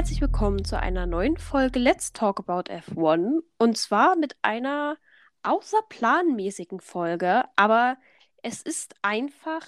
herzlich 0.00 0.22
willkommen 0.22 0.64
zu 0.64 0.80
einer 0.80 1.04
neuen 1.04 1.36
Folge 1.36 1.78
Let's 1.78 2.14
Talk 2.14 2.40
About 2.40 2.72
F1 2.72 3.42
und 3.58 3.76
zwar 3.76 4.16
mit 4.16 4.34
einer 4.40 4.96
außerplanmäßigen 5.42 6.80
Folge, 6.80 7.44
aber 7.54 7.98
es 8.42 8.62
ist 8.62 8.94
einfach 9.02 9.66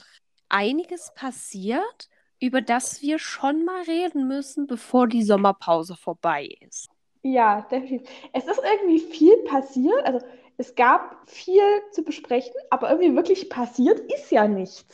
einiges 0.49 1.13
passiert, 1.15 2.09
über 2.41 2.63
das 2.63 3.03
wir 3.03 3.19
schon 3.19 3.67
mal 3.67 3.83
reden 3.83 4.27
müssen, 4.27 4.67
bevor 4.67 5.07
die 5.07 5.23
Sommerpause 5.23 5.97
vorbei 5.97 6.49
ist. 6.61 6.89
Ja, 7.23 7.69
definitiv. 7.71 8.09
Es 8.33 8.47
ist 8.47 8.63
irgendwie 8.65 9.01
viel 9.01 9.37
passiert. 9.45 10.03
Also 10.07 10.25
es 10.57 10.75
gab 10.75 11.29
viel 11.29 11.61
zu 11.91 12.05
besprechen, 12.05 12.55
aber 12.71 12.89
irgendwie 12.89 13.15
wirklich 13.15 13.51
passiert 13.51 14.01
ist 14.11 14.31
ja 14.31 14.49
nichts. 14.49 14.87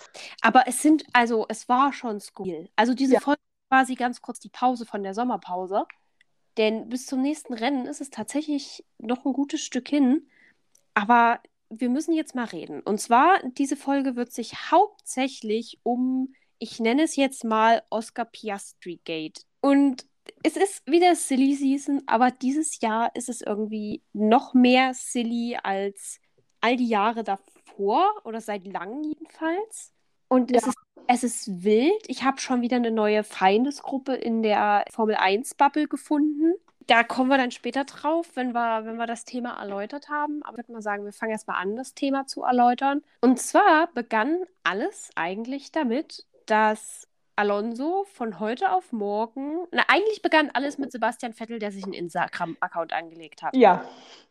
Aber 0.43 0.65
es 0.67 0.83
sind, 0.83 1.05
also 1.12 1.47
es 1.48 1.69
war 1.69 1.93
schon 1.93 2.19
skurril. 2.19 2.69
Also 2.75 2.93
diese 2.93 3.15
Ja. 3.15 3.20
Folge 3.20 3.39
quasi 3.69 3.95
ganz 3.95 4.23
kurz 4.23 4.41
die 4.41 4.49
Pause 4.49 4.87
von 4.87 5.03
der 5.03 5.15
Sommerpause. 5.15 5.85
Denn 6.57 6.89
bis 6.89 7.07
zum 7.07 7.23
nächsten 7.23 7.55
Rennen 7.55 7.87
ist 7.87 8.01
es 8.01 8.11
tatsächlich 8.11 8.85
noch 8.99 9.25
ein 9.25 9.33
gutes 9.33 9.63
Stück 9.63 9.89
hin. 9.89 10.29
Aber 10.95 11.41
wir 11.71 11.89
müssen 11.89 12.15
jetzt 12.15 12.35
mal 12.35 12.47
reden. 12.47 12.81
Und 12.81 13.01
zwar, 13.01 13.41
diese 13.43 13.77
Folge 13.77 14.17
wird 14.17 14.33
sich 14.33 14.71
hauptsächlich 14.71 15.79
um, 15.83 16.35
ich 16.59 16.81
nenne 16.81 17.03
es 17.03 17.17
jetzt 17.17 17.45
mal 17.45 17.83
Oscar 17.91 18.25
Piastri 18.25 19.01
Gate. 19.05 19.45
Und 19.61 20.07
es 20.42 20.57
ist 20.57 20.87
wieder 20.87 21.14
Silly 21.14 21.55
Season, 21.55 22.03
aber 22.07 22.31
dieses 22.31 22.81
Jahr 22.81 23.14
ist 23.14 23.29
es 23.29 23.41
irgendwie 23.41 24.03
noch 24.12 24.55
mehr 24.55 24.92
silly 24.95 25.57
als 25.62 26.20
all 26.61 26.77
die 26.77 26.89
Jahre 26.89 27.25
davor 27.25 28.12
oder 28.25 28.41
seit 28.41 28.67
langem 28.67 29.05
jedenfalls. 29.05 29.92
Und 30.29 30.55
es 30.55 30.62
Ja. 30.65 30.69
ist, 30.69 30.79
es 31.07 31.25
ist 31.25 31.65
wild. 31.65 32.03
Ich 32.07 32.23
habe 32.25 32.39
schon 32.41 32.61
wieder 32.62 32.77
eine 32.77 32.91
neue 32.91 33.25
Feindesgruppe 33.25 34.15
in 34.15 34.43
der 34.43 34.85
Formel 34.93 35.17
1-Bubble 35.17 35.89
gefunden. 35.89 36.55
Da 36.87 37.03
kommen 37.05 37.29
wir 37.29 37.37
dann 37.37 37.51
später 37.51 37.85
drauf, 37.85 38.31
wenn 38.35 38.53
wir, 38.53 38.85
wenn 38.87 38.97
wir 38.97 39.07
das 39.07 39.25
Thema 39.25 39.59
erläutert 39.61 40.09
haben. 40.09 40.43
Aber 40.43 40.53
ich 40.55 40.59
würde 40.65 40.73
mal 40.73 40.83
sagen, 40.83 41.05
wir 41.05 41.12
fangen 41.12 41.33
erstmal 41.33 41.61
an, 41.61 41.77
das 41.77 41.95
Thema 41.95 42.27
zu 42.27 42.43
erläutern. 42.43 43.03
Und 43.20 43.39
zwar 43.41 43.89
begann 43.93 44.39
alles 44.62 45.11
eigentlich 45.15 45.70
damit, 45.70 46.25
dass 46.47 47.07
Alonso 47.37 48.05
von 48.15 48.41
heute 48.41 48.73
auf 48.73 48.91
morgen, 48.91 49.67
na, 49.70 49.85
eigentlich 49.89 50.23
begann 50.23 50.51
alles 50.55 50.79
mit 50.79 50.91
Sebastian 50.91 51.35
Vettel, 51.35 51.59
der 51.59 51.70
sich 51.73 51.85
einen 51.85 51.92
Instagram-Account 51.92 52.92
angelegt 52.92 53.42
hat. 53.42 53.55
Ja, 53.55 53.85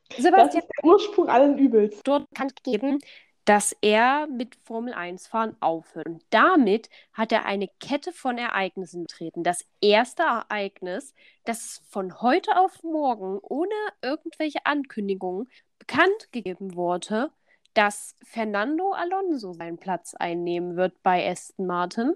das 0.09 0.23
Sebastian 0.23 0.64
ist 0.64 0.70
der 0.78 0.84
Ursprung 0.89 1.30
allen 1.30 1.58
Übels. 1.58 2.02
dort 2.04 2.28
bekannt 2.30 2.56
gegeben, 2.64 3.00
dass 3.48 3.76
er 3.81 4.28
mit 4.28 4.56
Formel 4.66 4.94
1 4.94 5.28
fahren 5.28 5.58
aufhört. 5.62 6.08
Und 6.08 6.23
damit 6.31 6.90
hat 7.14 7.31
er 7.31 7.45
eine 7.45 7.70
Kette 7.80 8.12
von 8.14 8.38
Ereignissen 8.38 9.04
betreten. 9.04 9.44
Das 9.44 9.66
erste 9.81 10.23
Ereignis, 10.23 11.16
das 11.45 11.81
von 11.89 12.22
heute 12.22 12.58
auf 12.58 12.84
morgen 12.84 13.39
ohne 13.42 13.73
irgendwelche 14.04 14.66
Ankündigungen 14.66 15.50
bekannt 15.80 16.31
gegeben 16.31 16.76
wurde, 16.76 17.31
dass 17.73 18.16
Fernando 18.23 18.92
Alonso 18.94 19.54
seinen 19.54 19.80
Platz 19.80 20.14
einnehmen 20.16 20.76
wird 20.78 21.02
bei 21.04 21.30
Aston 21.30 21.67
Martin. 21.67 22.14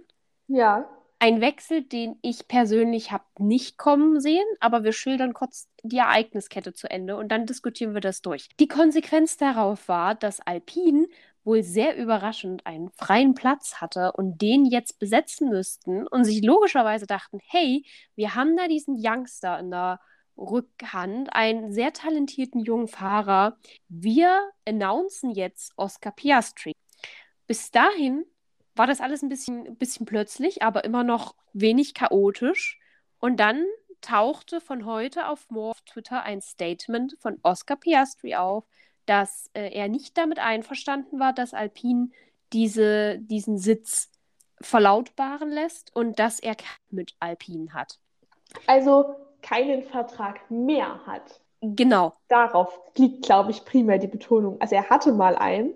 Ja, 0.47 0.87
Ein 1.19 1.39
Wechsel, 1.39 1.83
den 1.83 2.17
ich 2.23 2.47
persönlich 2.47 3.11
habe 3.11 3.25
nicht 3.37 3.77
kommen 3.77 4.19
sehen, 4.19 4.43
aber 4.59 4.83
wir 4.83 4.91
schildern 4.91 5.33
kurz 5.33 5.69
die 5.83 5.97
Ereigniskette 5.99 6.73
zu 6.73 6.89
Ende 6.89 7.15
und 7.15 7.29
dann 7.29 7.45
diskutieren 7.45 7.93
wir 7.93 8.01
das 8.01 8.23
durch. 8.23 8.49
Die 8.59 8.67
Konsequenz 8.67 9.37
darauf 9.37 9.87
war, 9.87 10.15
dass 10.15 10.39
Alpine 10.39 11.07
wohl 11.43 11.63
sehr 11.63 11.97
überraschend 11.97 12.65
einen 12.65 12.89
freien 12.91 13.33
Platz 13.33 13.75
hatte 13.81 14.11
und 14.13 14.41
den 14.41 14.65
jetzt 14.65 14.99
besetzen 14.99 15.49
müssten 15.49 16.07
und 16.07 16.23
sich 16.23 16.43
logischerweise 16.43 17.07
dachten, 17.07 17.39
hey, 17.47 17.83
wir 18.15 18.35
haben 18.35 18.55
da 18.55 18.67
diesen 18.67 18.95
Youngster 18.97 19.59
in 19.59 19.71
der 19.71 19.99
Rückhand, 20.37 21.33
einen 21.33 21.71
sehr 21.71 21.93
talentierten 21.93 22.61
jungen 22.61 22.87
Fahrer. 22.87 23.57
Wir 23.89 24.49
announcen 24.65 25.31
jetzt 25.31 25.73
Oscar 25.77 26.11
Piastri. 26.11 26.73
Bis 27.47 27.71
dahin 27.71 28.25
war 28.75 28.87
das 28.87 29.01
alles 29.01 29.21
ein 29.21 29.29
bisschen, 29.29 29.77
bisschen 29.77 30.05
plötzlich, 30.05 30.63
aber 30.63 30.83
immer 30.83 31.03
noch 31.03 31.35
wenig 31.53 31.93
chaotisch. 31.93 32.79
Und 33.19 33.39
dann 33.39 33.65
tauchte 34.01 34.61
von 34.61 34.85
heute 34.85 35.27
auf 35.27 35.49
morgen 35.49 35.71
auf 35.71 35.81
Twitter 35.81 36.23
ein 36.23 36.41
Statement 36.41 37.15
von 37.19 37.37
Oscar 37.43 37.75
Piastri 37.75 38.35
auf, 38.35 38.65
dass 39.11 39.49
äh, 39.51 39.73
er 39.73 39.89
nicht 39.89 40.17
damit 40.17 40.39
einverstanden 40.39 41.19
war, 41.19 41.33
dass 41.33 41.53
Alpine 41.53 42.11
diese, 42.53 43.19
diesen 43.19 43.57
Sitz 43.57 44.09
verlautbaren 44.61 45.51
lässt 45.51 45.93
und 45.93 46.17
dass 46.17 46.39
er 46.39 46.55
mit 46.89 47.13
Alpine 47.19 47.73
hat. 47.73 47.99
also 48.67 49.15
keinen 49.41 49.83
Vertrag 49.83 50.49
mehr 50.49 51.05
hat. 51.05 51.41
Genau. 51.59 52.13
Darauf 52.29 52.79
liegt, 52.95 53.25
glaube 53.25 53.51
ich, 53.51 53.65
primär 53.65 53.97
die 53.97 54.07
Betonung. 54.07 54.61
Also 54.61 54.75
er 54.75 54.89
hatte 54.89 55.11
mal 55.11 55.35
einen, 55.35 55.73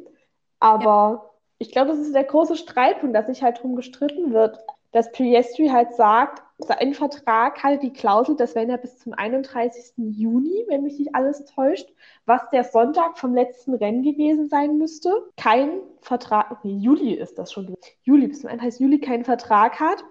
aber 0.62 1.34
ich 1.58 1.74
glaube, 1.74 1.90
das 1.90 2.00
ist 2.00 2.16
der 2.16 2.24
große 2.24 2.56
Streitpunkt, 2.56 3.18
dass 3.18 3.26
sich 3.26 3.44
halt 3.44 3.62
drum 3.62 3.76
gestritten 3.76 4.32
wird, 4.32 4.60
dass 4.96 5.12
Piastri 5.12 5.68
halt 5.68 5.94
sagt, 5.94 6.42
sein 6.58 6.94
Vertrag 6.94 7.62
hatte 7.62 7.80
die 7.80 7.92
Klausel, 7.92 8.38
dass 8.38 8.56
wenn 8.56 8.70
er 8.70 8.78
bis 8.78 8.98
zum 8.98 9.12
31. 9.12 9.92
Juni, 9.98 10.64
wenn 10.70 10.84
mich 10.84 10.98
nicht 10.98 11.14
alles 11.14 11.44
täuscht, 11.54 11.90
was 12.26 12.50
der 12.54 12.64
Sonntag 12.64 13.18
vom 13.18 13.36
letzten 13.36 13.74
Rennen 13.74 14.04
gewesen 14.04 14.48
sein 14.48 14.78
müsste, 14.78 15.12
kein 15.36 15.82
Vertrag, 16.00 16.64
nee, 16.64 16.78
Juli 16.78 17.14
ist 17.14 17.38
das 17.38 17.52
schon, 17.52 17.76
Juli, 18.04 18.28
bis 18.28 18.40
zum 18.40 18.50
31. 18.50 18.80
Juli 18.80 19.00
keinen 19.02 19.26
Vertrag 19.26 19.82
hat, 19.82 20.02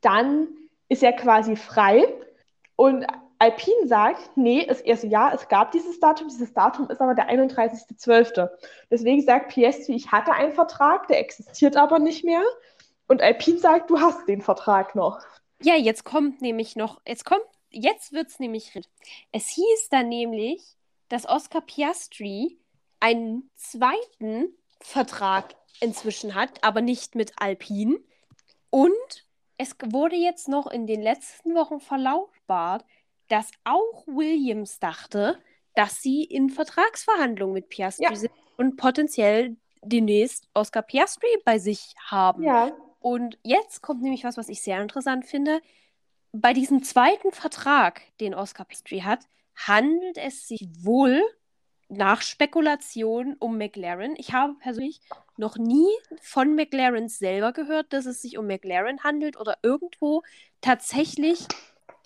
dann 0.00 0.48
ist 0.88 1.02
er 1.02 1.12
quasi 1.12 1.54
frei. 1.54 2.02
Und 2.74 3.04
Alpine 3.38 3.86
sagt, 3.86 4.34
nee, 4.36 4.64
es, 4.66 4.82
also 4.86 5.08
ja, 5.08 5.30
es 5.34 5.48
gab 5.48 5.72
dieses 5.72 6.00
Datum, 6.00 6.28
dieses 6.28 6.54
Datum 6.54 6.88
ist 6.88 7.02
aber 7.02 7.14
der 7.14 7.28
31.12. 7.28 8.48
Deswegen 8.90 9.20
sagt 9.20 9.48
Piastri, 9.48 9.94
ich 9.94 10.10
hatte 10.10 10.32
einen 10.32 10.54
Vertrag, 10.54 11.06
der 11.08 11.18
existiert 11.18 11.76
aber 11.76 11.98
nicht 11.98 12.24
mehr. 12.24 12.40
Und 13.12 13.20
Alpine 13.20 13.58
sagt, 13.58 13.90
du 13.90 14.00
hast 14.00 14.26
den 14.26 14.40
Vertrag 14.40 14.94
noch. 14.94 15.20
Ja, 15.60 15.74
jetzt 15.74 16.02
kommt 16.02 16.40
nämlich 16.40 16.76
noch, 16.76 16.98
jetzt 17.06 17.26
kommt, 17.26 17.44
jetzt 17.68 18.14
wird 18.14 18.28
es 18.28 18.38
nämlich, 18.38 18.72
es 19.32 19.48
hieß 19.48 19.90
dann 19.90 20.08
nämlich, 20.08 20.62
dass 21.10 21.28
Oscar 21.28 21.60
Piastri 21.60 22.58
einen 23.00 23.50
zweiten 23.54 24.56
Vertrag 24.80 25.54
inzwischen 25.80 26.34
hat, 26.34 26.64
aber 26.64 26.80
nicht 26.80 27.14
mit 27.14 27.32
Alpine. 27.36 28.00
Und 28.70 29.26
es 29.58 29.76
wurde 29.84 30.16
jetzt 30.16 30.48
noch 30.48 30.66
in 30.66 30.86
den 30.86 31.02
letzten 31.02 31.54
Wochen 31.54 31.80
verlautbart, 31.80 32.82
dass 33.28 33.50
auch 33.64 34.06
Williams 34.06 34.78
dachte, 34.78 35.38
dass 35.74 36.00
sie 36.00 36.24
in 36.24 36.48
Vertragsverhandlungen 36.48 37.52
mit 37.52 37.68
Piastri 37.68 38.04
Ja. 38.04 38.14
sind 38.16 38.32
und 38.56 38.76
potenziell 38.76 39.58
demnächst 39.82 40.48
Oscar 40.54 40.80
Piastri 40.80 41.28
bei 41.44 41.58
sich 41.58 41.94
haben. 42.10 42.42
Ja, 42.42 42.74
Und 43.02 43.38
jetzt 43.42 43.82
kommt 43.82 44.02
nämlich 44.02 44.24
was, 44.24 44.36
was 44.36 44.48
ich 44.48 44.62
sehr 44.62 44.80
interessant 44.80 45.26
finde. 45.26 45.60
Bei 46.32 46.52
diesem 46.52 46.82
zweiten 46.82 47.32
Vertrag, 47.32 48.02
den 48.20 48.34
Oscar 48.34 48.64
Piastri 48.64 49.00
hat, 49.00 49.20
handelt 49.54 50.16
es 50.16 50.48
sich 50.48 50.66
wohl 50.80 51.20
nach 51.88 52.22
Spekulation 52.22 53.36
um 53.38 53.58
McLaren. 53.58 54.14
Ich 54.16 54.32
habe 54.32 54.54
persönlich 54.54 55.00
noch 55.36 55.56
nie 55.56 55.88
von 56.22 56.54
McLaren 56.54 57.08
selber 57.08 57.52
gehört, 57.52 57.92
dass 57.92 58.06
es 58.06 58.22
sich 58.22 58.38
um 58.38 58.46
McLaren 58.46 59.02
handelt 59.02 59.38
oder 59.38 59.58
irgendwo 59.62 60.22
tatsächlich 60.62 61.46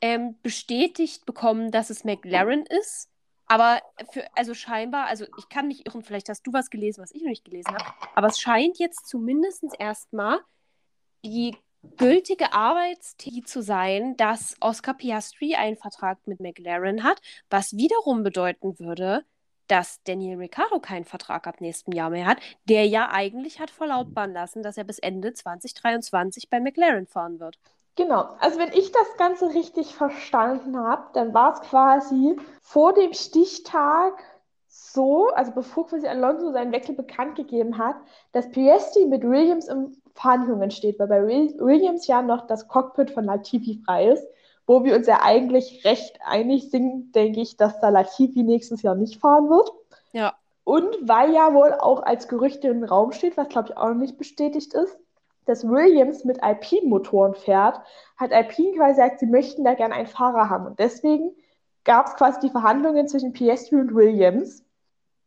ähm, 0.01 0.37
bestätigt 0.43 1.25
bekommen, 1.25 1.71
dass 1.71 1.91
es 1.91 2.05
McLaren 2.05 2.65
ist. 2.67 3.11
Aber 3.47 3.81
für, 4.11 4.27
also 4.35 4.55
scheinbar, 4.55 5.07
also 5.07 5.25
ich 5.39 5.49
kann 5.49 5.69
mich 5.69 5.87
irren, 5.87 6.03
vielleicht 6.03 6.29
hast 6.29 6.45
du 6.47 6.53
was 6.53 6.69
gelesen, 6.69 7.01
was 7.01 7.13
ich 7.13 7.23
noch 7.23 7.29
nicht 7.29 7.45
gelesen 7.45 7.73
habe, 7.73 7.85
aber 8.17 8.27
es 8.27 8.41
scheint 8.41 8.79
jetzt 8.79 9.07
zumindest 9.07 9.65
erstmal 9.79 10.41
die 11.27 11.57
gültige 11.97 12.53
Arbeitstheorie 12.53 13.43
zu 13.43 13.63
sein, 13.63 14.17
dass 14.17 14.57
Oscar 14.61 14.95
Piastri 14.95 15.55
einen 15.55 15.77
Vertrag 15.77 16.19
mit 16.27 16.41
McLaren 16.41 17.03
hat, 17.03 17.21
was 17.51 17.77
wiederum 17.77 18.23
bedeuten 18.23 18.79
würde, 18.79 19.25
dass 19.69 20.03
Daniel 20.05 20.39
Ricciardo 20.39 20.79
keinen 20.79 21.05
Vertrag 21.05 21.47
ab 21.47 21.61
nächstem 21.61 21.93
Jahr 21.93 22.11
mehr 22.11 22.27
hat, 22.27 22.39
der 22.69 22.87
ja 22.87 23.11
eigentlich 23.11 23.61
hat 23.61 23.71
verlautbaren 23.71 24.33
lassen, 24.33 24.63
dass 24.63 24.77
er 24.77 24.85
bis 24.85 24.99
Ende 24.99 25.33
2023 25.33 26.49
bei 26.49 26.61
McLaren 26.61 27.07
fahren 27.07 27.41
wird. 27.41 27.59
genau. 27.97 28.37
Also 28.39 28.59
wenn 28.59 28.73
ich 28.73 28.93
das 28.93 29.17
Ganze 29.17 29.55
richtig 29.55 29.95
verstanden 29.95 30.79
habe, 30.79 31.09
dann 31.15 31.35
war 31.35 31.55
es 31.55 31.61
quasi 31.69 32.37
vor 32.63 32.95
dem 32.95 33.13
Stichtag 33.13 34.23
so, 34.69 35.29
also 35.31 35.53
bevor 35.53 35.87
quasi 35.89 36.07
Alonso 36.07 36.53
seinen 36.53 36.73
Wechsel 36.73 36.95
bekannt 36.95 37.35
gegeben 37.35 37.79
hat, 37.79 37.97
dass 38.33 38.51
Piastri 38.51 39.07
mit 39.07 39.23
Williams 39.23 39.69
in 39.69 39.97
Verhandlungen 40.17 40.71
steht, 40.71 40.99
weil 40.99 41.09
bei 41.09 41.27
Will- 41.27 41.55
Williams 41.59 42.07
ja 42.07 42.23
noch 42.23 42.47
das 42.47 42.69
Cockpit 42.69 43.11
von 43.11 43.25
Latifi 43.25 43.81
frei 43.85 44.09
ist, 44.09 44.27
wo 44.67 44.83
wir 44.83 44.97
uns 44.97 45.07
ja 45.07 45.21
eigentlich 45.23 45.85
recht 45.85 46.19
einig 46.25 46.71
sind, 46.71 47.13
denke 47.15 47.41
ich, 47.41 47.57
dass 47.57 47.79
da 47.81 47.91
Latifi 47.91 48.43
nächstes 48.43 48.83
Jahr 48.83 48.97
nicht 48.97 49.21
fahren 49.21 49.49
wird. 49.49 49.71
Ja. 50.13 50.35
Und 50.65 50.97
weil 51.03 51.33
ja 51.33 51.55
wohl 51.55 51.75
auch 51.75 52.03
als 52.03 52.27
Gerüchte 52.27 52.69
im 52.69 52.83
Raum 52.83 53.13
steht, 53.13 53.37
was 53.37 53.49
glaube 53.49 53.69
ich 53.69 53.77
auch 53.77 53.89
noch 53.89 53.95
nicht 53.95 54.19
bestätigt 54.19 54.75
ist, 54.75 54.99
dass 55.45 55.69
Williams 55.69 56.25
mit 56.25 56.43
Alpine-Motoren 56.43 57.35
fährt, 57.35 57.81
hat 58.17 58.33
Alpine 58.33 58.77
quasi 58.77 58.95
gesagt, 58.95 59.21
sie 59.21 59.27
möchten 59.27 59.63
da 59.63 59.75
gerne 59.75 59.95
einen 59.95 60.09
Fahrer 60.09 60.51
haben. 60.51 60.67
Und 60.67 60.81
deswegen 60.81 61.31
gab 61.85 62.07
es 62.09 62.17
quasi 62.17 62.41
die 62.41 62.51
Verhandlungen 62.51 63.07
zwischen 63.07 63.33
Piastri 63.33 63.77
und 63.77 63.95
Williams. 63.95 64.65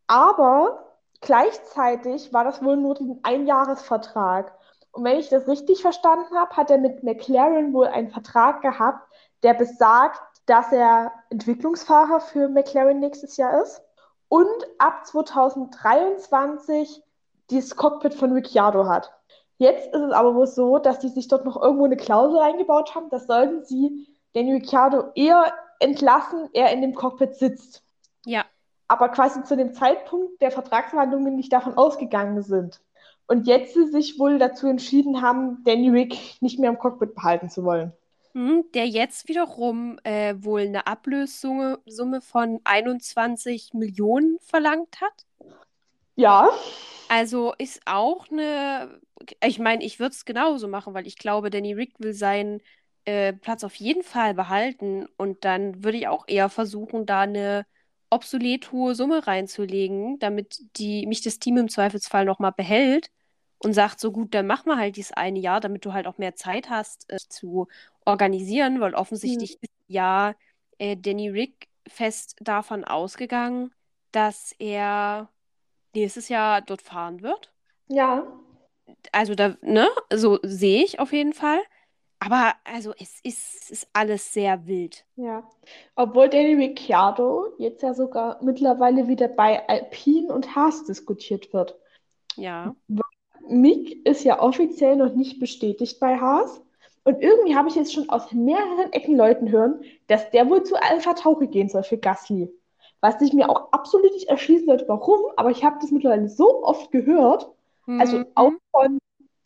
Aber 0.07 0.83
gleichzeitig 1.21 2.33
war 2.33 2.43
das 2.43 2.61
wohl 2.61 2.75
nur 2.75 2.99
ein 2.99 3.19
Einjahresvertrag. 3.23 4.51
Und 4.91 5.03
wenn 5.03 5.19
ich 5.19 5.29
das 5.29 5.47
richtig 5.47 5.81
verstanden 5.81 6.35
habe, 6.35 6.55
hat 6.57 6.71
er 6.71 6.77
mit 6.77 7.03
McLaren 7.03 7.73
wohl 7.73 7.87
einen 7.87 8.09
Vertrag 8.09 8.61
gehabt, 8.61 9.07
der 9.43 9.53
besagt, 9.53 10.21
dass 10.45 10.71
er 10.71 11.11
Entwicklungsfahrer 11.29 12.19
für 12.19 12.49
McLaren 12.49 12.99
nächstes 12.99 13.37
Jahr 13.37 13.61
ist 13.61 13.81
und 14.29 14.67
ab 14.77 15.05
2023 15.05 17.03
dieses 17.49 17.75
Cockpit 17.75 18.13
von 18.13 18.31
Ricciardo 18.31 18.87
hat. 18.87 19.11
Jetzt 19.57 19.93
ist 19.93 20.01
es 20.01 20.11
aber 20.13 20.35
wohl 20.35 20.47
so, 20.47 20.79
dass 20.79 20.99
die 20.99 21.09
sich 21.09 21.27
dort 21.27 21.45
noch 21.45 21.61
irgendwo 21.61 21.85
eine 21.85 21.97
Klausel 21.97 22.39
eingebaut 22.39 22.95
haben, 22.95 23.09
dass 23.09 23.27
sollten 23.27 23.63
sie 23.65 24.07
den 24.35 24.49
Ricciardo 24.49 25.11
eher 25.15 25.53
entlassen, 25.79 26.49
er 26.53 26.71
in 26.71 26.81
dem 26.81 26.95
Cockpit 26.95 27.35
sitzt. 27.35 27.83
Ja. 28.25 28.45
Aber 28.87 29.09
quasi 29.09 29.43
zu 29.43 29.57
dem 29.57 29.73
Zeitpunkt 29.73 30.41
der 30.41 30.51
Vertragsverhandlungen 30.51 31.35
nicht 31.35 31.51
davon 31.51 31.77
ausgegangen 31.77 32.41
sind. 32.41 32.81
Und 33.29 33.45
jetzt 33.45 33.75
sie 33.75 33.85
sich 33.85 34.17
wohl 34.17 34.39
dazu 34.39 34.65
entschieden 34.65 35.21
haben, 35.21 35.63
Danny 35.63 35.89
Rick 35.89 36.17
nicht 36.41 36.57
mehr 36.57 36.71
im 36.71 36.79
Cockpit 36.79 37.13
behalten 37.13 37.47
zu 37.47 37.63
wollen. 37.63 37.93
Hm, 38.33 38.63
der 38.73 38.87
jetzt 38.87 39.27
wiederum 39.27 39.99
äh, 40.03 40.33
wohl 40.39 40.61
eine 40.61 40.87
Ablössumme 40.87 41.79
Summe 41.85 42.21
von 42.21 42.59
21 42.63 43.75
Millionen 43.75 44.39
verlangt 44.39 44.99
hat. 44.99 45.53
Ja. 46.15 46.49
Also 47.07 47.53
ist 47.59 47.81
auch 47.85 48.31
eine. 48.31 48.99
Ich 49.43 49.59
meine, 49.59 49.83
ich 49.83 49.99
würde 49.99 50.13
es 50.13 50.25
genauso 50.25 50.67
machen, 50.67 50.95
weil 50.95 51.05
ich 51.05 51.19
glaube, 51.19 51.51
Danny 51.51 51.73
Rick 51.73 51.99
will 51.99 52.13
seinen 52.13 52.61
äh, 53.05 53.33
Platz 53.33 53.63
auf 53.63 53.75
jeden 53.75 54.01
Fall 54.01 54.33
behalten. 54.33 55.05
Und 55.17 55.45
dann 55.45 55.83
würde 55.83 55.99
ich 55.99 56.07
auch 56.07 56.27
eher 56.27 56.49
versuchen, 56.49 57.05
da 57.05 57.21
eine 57.21 57.67
obsolet 58.09 58.71
hohe 58.71 58.95
Summe 58.95 59.27
reinzulegen, 59.27 60.17
damit 60.17 60.61
die, 60.77 61.05
mich 61.05 61.21
das 61.21 61.37
Team 61.37 61.57
im 61.57 61.69
Zweifelsfall 61.69 62.25
nochmal 62.25 62.53
behält 62.53 63.11
und 63.59 63.73
sagt, 63.73 63.99
so 63.99 64.11
gut, 64.11 64.33
dann 64.33 64.47
machen 64.47 64.67
wir 64.67 64.77
halt 64.77 64.95
dieses 64.95 65.11
eine 65.11 65.39
Jahr, 65.39 65.59
damit 65.59 65.85
du 65.85 65.93
halt 65.93 66.07
auch 66.07 66.17
mehr 66.17 66.35
Zeit 66.35 66.69
hast 66.69 67.11
äh, 67.11 67.17
zu 67.17 67.67
organisieren, 68.05 68.79
weil 68.79 68.93
offensichtlich 68.95 69.51
mhm. 69.51 69.59
ist 69.61 69.73
ja 69.87 70.35
äh, 70.77 70.95
Danny 70.97 71.29
Rick 71.29 71.67
fest 71.87 72.35
davon 72.39 72.83
ausgegangen, 72.83 73.71
dass 74.11 74.53
er 74.59 75.29
nächstes 75.93 76.29
Jahr 76.29 76.61
dort 76.61 76.81
fahren 76.81 77.21
wird. 77.21 77.51
Ja. 77.87 78.25
Also 79.11 79.35
da, 79.35 79.55
ne, 79.61 79.87
so 80.11 80.39
sehe 80.43 80.83
ich 80.83 80.99
auf 80.99 81.11
jeden 81.13 81.33
Fall. 81.33 81.59
Aber 82.19 82.53
also 82.65 82.93
es 82.99 83.21
ist, 83.23 83.63
es 83.63 83.71
ist 83.71 83.87
alles 83.93 84.33
sehr 84.33 84.67
wild. 84.67 85.05
Ja. 85.15 85.49
Obwohl 85.95 86.29
Danny 86.29 86.53
Ricciardo 86.53 87.53
jetzt 87.57 87.81
ja 87.81 87.93
sogar 87.93 88.43
mittlerweile 88.43 89.07
wieder 89.07 89.29
bei 89.29 89.67
Alpine 89.69 90.33
und 90.33 90.53
Haas 90.55 90.83
diskutiert 90.83 91.53
wird. 91.53 91.77
Ja. 92.35 92.75
Mick 93.47 94.05
ist 94.05 94.23
ja 94.23 94.41
offiziell 94.41 94.95
noch 94.95 95.13
nicht 95.13 95.39
bestätigt 95.39 95.99
bei 95.99 96.17
Haas. 96.17 96.61
Und 97.03 97.21
irgendwie 97.21 97.55
habe 97.55 97.69
ich 97.69 97.75
jetzt 97.75 97.93
schon 97.93 98.09
aus 98.09 98.31
mehreren 98.33 98.91
Ecken 98.91 99.15
Leuten 99.15 99.49
hören, 99.49 99.81
dass 100.07 100.29
der 100.31 100.49
wohl 100.49 100.63
zu 100.63 100.75
Alpha 100.75 101.13
Tauri 101.13 101.47
gehen 101.47 101.69
soll 101.69 101.83
für 101.83 101.97
Gasly. 101.97 102.51
Was 103.01 103.21
ich 103.21 103.33
mir 103.33 103.49
auch 103.49 103.71
absolut 103.71 104.11
nicht 104.13 104.27
erschließen 104.27 104.67
sollte, 104.67 104.87
warum, 104.87 105.21
aber 105.37 105.51
ich 105.51 105.63
habe 105.63 105.77
das 105.81 105.91
mittlerweile 105.91 106.27
so 106.27 106.63
oft 106.63 106.91
gehört, 106.91 107.49
mhm. 107.85 108.01
also 108.01 108.23
auch 108.35 108.51
von, 108.71 108.99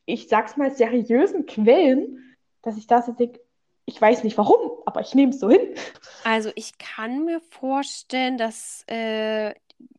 ich 0.05 0.27
sag's 0.27 0.57
mal, 0.57 0.71
seriösen 0.71 1.45
Quellen, 1.45 2.35
dass 2.63 2.77
ich 2.77 2.87
das 2.87 3.07
jetzt 3.07 3.19
denke, 3.19 3.39
ich 3.85 4.01
weiß 4.01 4.23
nicht 4.23 4.37
warum, 4.37 4.71
aber 4.85 5.01
ich 5.01 5.13
nehme 5.13 5.31
es 5.31 5.39
so 5.39 5.49
hin. 5.49 5.75
Also 6.23 6.49
ich 6.55 6.77
kann 6.77 7.25
mir 7.25 7.41
vorstellen, 7.41 8.37
dass 8.37 8.83
äh, 8.87 9.53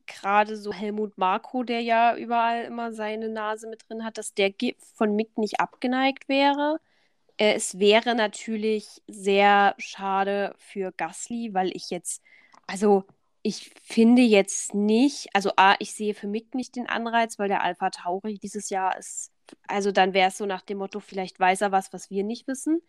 gerade 0.06 0.56
so 0.56 0.72
Helmut 0.72 1.18
Marko, 1.18 1.62
der 1.62 1.80
ja 1.80 2.16
überall 2.16 2.64
immer 2.64 2.92
seine 2.92 3.28
Nase 3.28 3.68
mit 3.68 3.88
drin 3.88 4.04
hat, 4.04 4.18
dass 4.18 4.34
der 4.34 4.52
von 4.94 5.14
Mick 5.16 5.38
nicht 5.38 5.60
abgeneigt 5.60 6.28
wäre. 6.28 6.80
Äh, 7.36 7.54
es 7.54 7.78
wäre 7.78 8.14
natürlich 8.14 9.02
sehr 9.06 9.74
schade 9.78 10.54
für 10.58 10.92
Gasly, 10.92 11.54
weil 11.54 11.74
ich 11.76 11.90
jetzt, 11.90 12.22
also 12.66 13.04
ich 13.42 13.72
finde 13.82 14.22
jetzt 14.22 14.74
nicht, 14.74 15.28
also 15.34 15.52
A, 15.56 15.76
ich 15.78 15.94
sehe 15.94 16.14
für 16.14 16.26
Mick 16.28 16.54
nicht 16.54 16.76
den 16.76 16.88
Anreiz, 16.88 17.38
weil 17.38 17.48
der 17.48 17.62
Alpha 17.62 17.90
Tauri 17.90 18.38
dieses 18.38 18.70
Jahr 18.70 18.96
ist, 18.98 19.32
also 19.68 19.92
dann 19.92 20.14
wäre 20.14 20.28
es 20.28 20.38
so 20.38 20.46
nach 20.46 20.62
dem 20.62 20.78
Motto, 20.78 21.00
vielleicht 21.00 21.38
weiß 21.38 21.60
er 21.62 21.72
was, 21.72 21.92
was 21.92 22.10
wir 22.10 22.24
nicht 22.24 22.48
wissen. 22.48 22.80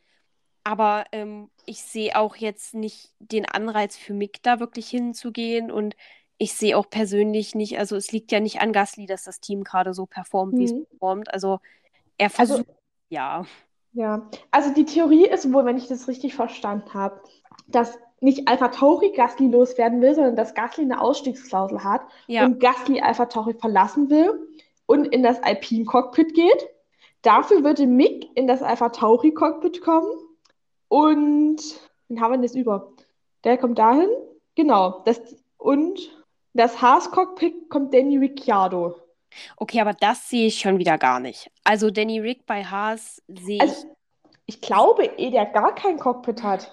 Aber 0.64 1.06
ähm, 1.12 1.52
ich 1.66 1.82
sehe 1.84 2.16
auch 2.18 2.36
jetzt 2.38 2.74
nicht 2.74 3.14
den 3.20 3.46
Anreiz 3.46 3.98
für 3.98 4.14
Mick 4.14 4.42
da 4.44 4.60
wirklich 4.60 4.90
hinzugehen 4.90 5.72
und 5.72 5.96
ich 6.38 6.54
sehe 6.54 6.78
auch 6.78 6.90
persönlich 6.90 7.56
nicht, 7.56 7.78
also 7.80 7.96
es 7.96 8.12
liegt 8.12 8.32
ja 8.32 8.40
nicht 8.40 8.62
an 8.62 8.74
Gasly, 8.74 9.06
dass 9.06 9.24
das 9.24 9.40
Team 9.40 9.64
gerade 9.64 9.94
so 9.94 10.06
performt, 10.06 10.54
mhm. 10.54 10.58
wie 10.58 10.66
es 10.66 10.74
mhm. 10.74 10.86
performt. 10.86 11.34
Also 11.34 11.60
er 12.18 12.26
also 12.26 12.36
versucht, 12.36 12.70
also, 12.70 12.80
ja. 13.10 13.46
Ja, 13.94 14.30
also 14.52 14.74
die 14.74 14.86
Theorie 14.86 15.26
ist 15.26 15.52
wohl, 15.54 15.66
wenn 15.66 15.78
ich 15.78 15.88
das 15.88 16.08
richtig 16.08 16.36
verstanden 16.36 16.94
habe, 16.94 17.22
dass 17.68 17.98
nicht 18.20 18.48
Alpha 18.48 18.70
Tauri 18.70 19.12
Gasly 19.12 19.48
loswerden 19.48 20.02
will, 20.02 20.16
sondern 20.16 20.36
dass 20.36 20.54
Gasly 20.54 20.84
eine 20.84 21.00
Ausstiegsklausel 21.00 21.84
hat 21.84 22.02
ja. 22.28 22.46
und 22.46 22.60
Gasly 22.60 23.00
Alpha 23.00 23.26
Tauri 23.28 23.54
verlassen 23.54 24.10
will 24.10 24.48
und 24.86 25.06
in 25.06 25.24
das 25.24 25.42
Alpine 25.44 25.86
Cockpit 25.86 26.34
geht. 26.34 26.70
Dafür 27.22 27.64
würde 27.64 27.88
Mick 27.88 28.30
in 28.36 28.48
das 28.48 28.62
Alpha 28.62 28.90
Tauri 28.90 29.32
Cockpit 29.34 29.82
kommen 29.82 30.12
und 30.90 31.62
wen 32.08 32.22
haben 32.22 32.32
wir 32.32 32.38
denn 32.38 32.44
jetzt 32.44 32.56
über? 32.56 32.92
Der 33.44 33.58
kommt 33.58 33.80
dahin. 33.80 34.10
Genau. 34.56 35.02
Das, 35.06 35.20
und 35.58 36.12
das 36.56 36.82
Haas-Cockpit 36.82 37.70
kommt 37.70 37.94
Danny 37.94 38.18
Ricciardo. 38.18 38.96
Okay, 39.58 39.82
aber 39.82 39.94
das 39.94 40.30
sehe 40.30 40.48
ich 40.48 40.60
schon 40.60 40.80
wieder 40.80 40.98
gar 40.98 41.20
nicht. 41.20 41.52
Also 41.64 41.92
Danny 41.92 42.20
Rick 42.20 42.46
bei 42.46 42.64
Haas 42.64 43.22
sehe 43.28 43.60
also, 43.60 43.86
ich. 43.88 43.96
Ich 44.48 44.62
glaube 44.62 45.06
eh, 45.06 45.32
der 45.32 45.48
gar 45.48 45.76
kein 45.76 45.98
Cockpit 45.98 46.44
hat. 46.44 46.72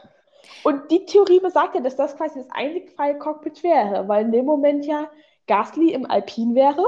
Und 0.62 0.90
die 0.90 1.04
Theorie 1.06 1.40
besagt 1.40 1.74
ja, 1.74 1.80
dass 1.80 1.96
das 1.96 2.16
quasi 2.16 2.38
das 2.38 2.50
einzig 2.50 2.92
freie 2.92 3.18
Cockpit 3.18 3.62
wäre, 3.62 4.06
weil 4.08 4.26
in 4.26 4.32
dem 4.32 4.44
Moment 4.44 4.86
ja 4.86 5.10
Gasly 5.46 5.92
im 5.92 6.08
Alpin 6.08 6.54
wäre. 6.54 6.84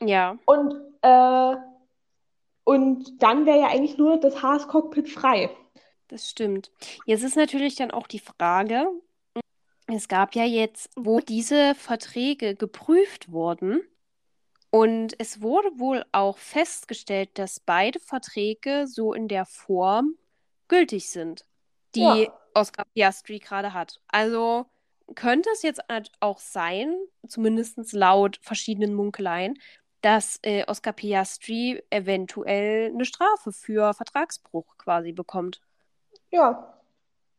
Ja. 0.00 0.36
Und, 0.44 0.74
äh, 1.02 1.56
und 2.64 3.22
dann 3.22 3.46
wäre 3.46 3.60
ja 3.60 3.66
eigentlich 3.68 3.96
nur 3.96 4.18
das 4.18 4.42
Haas-Cockpit 4.42 5.08
frei. 5.08 5.50
Das 6.08 6.28
stimmt. 6.28 6.70
Jetzt 7.06 7.22
ist 7.22 7.36
natürlich 7.36 7.76
dann 7.76 7.92
auch 7.92 8.08
die 8.08 8.18
Frage, 8.18 8.88
es 9.96 10.08
gab 10.08 10.34
ja 10.34 10.44
jetzt, 10.44 10.90
wo 10.96 11.20
diese 11.20 11.74
Verträge 11.74 12.54
geprüft 12.54 13.30
wurden, 13.30 13.82
und 14.70 15.14
es 15.18 15.42
wurde 15.42 15.68
wohl 15.78 16.04
auch 16.12 16.38
festgestellt, 16.38 17.30
dass 17.34 17.58
beide 17.58 17.98
Verträge 17.98 18.86
so 18.86 19.12
in 19.12 19.26
der 19.26 19.44
Form 19.44 20.14
gültig 20.68 21.10
sind, 21.10 21.44
die 21.96 22.00
ja. 22.00 22.40
Oscar 22.54 22.84
Piastri 22.94 23.40
gerade 23.40 23.74
hat. 23.74 24.00
Also 24.06 24.66
könnte 25.16 25.50
es 25.52 25.62
jetzt 25.62 25.82
auch 26.20 26.38
sein, 26.38 26.94
zumindest 27.26 27.92
laut 27.92 28.38
verschiedenen 28.42 28.94
Munkeleien, 28.94 29.58
dass 30.02 30.38
äh, 30.42 30.64
Oscar 30.68 30.92
Piastri 30.92 31.82
eventuell 31.90 32.92
eine 32.94 33.04
Strafe 33.04 33.50
für 33.50 33.92
Vertragsbruch 33.92 34.78
quasi 34.78 35.10
bekommt. 35.10 35.60
Ja, 36.30 36.79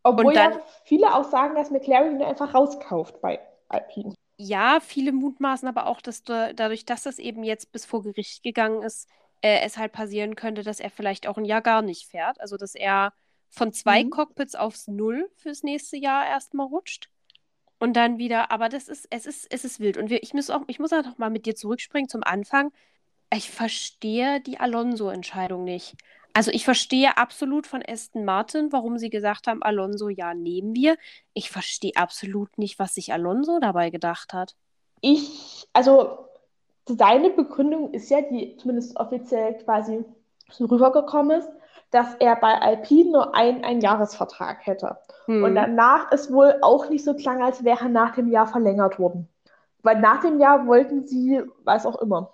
obwohl 0.03 0.33
dann, 0.33 0.53
ja 0.53 0.61
viele 0.83 1.15
auch 1.15 1.25
sagen, 1.25 1.55
dass 1.55 1.71
McLaren 1.71 2.15
ihn 2.15 2.23
einfach 2.23 2.53
rauskauft 2.53 3.21
bei 3.21 3.39
Alpine. 3.69 4.13
Ja, 4.37 4.79
viele 4.79 5.11
mutmaßen 5.11 5.67
aber 5.67 5.85
auch, 5.85 6.01
dass 6.01 6.23
du, 6.23 6.53
dadurch, 6.55 6.85
dass 6.85 7.03
das 7.03 7.19
eben 7.19 7.43
jetzt 7.43 7.71
bis 7.71 7.85
vor 7.85 8.01
Gericht 8.01 8.41
gegangen 8.41 8.81
ist, 8.81 9.07
äh, 9.41 9.61
es 9.61 9.77
halt 9.77 9.91
passieren 9.91 10.35
könnte, 10.35 10.63
dass 10.63 10.79
er 10.79 10.89
vielleicht 10.89 11.27
auch 11.27 11.37
ein 11.37 11.45
Jahr 11.45 11.61
gar 11.61 11.81
nicht 11.81 12.07
fährt. 12.07 12.41
Also, 12.41 12.57
dass 12.57 12.73
er 12.73 13.13
von 13.49 13.73
zwei 13.73 14.03
mhm. 14.03 14.09
Cockpits 14.09 14.55
aufs 14.55 14.87
Null 14.87 15.29
fürs 15.35 15.61
nächste 15.61 15.97
Jahr 15.97 16.25
erstmal 16.25 16.67
rutscht. 16.67 17.09
Und 17.79 17.93
dann 17.93 18.19
wieder, 18.19 18.51
aber 18.51 18.69
das 18.69 18.87
ist, 18.87 19.07
es 19.09 19.25
ist, 19.25 19.51
es 19.51 19.65
ist 19.65 19.79
wild. 19.79 19.97
Und 19.97 20.09
wir, 20.09 20.21
ich 20.23 20.33
muss 20.33 20.49
auch, 20.49 20.61
ich 20.67 20.79
muss 20.79 20.93
auch 20.93 21.03
noch 21.03 21.17
mal 21.17 21.31
mit 21.31 21.45
dir 21.45 21.55
zurückspringen 21.55 22.09
zum 22.09 22.23
Anfang. 22.23 22.71
Ich 23.33 23.49
verstehe 23.49 24.39
die 24.39 24.59
Alonso-Entscheidung 24.59 25.63
nicht. 25.63 25.95
Also 26.33 26.51
ich 26.51 26.65
verstehe 26.65 27.17
absolut 27.17 27.67
von 27.67 27.83
Aston 27.85 28.25
Martin, 28.25 28.71
warum 28.71 28.97
sie 28.97 29.09
gesagt 29.09 29.47
haben, 29.47 29.61
Alonso, 29.63 30.09
ja, 30.09 30.33
nehmen 30.33 30.75
wir. 30.75 30.97
Ich 31.33 31.49
verstehe 31.51 31.91
absolut 31.95 32.57
nicht, 32.57 32.79
was 32.79 32.95
sich 32.95 33.13
Alonso 33.13 33.59
dabei 33.59 33.89
gedacht 33.89 34.33
hat. 34.33 34.55
Ich, 35.01 35.67
also 35.73 36.25
seine 36.87 37.29
Begründung 37.31 37.93
ist 37.93 38.09
ja, 38.09 38.21
die 38.21 38.57
zumindest 38.57 38.97
offiziell 38.97 39.55
quasi 39.63 40.03
rübergekommen 40.59 41.39
ist, 41.39 41.49
dass 41.91 42.15
er 42.15 42.35
bei 42.37 42.53
Alpine 42.53 43.11
nur 43.11 43.35
einen 43.35 43.63
Einjahresvertrag 43.63 44.65
hätte. 44.65 44.97
Hm. 45.25 45.43
Und 45.43 45.55
danach 45.55 46.11
ist 46.11 46.31
wohl 46.31 46.55
auch 46.61 46.89
nicht 46.89 47.03
so 47.03 47.13
klang, 47.13 47.41
als 47.41 47.63
wäre 47.63 47.89
nach 47.89 48.15
dem 48.15 48.29
Jahr 48.29 48.47
verlängert 48.47 48.97
worden. 48.97 49.27
Weil 49.83 49.99
nach 49.99 50.21
dem 50.21 50.39
Jahr 50.39 50.67
wollten 50.67 51.05
sie, 51.05 51.41
weiß 51.63 51.85
auch 51.85 52.01
immer. 52.01 52.33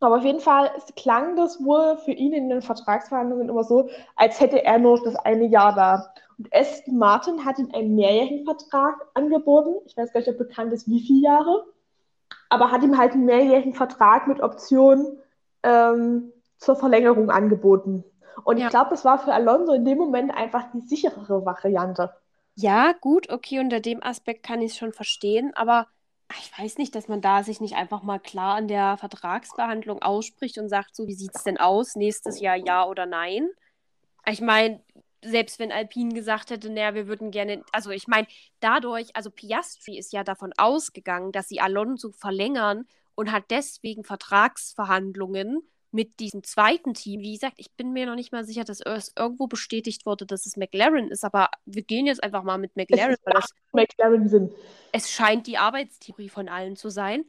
Aber 0.00 0.16
auf 0.16 0.24
jeden 0.24 0.40
Fall 0.40 0.70
klang 0.96 1.36
das 1.36 1.64
wohl 1.64 1.96
für 1.98 2.12
ihn 2.12 2.32
in 2.32 2.48
den 2.48 2.62
Vertragsverhandlungen 2.62 3.48
immer 3.48 3.64
so, 3.64 3.88
als 4.14 4.40
hätte 4.40 4.62
er 4.62 4.78
nur 4.78 5.02
das 5.02 5.16
eine 5.16 5.46
Jahr 5.46 5.74
da. 5.74 6.12
Und 6.38 6.54
Aston 6.54 6.98
Martin 6.98 7.44
hat 7.44 7.58
ihm 7.58 7.70
einen 7.72 7.94
mehrjährigen 7.94 8.44
Vertrag 8.44 8.94
angeboten. 9.14 9.76
Ich 9.86 9.96
weiß 9.96 10.12
gar 10.12 10.20
nicht, 10.20 10.28
ob 10.28 10.36
bekannt 10.36 10.72
ist, 10.72 10.88
wie 10.88 11.00
viele 11.00 11.22
Jahre. 11.22 11.64
Aber 12.50 12.70
hat 12.70 12.82
ihm 12.82 12.98
halt 12.98 13.12
einen 13.12 13.24
mehrjährigen 13.24 13.72
Vertrag 13.72 14.28
mit 14.28 14.40
Option 14.40 15.18
ähm, 15.62 16.32
zur 16.58 16.76
Verlängerung 16.76 17.30
angeboten. 17.30 18.04
Und 18.44 18.58
ja. 18.58 18.66
ich 18.66 18.70
glaube, 18.70 18.90
das 18.90 19.04
war 19.04 19.18
für 19.18 19.32
Alonso 19.32 19.72
in 19.72 19.84
dem 19.84 19.98
Moment 19.98 20.34
einfach 20.34 20.70
die 20.72 20.80
sicherere 20.80 21.44
Variante. 21.44 22.12
Ja, 22.54 22.92
gut, 23.00 23.30
okay, 23.30 23.60
unter 23.60 23.80
dem 23.80 24.02
Aspekt 24.02 24.42
kann 24.42 24.62
ich 24.62 24.72
es 24.72 24.78
schon 24.78 24.92
verstehen, 24.92 25.52
aber 25.54 25.86
ich 26.34 26.58
weiß 26.58 26.78
nicht, 26.78 26.94
dass 26.94 27.08
man 27.08 27.20
da 27.20 27.42
sich 27.42 27.60
nicht 27.60 27.76
einfach 27.76 28.02
mal 28.02 28.18
klar 28.18 28.56
an 28.56 28.68
der 28.68 28.96
Vertragsbehandlung 28.96 30.02
ausspricht 30.02 30.58
und 30.58 30.68
sagt, 30.68 30.96
so, 30.96 31.06
wie 31.06 31.14
sieht 31.14 31.34
es 31.34 31.44
denn 31.44 31.58
aus, 31.58 31.96
nächstes 31.96 32.40
Jahr 32.40 32.56
ja 32.56 32.86
oder 32.86 33.06
nein? 33.06 33.48
Ich 34.28 34.40
meine, 34.40 34.82
selbst 35.24 35.58
wenn 35.58 35.72
Alpine 35.72 36.14
gesagt 36.14 36.50
hätte, 36.50 36.70
naja, 36.70 36.94
wir 36.94 37.06
würden 37.06 37.30
gerne, 37.30 37.64
also 37.72 37.90
ich 37.90 38.08
meine, 38.08 38.26
dadurch, 38.60 39.14
also 39.14 39.30
Piastri 39.30 39.98
ist 39.98 40.12
ja 40.12 40.24
davon 40.24 40.52
ausgegangen, 40.56 41.32
dass 41.32 41.48
sie 41.48 41.60
Alonso 41.60 42.10
verlängern 42.10 42.86
und 43.14 43.32
hat 43.32 43.44
deswegen 43.50 44.04
Vertragsverhandlungen 44.04 45.62
mit 45.96 46.20
diesem 46.20 46.44
zweiten 46.44 46.94
Team. 46.94 47.22
Wie 47.22 47.32
gesagt, 47.32 47.54
ich 47.56 47.72
bin 47.72 47.92
mir 47.92 48.06
noch 48.06 48.14
nicht 48.14 48.30
mal 48.30 48.44
sicher, 48.44 48.62
dass 48.62 48.80
es 48.80 49.12
irgendwo 49.18 49.46
bestätigt 49.48 50.06
wurde, 50.06 50.26
dass 50.26 50.46
es 50.46 50.56
McLaren 50.56 51.10
ist, 51.10 51.24
aber 51.24 51.48
wir 51.64 51.82
gehen 51.82 52.06
jetzt 52.06 52.22
einfach 52.22 52.44
mal 52.44 52.58
mit 52.58 52.76
McLaren, 52.76 53.16
weil 53.24 53.34
das 53.34 53.50
McLaren 53.72 54.28
sind. 54.28 54.52
Es 54.92 55.10
scheint 55.10 55.46
die 55.46 55.56
Arbeitstheorie 55.56 56.28
von 56.28 56.48
allen 56.48 56.76
zu 56.76 56.90
sein. 56.90 57.24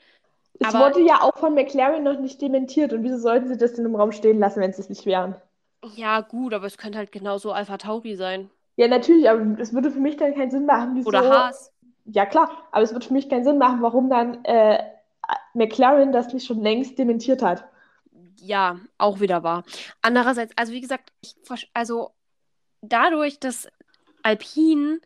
Es 0.60 0.76
aber, 0.76 0.88
wurde 0.88 1.02
ja 1.02 1.22
auch 1.22 1.38
von 1.38 1.56
McLaren 1.56 2.04
noch 2.04 2.20
nicht 2.20 2.42
dementiert 2.42 2.92
und 2.92 3.04
wieso 3.04 3.18
sollten 3.18 3.48
sie 3.48 3.58
das 3.58 3.74
denn 3.74 3.86
im 3.86 3.96
Raum 3.96 4.12
stehen 4.12 4.38
lassen, 4.38 4.60
wenn 4.60 4.74
sie 4.74 4.82
es 4.82 4.90
nicht 4.90 5.06
wären? 5.06 5.36
Ja, 5.96 6.22
gut, 6.22 6.54
aber 6.54 6.66
es 6.66 6.78
könnte 6.78 6.98
halt 6.98 7.12
genauso 7.12 7.54
Alpha 7.54 7.78
Tauri 7.78 8.16
sein. 8.16 8.50
Ja, 8.76 8.88
natürlich, 8.88 9.30
aber 9.30 9.60
es 9.60 9.74
würde 9.74 9.92
für 9.92 10.00
mich 10.00 10.18
dann 10.18 10.36
keinen 10.36 10.52
Sinn 10.52 10.66
machen, 10.66 10.92
wieso. 10.96 11.08
Oder 11.08 11.30
Haas. 11.30 11.72
Ja, 12.06 12.26
klar, 12.26 12.68
aber 12.72 12.84
es 12.84 12.92
würde 12.92 13.08
für 13.08 13.14
mich 13.14 13.30
keinen 13.30 13.44
Sinn 13.46 13.58
machen, 13.58 13.82
warum 13.82 14.10
dann 14.10 14.44
äh, 14.44 14.84
McLaren 15.54 16.12
das 16.12 16.34
nicht 16.34 16.46
schon 16.46 16.62
längst 16.62 17.00
dementiert 17.00 17.42
hat 17.42 17.66
ja, 18.48 18.80
auch 18.98 19.20
wieder 19.20 19.44
wahr. 19.44 19.64
Andererseits, 20.02 20.54
also 20.56 20.74
wie 20.74 20.82
gesagt, 20.82 21.12
ich, 21.22 21.36
also 21.74 22.12
dadurch, 22.82 23.40
dass 23.40 23.68
Alpine 24.24 25.02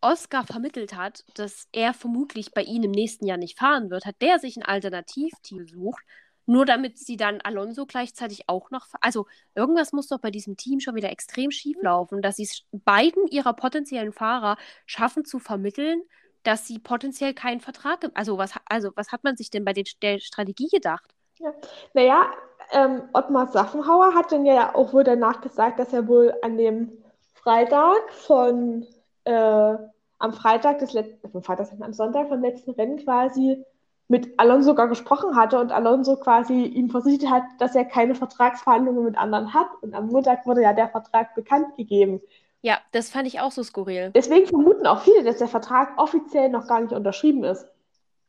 Oscar 0.00 0.44
vermittelt 0.44 0.94
hat, 0.94 1.24
dass 1.34 1.68
er 1.72 1.94
vermutlich 1.94 2.52
bei 2.52 2.62
ihnen 2.62 2.84
im 2.84 2.90
nächsten 2.90 3.26
Jahr 3.26 3.36
nicht 3.36 3.58
fahren 3.58 3.90
wird, 3.90 4.06
hat 4.06 4.20
der 4.20 4.38
sich 4.38 4.56
ein 4.56 4.64
Alternativteam 4.64 5.58
gesucht, 5.58 6.02
nur 6.46 6.64
damit 6.64 6.98
sie 6.98 7.16
dann 7.16 7.40
Alonso 7.42 7.86
gleichzeitig 7.86 8.48
auch 8.48 8.70
noch. 8.70 8.86
Also 9.00 9.26
irgendwas 9.54 9.92
muss 9.92 10.08
doch 10.08 10.18
bei 10.18 10.30
diesem 10.30 10.56
Team 10.56 10.80
schon 10.80 10.94
wieder 10.94 11.10
extrem 11.10 11.50
schief 11.50 11.76
laufen, 11.80 12.22
dass 12.22 12.36
sie 12.36 12.44
es 12.44 12.62
beiden 12.72 13.26
ihrer 13.28 13.52
potenziellen 13.52 14.12
Fahrer 14.12 14.56
schaffen 14.86 15.24
zu 15.24 15.38
vermitteln, 15.38 16.02
dass 16.42 16.66
sie 16.66 16.78
potenziell 16.78 17.34
keinen 17.34 17.60
Vertrag. 17.60 18.10
Also 18.14 18.38
was, 18.38 18.54
also 18.66 18.90
was 18.96 19.12
hat 19.12 19.22
man 19.22 19.36
sich 19.36 19.50
denn 19.50 19.64
bei 19.64 19.74
den, 19.74 19.84
der 20.02 20.18
Strategie 20.18 20.68
gedacht? 20.68 21.14
Ja. 21.38 21.54
Naja, 21.94 22.32
ähm, 22.72 23.02
Ottmar 23.12 23.48
Saffenhauer 23.48 24.14
hat 24.14 24.32
dann 24.32 24.44
ja 24.44 24.74
auch 24.74 24.92
wohl 24.92 25.04
danach 25.04 25.40
gesagt, 25.40 25.78
dass 25.78 25.92
er 25.92 26.08
wohl 26.08 26.34
an 26.42 26.56
dem 26.56 26.92
Freitag 27.34 28.12
von, 28.12 28.86
äh, 29.24 29.74
am 30.18 30.32
Freitag 30.32 30.78
des 30.78 30.92
letzten, 30.92 31.38
äh, 31.38 31.42
Freitag, 31.42 31.68
am 31.80 31.92
Sonntag 31.92 32.28
vom 32.28 32.42
letzten 32.42 32.72
Rennen 32.72 32.98
quasi 32.98 33.64
mit 34.08 34.38
Alonso 34.38 34.70
sogar 34.70 34.88
gesprochen 34.88 35.36
hatte 35.36 35.58
und 35.60 35.70
Alonso 35.70 36.16
quasi 36.16 36.64
ihm 36.64 36.90
versichert 36.90 37.30
hat, 37.30 37.44
dass 37.58 37.76
er 37.76 37.84
keine 37.84 38.16
Vertragsverhandlungen 38.16 39.04
mit 39.04 39.16
anderen 39.16 39.54
hat. 39.54 39.68
Und 39.82 39.94
am 39.94 40.08
Montag 40.08 40.44
wurde 40.46 40.62
ja 40.62 40.72
der 40.72 40.88
Vertrag 40.88 41.34
bekannt 41.36 41.76
gegeben. 41.76 42.20
Ja, 42.60 42.78
das 42.90 43.08
fand 43.08 43.28
ich 43.28 43.40
auch 43.40 43.52
so 43.52 43.62
skurril. 43.62 44.10
Deswegen 44.14 44.46
vermuten 44.46 44.86
auch 44.86 45.02
viele, 45.02 45.22
dass 45.22 45.38
der 45.38 45.48
Vertrag 45.48 45.96
offiziell 45.96 46.50
noch 46.50 46.66
gar 46.66 46.80
nicht 46.80 46.92
unterschrieben 46.92 47.44
ist. 47.44 47.66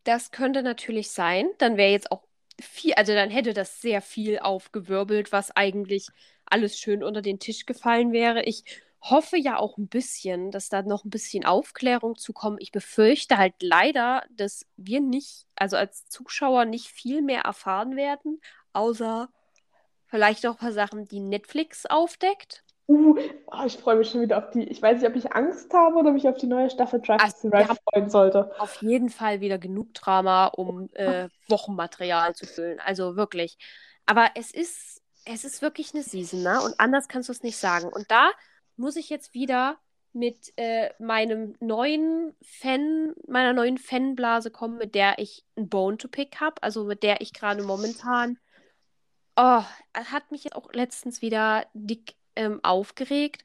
Das 0.04 0.32
könnte 0.32 0.62
natürlich 0.64 1.12
sein. 1.12 1.50
Dann 1.58 1.78
wäre 1.78 1.92
jetzt 1.92 2.12
auch 2.12 2.22
viel, 2.62 2.94
also 2.94 3.14
dann 3.14 3.30
hätte 3.30 3.54
das 3.54 3.82
sehr 3.82 4.02
viel 4.02 4.40
aufgewirbelt, 4.40 5.32
was 5.32 5.52
eigentlich 5.52 6.08
alles 6.46 6.78
schön 6.78 7.04
unter 7.04 7.22
den 7.22 7.40
Tisch 7.40 7.66
gefallen 7.66 8.12
wäre. 8.12 8.44
Ich 8.44 8.64
hoffe 9.02 9.38
ja 9.38 9.58
auch 9.58 9.78
ein 9.78 9.88
bisschen, 9.88 10.52
dass 10.52 10.70
da 10.70 10.84
noch 10.84 11.04
ein 11.06 11.10
bisschen 11.10 11.46
Aufklärung 11.46 12.18
zu 12.18 12.34
kommen. 12.34 12.58
Ich 12.60 12.72
befürchte 12.72 13.38
halt 13.38 13.56
leider, 13.62 14.24
dass 14.30 14.66
wir 14.78 15.02
nicht, 15.02 15.48
also 15.56 15.76
als 15.76 16.06
Zuschauer 16.06 16.66
nicht 16.66 16.88
viel 16.88 17.22
mehr 17.22 17.42
erfahren 17.42 17.96
werden, 17.96 18.40
außer 18.74 19.30
vielleicht 20.06 20.46
auch 20.46 20.54
ein 20.54 20.58
paar 20.58 20.74
Sachen, 20.74 21.08
die 21.08 21.20
Netflix 21.20 21.86
aufdeckt. 21.86 22.64
Uh, 22.92 23.18
oh, 23.46 23.64
ich 23.66 23.78
freue 23.78 23.96
mich 23.96 24.10
schon 24.10 24.20
wieder 24.20 24.38
auf 24.38 24.50
die. 24.50 24.64
Ich 24.64 24.82
weiß 24.82 25.00
nicht, 25.00 25.10
ob 25.10 25.16
ich 25.16 25.32
Angst 25.32 25.74
habe 25.74 25.96
oder 25.96 26.12
mich 26.12 26.28
auf 26.28 26.38
die 26.38 26.48
neue 26.48 26.70
Staffel 26.70 27.00
Drive 27.00 27.22
also, 27.22 27.38
Survive 27.38 27.78
freuen 27.90 28.10
sollte. 28.10 28.52
Auf 28.60 28.82
jeden 28.82 29.10
Fall 29.10 29.40
wieder 29.40 29.58
genug 29.58 29.94
Drama, 29.94 30.48
um 30.48 30.90
äh, 30.96 31.30
Wochenmaterial 31.48 32.36
zu 32.36 32.46
füllen. 32.46 32.82
Also 32.82 33.16
wirklich. 33.16 33.58
Aber 34.06 34.32
es 34.36 34.52
ist, 34.52 35.02
es 35.24 35.46
ist 35.46 35.62
wirklich 35.62 35.94
eine 35.94 36.04
Season, 36.04 36.44
ne? 36.44 36.62
Und 36.62 36.78
anders 36.82 37.08
kannst 37.08 37.30
du 37.30 37.34
es 37.34 37.44
nicht 37.44 37.58
sagen. 37.58 37.88
Und 37.88 38.12
da 38.12 38.32
muss 38.76 38.98
ich 38.98 39.10
jetzt 39.10 39.34
wieder 39.34 39.78
mit 40.12 40.52
äh, 40.58 40.90
meinem 41.00 41.56
neuen 41.62 42.36
Fan, 42.42 43.14
meiner 43.26 43.54
neuen 43.54 43.78
Fanblase 43.78 44.52
kommen, 44.52 44.78
mit 44.78 44.96
der 44.96 45.18
ich 45.18 45.46
ein 45.56 45.70
Bone 45.70 45.98
to 45.98 46.10
Pick 46.10 46.42
habe, 46.42 46.62
also 46.62 46.84
mit 46.84 47.04
der 47.04 47.22
ich 47.22 47.32
gerade 47.32 47.64
momentan. 47.64 48.38
Oh, 49.38 49.64
hat 49.94 50.30
mich 50.30 50.44
jetzt 50.44 50.58
auch 50.58 50.74
letztens 50.74 51.22
wieder 51.22 51.66
dick 51.74 52.16
ähm, 52.36 52.60
aufgeregt. 52.64 53.44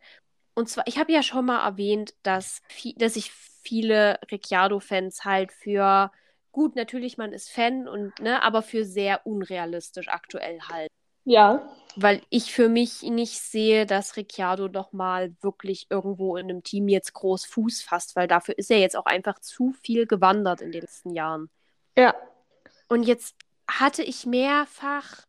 Und 0.55 0.69
zwar, 0.69 0.87
ich 0.87 0.99
habe 0.99 1.13
ja 1.13 1.23
schon 1.23 1.47
mal 1.47 1.65
erwähnt, 1.65 2.15
dass, 2.23 2.63
dass 2.97 3.17
ich 3.17 3.31
viele 3.31 4.19
Ricciardo-Fans 4.31 5.25
halt 5.25 5.53
für, 5.53 6.11
gut, 6.53 6.77
natürlich, 6.77 7.19
man 7.19 7.33
ist 7.33 7.51
Fan 7.51 7.89
und, 7.89 8.19
ne, 8.21 8.43
aber 8.43 8.63
für 8.63 8.85
sehr 8.85 9.27
unrealistisch 9.27 10.09
aktuell 10.09 10.61
halt. 10.63 10.89
Ja. 11.25 11.69
Weil 11.97 12.23
ich 12.31 12.53
für 12.53 12.69
mich 12.69 13.03
nicht 13.03 13.41
sehe, 13.41 13.85
dass 13.85 14.17
Ricciardo 14.17 14.69
doch 14.69 14.93
mal 14.93 15.35
wirklich 15.41 15.89
irgendwo 15.91 16.37
in 16.37 16.49
einem 16.49 16.63
Team 16.63 16.89
jetzt 16.89 17.13
groß 17.13 17.45
Fuß 17.47 17.83
fasst, 17.83 18.15
weil 18.15 18.29
dafür 18.29 18.57
ist 18.57 18.71
er 18.71 18.79
jetzt 18.79 18.97
auch 18.97 19.07
einfach 19.07 19.41
zu 19.41 19.73
viel 19.83 20.07
gewandert 20.07 20.61
in 20.61 20.71
den 20.71 20.83
letzten 20.83 21.11
Jahren. 21.11 21.51
Ja. 21.99 22.15
Und 22.89 23.03
jetzt 23.03 23.35
hatte 23.69 24.05
ich 24.05 24.25
mehrfach 24.25 25.27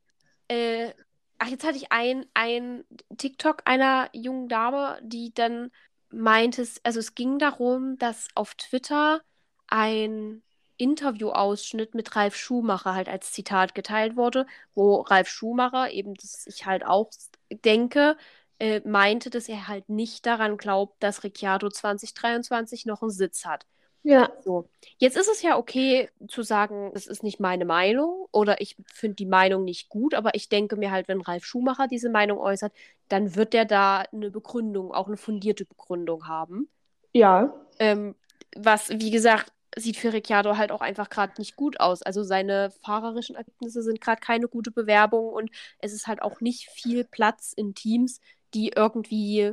äh, 0.48 0.92
Ach, 1.40 1.48
jetzt 1.48 1.64
hatte 1.66 1.78
ich 1.78 1.92
ein, 1.92 2.26
ein 2.34 2.84
TikTok 3.18 3.62
einer 3.66 4.10
jungen 4.14 4.48
Dame, 4.50 5.00
die 5.04 5.34
dann 5.34 5.72
meinte, 6.10 6.68
also 6.84 7.00
es 7.00 7.14
ging 7.16 7.38
darum, 7.38 7.98
dass 7.98 8.28
auf 8.36 8.56
Twitter 8.56 9.22
ein 9.68 10.42
Interviewausschnitt 10.78 11.94
mit 11.96 12.16
Ralf 12.16 12.36
Schumacher 12.36 12.94
halt 12.96 13.10
als 13.10 13.32
Zitat 13.34 13.76
geteilt 13.76 14.16
wurde, 14.16 14.46
wo 14.74 15.02
Ralf 15.02 15.28
Schumacher, 15.28 15.92
eben 15.92 16.14
das 16.16 16.46
ich 16.48 16.66
halt 16.66 16.86
auch 16.86 17.10
denke, 17.52 18.18
äh, 18.60 18.82
meinte, 18.86 19.30
dass 19.30 19.48
er 19.50 19.68
halt 19.68 19.90
nicht 19.90 20.26
daran 20.26 20.58
glaubt, 20.58 21.02
dass 21.04 21.24
Ricciardo 21.24 21.70
2023 21.70 22.86
noch 22.86 23.02
einen 23.04 23.12
Sitz 23.12 23.46
hat. 23.46 23.66
Ja. 24.08 24.32
So. 24.42 24.70
Jetzt 25.00 25.18
ist 25.18 25.28
es 25.28 25.42
ja 25.42 25.58
okay 25.58 26.10
zu 26.30 26.42
sagen, 26.42 26.92
das 26.94 27.08
ist 27.08 27.24
nicht 27.24 27.42
meine 27.42 27.66
Meinung 27.66 28.28
oder 28.32 28.62
ich 28.62 28.78
finde 28.86 29.16
die 29.16 29.26
Meinung 29.26 29.66
nicht 29.66 29.90
gut, 29.90 30.14
aber 30.14 30.34
ich 30.34 30.48
denke 30.48 30.78
mir 30.78 30.92
halt, 30.92 31.10
wenn 31.10 31.20
Ralf 31.20 31.44
Schumacher 31.44 31.88
diese 31.88 32.10
Meinung 32.10 32.40
äußert, 32.40 32.72
dann 33.10 33.36
wird 33.36 33.54
er 33.54 33.66
da 33.66 34.06
eine 34.14 34.32
Begründung, 34.32 34.94
auch 34.94 35.08
eine 35.08 35.18
fundierte 35.18 35.66
Begründung 35.66 36.26
haben. 36.26 36.70
Ja. 37.12 37.54
Ähm, 37.80 38.16
was, 38.56 38.90
wie 38.92 39.12
gesagt, 39.12 39.52
sieht 39.76 39.98
für 39.98 40.14
Ricciardo 40.14 40.56
halt 40.56 40.72
auch 40.72 40.80
einfach 40.80 41.10
gerade 41.10 41.34
nicht 41.38 41.58
gut 41.58 41.82
aus. 41.82 42.02
Also 42.02 42.24
seine 42.24 42.72
fahrerischen 42.82 43.36
Ergebnisse 43.36 43.84
sind 43.84 44.00
gerade 44.00 44.22
keine 44.22 44.48
gute 44.48 44.72
Bewerbung 44.72 45.34
und 45.34 45.52
es 45.80 45.92
ist 45.92 46.08
halt 46.08 46.22
auch 46.22 46.40
nicht 46.40 46.70
viel 46.70 47.04
Platz 47.04 47.52
in 47.52 47.76
Teams, 47.76 48.22
die 48.54 48.72
irgendwie, 48.74 49.52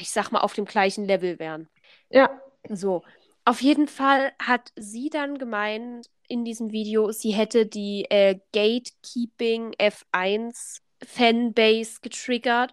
ich 0.00 0.10
sag 0.10 0.32
mal, 0.32 0.40
auf 0.40 0.54
dem 0.54 0.64
gleichen 0.64 1.04
Level 1.04 1.38
wären. 1.38 1.68
Ja. 2.10 2.40
So. 2.68 3.04
Auf 3.44 3.60
jeden 3.60 3.88
Fall 3.88 4.32
hat 4.40 4.72
sie 4.76 5.10
dann 5.10 5.38
gemeint 5.38 6.08
in 6.28 6.44
diesem 6.44 6.72
Video, 6.72 7.12
sie 7.12 7.32
hätte 7.32 7.66
die 7.66 8.06
äh, 8.08 8.38
Gatekeeping 8.52 9.74
F1 9.78 10.80
Fanbase 11.04 12.00
getriggert, 12.00 12.72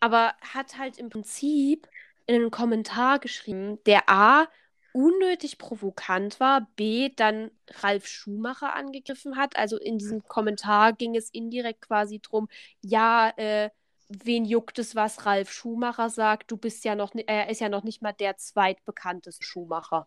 aber 0.00 0.34
hat 0.42 0.78
halt 0.78 0.98
im 0.98 1.08
Prinzip 1.08 1.88
in 2.26 2.34
einen 2.34 2.50
Kommentar 2.50 3.18
geschrieben, 3.18 3.78
der 3.86 4.08
A 4.10 4.48
unnötig 4.92 5.58
provokant 5.58 6.40
war, 6.40 6.68
B 6.76 7.10
dann 7.14 7.50
Ralf 7.82 8.06
Schumacher 8.06 8.74
angegriffen 8.74 9.36
hat. 9.36 9.56
Also 9.56 9.78
in 9.78 9.98
diesem 9.98 10.26
Kommentar 10.26 10.92
ging 10.94 11.14
es 11.16 11.30
indirekt 11.30 11.82
quasi 11.82 12.20
drum, 12.20 12.48
ja, 12.80 13.30
äh, 13.36 13.70
wen 14.08 14.44
juckt 14.44 14.78
es, 14.78 14.94
was 14.94 15.26
Ralf 15.26 15.50
Schumacher 15.50 16.10
sagt? 16.10 16.50
Du 16.50 16.56
bist 16.56 16.84
ja 16.84 16.94
noch, 16.94 17.12
er 17.26 17.48
ist 17.48 17.60
ja 17.60 17.68
noch 17.68 17.84
nicht 17.84 18.02
mal 18.02 18.12
der 18.12 18.36
zweitbekannteste 18.36 19.44
Schumacher. 19.44 20.06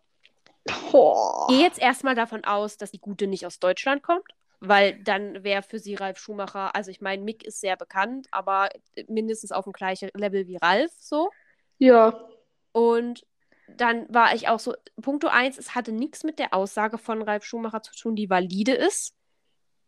Oh. 0.92 1.46
Gehe 1.48 1.62
jetzt 1.62 1.78
erstmal 1.78 2.14
davon 2.14 2.44
aus, 2.44 2.76
dass 2.76 2.90
die 2.90 3.00
Gute 3.00 3.26
nicht 3.26 3.46
aus 3.46 3.58
Deutschland 3.58 4.02
kommt. 4.02 4.34
weil 4.60 5.02
dann 5.02 5.42
wäre 5.42 5.62
für 5.62 5.78
sie 5.78 5.94
Ralf 5.94 6.18
Schumacher, 6.18 6.74
also 6.76 6.90
ich 6.90 7.00
meine, 7.00 7.22
Mick 7.22 7.44
ist 7.44 7.60
sehr 7.60 7.76
bekannt, 7.76 8.28
aber 8.30 8.68
mindestens 9.08 9.52
auf 9.52 9.64
dem 9.64 9.72
gleichen 9.72 10.10
Level 10.14 10.46
wie 10.46 10.56
Ralf 10.56 10.92
so. 10.98 11.30
Ja. 11.78 12.28
Und 12.72 13.26
dann 13.68 14.12
war 14.12 14.34
ich 14.34 14.48
auch 14.48 14.60
so, 14.60 14.74
Punkto 15.00 15.28
1, 15.28 15.56
es 15.58 15.74
hatte 15.74 15.92
nichts 15.92 16.24
mit 16.24 16.38
der 16.38 16.52
Aussage 16.54 16.98
von 16.98 17.22
Ralf 17.22 17.44
Schumacher 17.44 17.82
zu 17.82 17.94
tun, 17.94 18.16
die 18.16 18.28
valide 18.28 18.72
ist. 18.72 19.14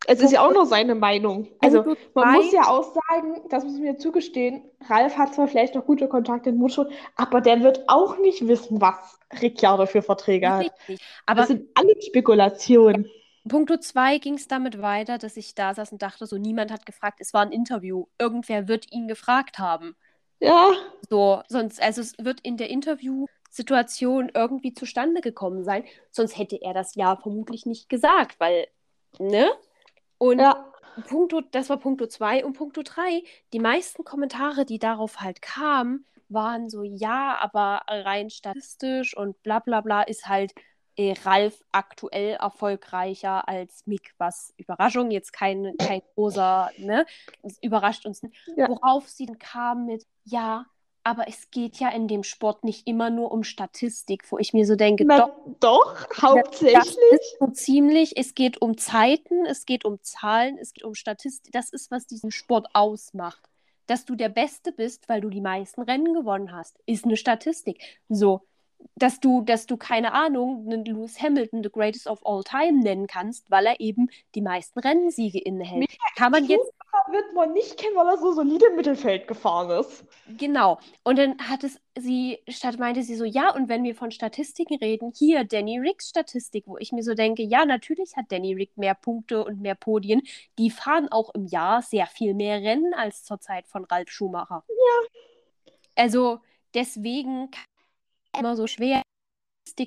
Es 0.06 0.20
ist 0.20 0.32
ja 0.32 0.44
auch 0.44 0.52
nur 0.52 0.66
seine 0.66 0.94
Meinung. 0.94 1.48
Also 1.60 1.96
man 2.14 2.32
muss 2.34 2.52
ja 2.52 2.68
auch 2.68 2.94
sagen, 2.94 3.42
das 3.48 3.64
muss 3.64 3.74
ich 3.74 3.80
mir 3.80 3.96
zugestehen, 3.98 4.62
Ralf 4.88 5.16
hat 5.16 5.34
zwar 5.34 5.48
vielleicht 5.48 5.74
noch 5.74 5.86
gute 5.86 6.08
Kontakte 6.08 6.50
in 6.50 6.56
Mutschul, 6.56 6.90
aber 7.16 7.40
der 7.40 7.62
wird 7.62 7.84
auch 7.88 8.18
nicht 8.18 8.46
wissen, 8.46 8.80
was 8.80 9.18
Ricciardo 9.40 9.86
für 9.86 10.02
Verträge 10.02 10.50
hat. 10.50 10.72
Richtig. 10.88 11.00
Aber 11.26 11.40
Das 11.40 11.48
sind 11.48 11.68
alle 11.74 11.94
Spekulationen. 12.00 13.08
Punkto 13.48 13.76
2 13.76 14.18
ging 14.18 14.34
es 14.34 14.46
damit 14.46 14.80
weiter, 14.80 15.18
dass 15.18 15.36
ich 15.36 15.54
da 15.54 15.74
saß 15.74 15.92
und 15.92 16.02
dachte, 16.02 16.26
so 16.26 16.38
niemand 16.38 16.70
hat 16.70 16.86
gefragt, 16.86 17.18
es 17.20 17.34
war 17.34 17.42
ein 17.42 17.52
Interview. 17.52 18.06
Irgendwer 18.18 18.68
wird 18.68 18.92
ihn 18.92 19.08
gefragt 19.08 19.58
haben. 19.58 19.96
Ja, 20.38 20.72
So, 21.08 21.42
sonst, 21.48 21.80
also 21.80 22.00
es 22.00 22.14
wird 22.18 22.40
in 22.40 22.56
der 22.56 22.68
Interviewsituation 22.70 24.30
irgendwie 24.34 24.74
zustande 24.74 25.20
gekommen 25.20 25.62
sein, 25.64 25.84
sonst 26.10 26.36
hätte 26.36 26.60
er 26.60 26.74
das 26.74 26.94
ja 26.94 27.16
vermutlich 27.16 27.64
nicht 27.64 27.88
gesagt, 27.88 28.40
weil, 28.40 28.66
ne? 29.18 29.50
Und 30.22 30.38
ja. 30.38 30.72
Punkto, 31.08 31.40
das 31.40 31.68
war 31.68 31.78
Punkto 31.78 32.06
2 32.06 32.44
und 32.44 32.52
Punkto 32.52 32.84
3, 32.84 33.24
die 33.52 33.58
meisten 33.58 34.04
Kommentare, 34.04 34.64
die 34.64 34.78
darauf 34.78 35.20
halt 35.20 35.42
kamen, 35.42 36.06
waren 36.28 36.70
so, 36.70 36.84
ja, 36.84 37.36
aber 37.40 37.82
rein 37.88 38.30
statistisch 38.30 39.16
und 39.16 39.42
bla 39.42 39.58
bla 39.58 39.80
bla 39.80 40.02
ist 40.02 40.28
halt 40.28 40.52
äh, 40.94 41.16
Ralf 41.24 41.64
aktuell 41.72 42.34
erfolgreicher 42.34 43.48
als 43.48 43.84
Mick, 43.88 44.14
was 44.18 44.54
Überraschung, 44.58 45.10
jetzt 45.10 45.32
kein, 45.32 45.74
kein 45.76 46.02
großer, 46.14 46.70
ne? 46.78 47.04
Es 47.42 47.60
überrascht 47.60 48.06
uns 48.06 48.22
nicht. 48.22 48.36
Ja. 48.56 48.68
Worauf 48.68 49.08
sie 49.08 49.26
dann 49.26 49.40
kam 49.40 49.86
mit, 49.86 50.06
ja, 50.22 50.66
aber 51.04 51.28
es 51.28 51.50
geht 51.50 51.76
ja 51.76 51.88
in 51.88 52.08
dem 52.08 52.22
Sport 52.22 52.64
nicht 52.64 52.86
immer 52.86 53.10
nur 53.10 53.32
um 53.32 53.44
Statistik, 53.44 54.30
wo 54.30 54.38
ich 54.38 54.52
mir 54.52 54.66
so 54.66 54.76
denke, 54.76 55.04
Na, 55.04 55.18
doch, 55.18 55.56
doch, 55.60 56.22
hauptsächlich. 56.22 56.96
ist 57.10 57.36
so 57.40 57.46
ziemlich, 57.48 58.16
es 58.16 58.34
geht 58.34 58.62
um 58.62 58.78
Zeiten, 58.78 59.44
es 59.46 59.66
geht 59.66 59.84
um 59.84 60.00
Zahlen, 60.02 60.58
es 60.58 60.72
geht 60.72 60.84
um 60.84 60.94
Statistik. 60.94 61.52
Das 61.52 61.70
ist, 61.70 61.90
was 61.90 62.06
diesen 62.06 62.30
Sport 62.30 62.68
ausmacht. 62.72 63.42
Dass 63.86 64.04
du 64.04 64.14
der 64.14 64.28
Beste 64.28 64.70
bist, 64.70 65.08
weil 65.08 65.20
du 65.20 65.28
die 65.28 65.40
meisten 65.40 65.82
Rennen 65.82 66.14
gewonnen 66.14 66.52
hast, 66.52 66.78
ist 66.86 67.04
eine 67.04 67.16
Statistik. 67.16 67.80
So, 68.08 68.42
dass 68.94 69.20
du, 69.20 69.42
dass 69.42 69.66
du, 69.66 69.76
keine 69.76 70.12
Ahnung, 70.12 70.66
einen 70.66 70.84
Lewis 70.84 71.20
Hamilton 71.20 71.62
the 71.62 71.70
greatest 71.70 72.06
of 72.06 72.24
all 72.24 72.42
time 72.44 72.80
nennen 72.80 73.06
kannst, 73.06 73.50
weil 73.50 73.66
er 73.66 73.80
eben 73.80 74.08
die 74.34 74.40
meisten 74.40 74.78
Rennsiege 74.78 75.40
innehält. 75.40 75.86
Kann 76.16 76.32
man 76.32 76.44
jetzt 76.44 76.72
wird 77.08 77.34
man 77.34 77.52
nicht 77.52 77.78
kennen, 77.78 77.96
weil 77.96 78.08
er 78.08 78.18
so 78.18 78.32
solide 78.32 78.66
im 78.66 78.76
Mittelfeld 78.76 79.26
gefahren 79.26 79.70
ist. 79.80 80.04
Genau. 80.38 80.78
Und 81.04 81.18
dann 81.18 81.38
hat 81.38 81.64
es 81.64 81.80
sie, 81.98 82.38
statt 82.48 82.78
meinte 82.78 83.02
sie 83.02 83.16
so, 83.16 83.24
ja, 83.24 83.54
und 83.54 83.68
wenn 83.68 83.82
wir 83.84 83.94
von 83.94 84.10
Statistiken 84.10 84.76
reden, 84.76 85.12
hier 85.14 85.44
Danny 85.44 85.78
Ricks 85.78 86.08
Statistik, 86.08 86.64
wo 86.66 86.76
ich 86.78 86.92
mir 86.92 87.02
so 87.02 87.14
denke, 87.14 87.42
ja, 87.42 87.64
natürlich 87.64 88.16
hat 88.16 88.26
Danny 88.30 88.54
Rick 88.54 88.76
mehr 88.76 88.94
Punkte 88.94 89.44
und 89.44 89.60
mehr 89.60 89.74
Podien. 89.74 90.22
Die 90.58 90.70
fahren 90.70 91.08
auch 91.10 91.34
im 91.34 91.46
Jahr 91.46 91.82
sehr 91.82 92.06
viel 92.06 92.34
mehr 92.34 92.60
Rennen 92.60 92.94
als 92.94 93.24
zur 93.24 93.40
Zeit 93.40 93.66
von 93.66 93.84
Ralf 93.84 94.10
Schumacher. 94.10 94.64
Ja. 94.68 95.72
Also 95.96 96.40
deswegen 96.74 97.50
kann 97.50 97.64
immer 98.38 98.56
so 98.56 98.66
schwer 98.66 99.02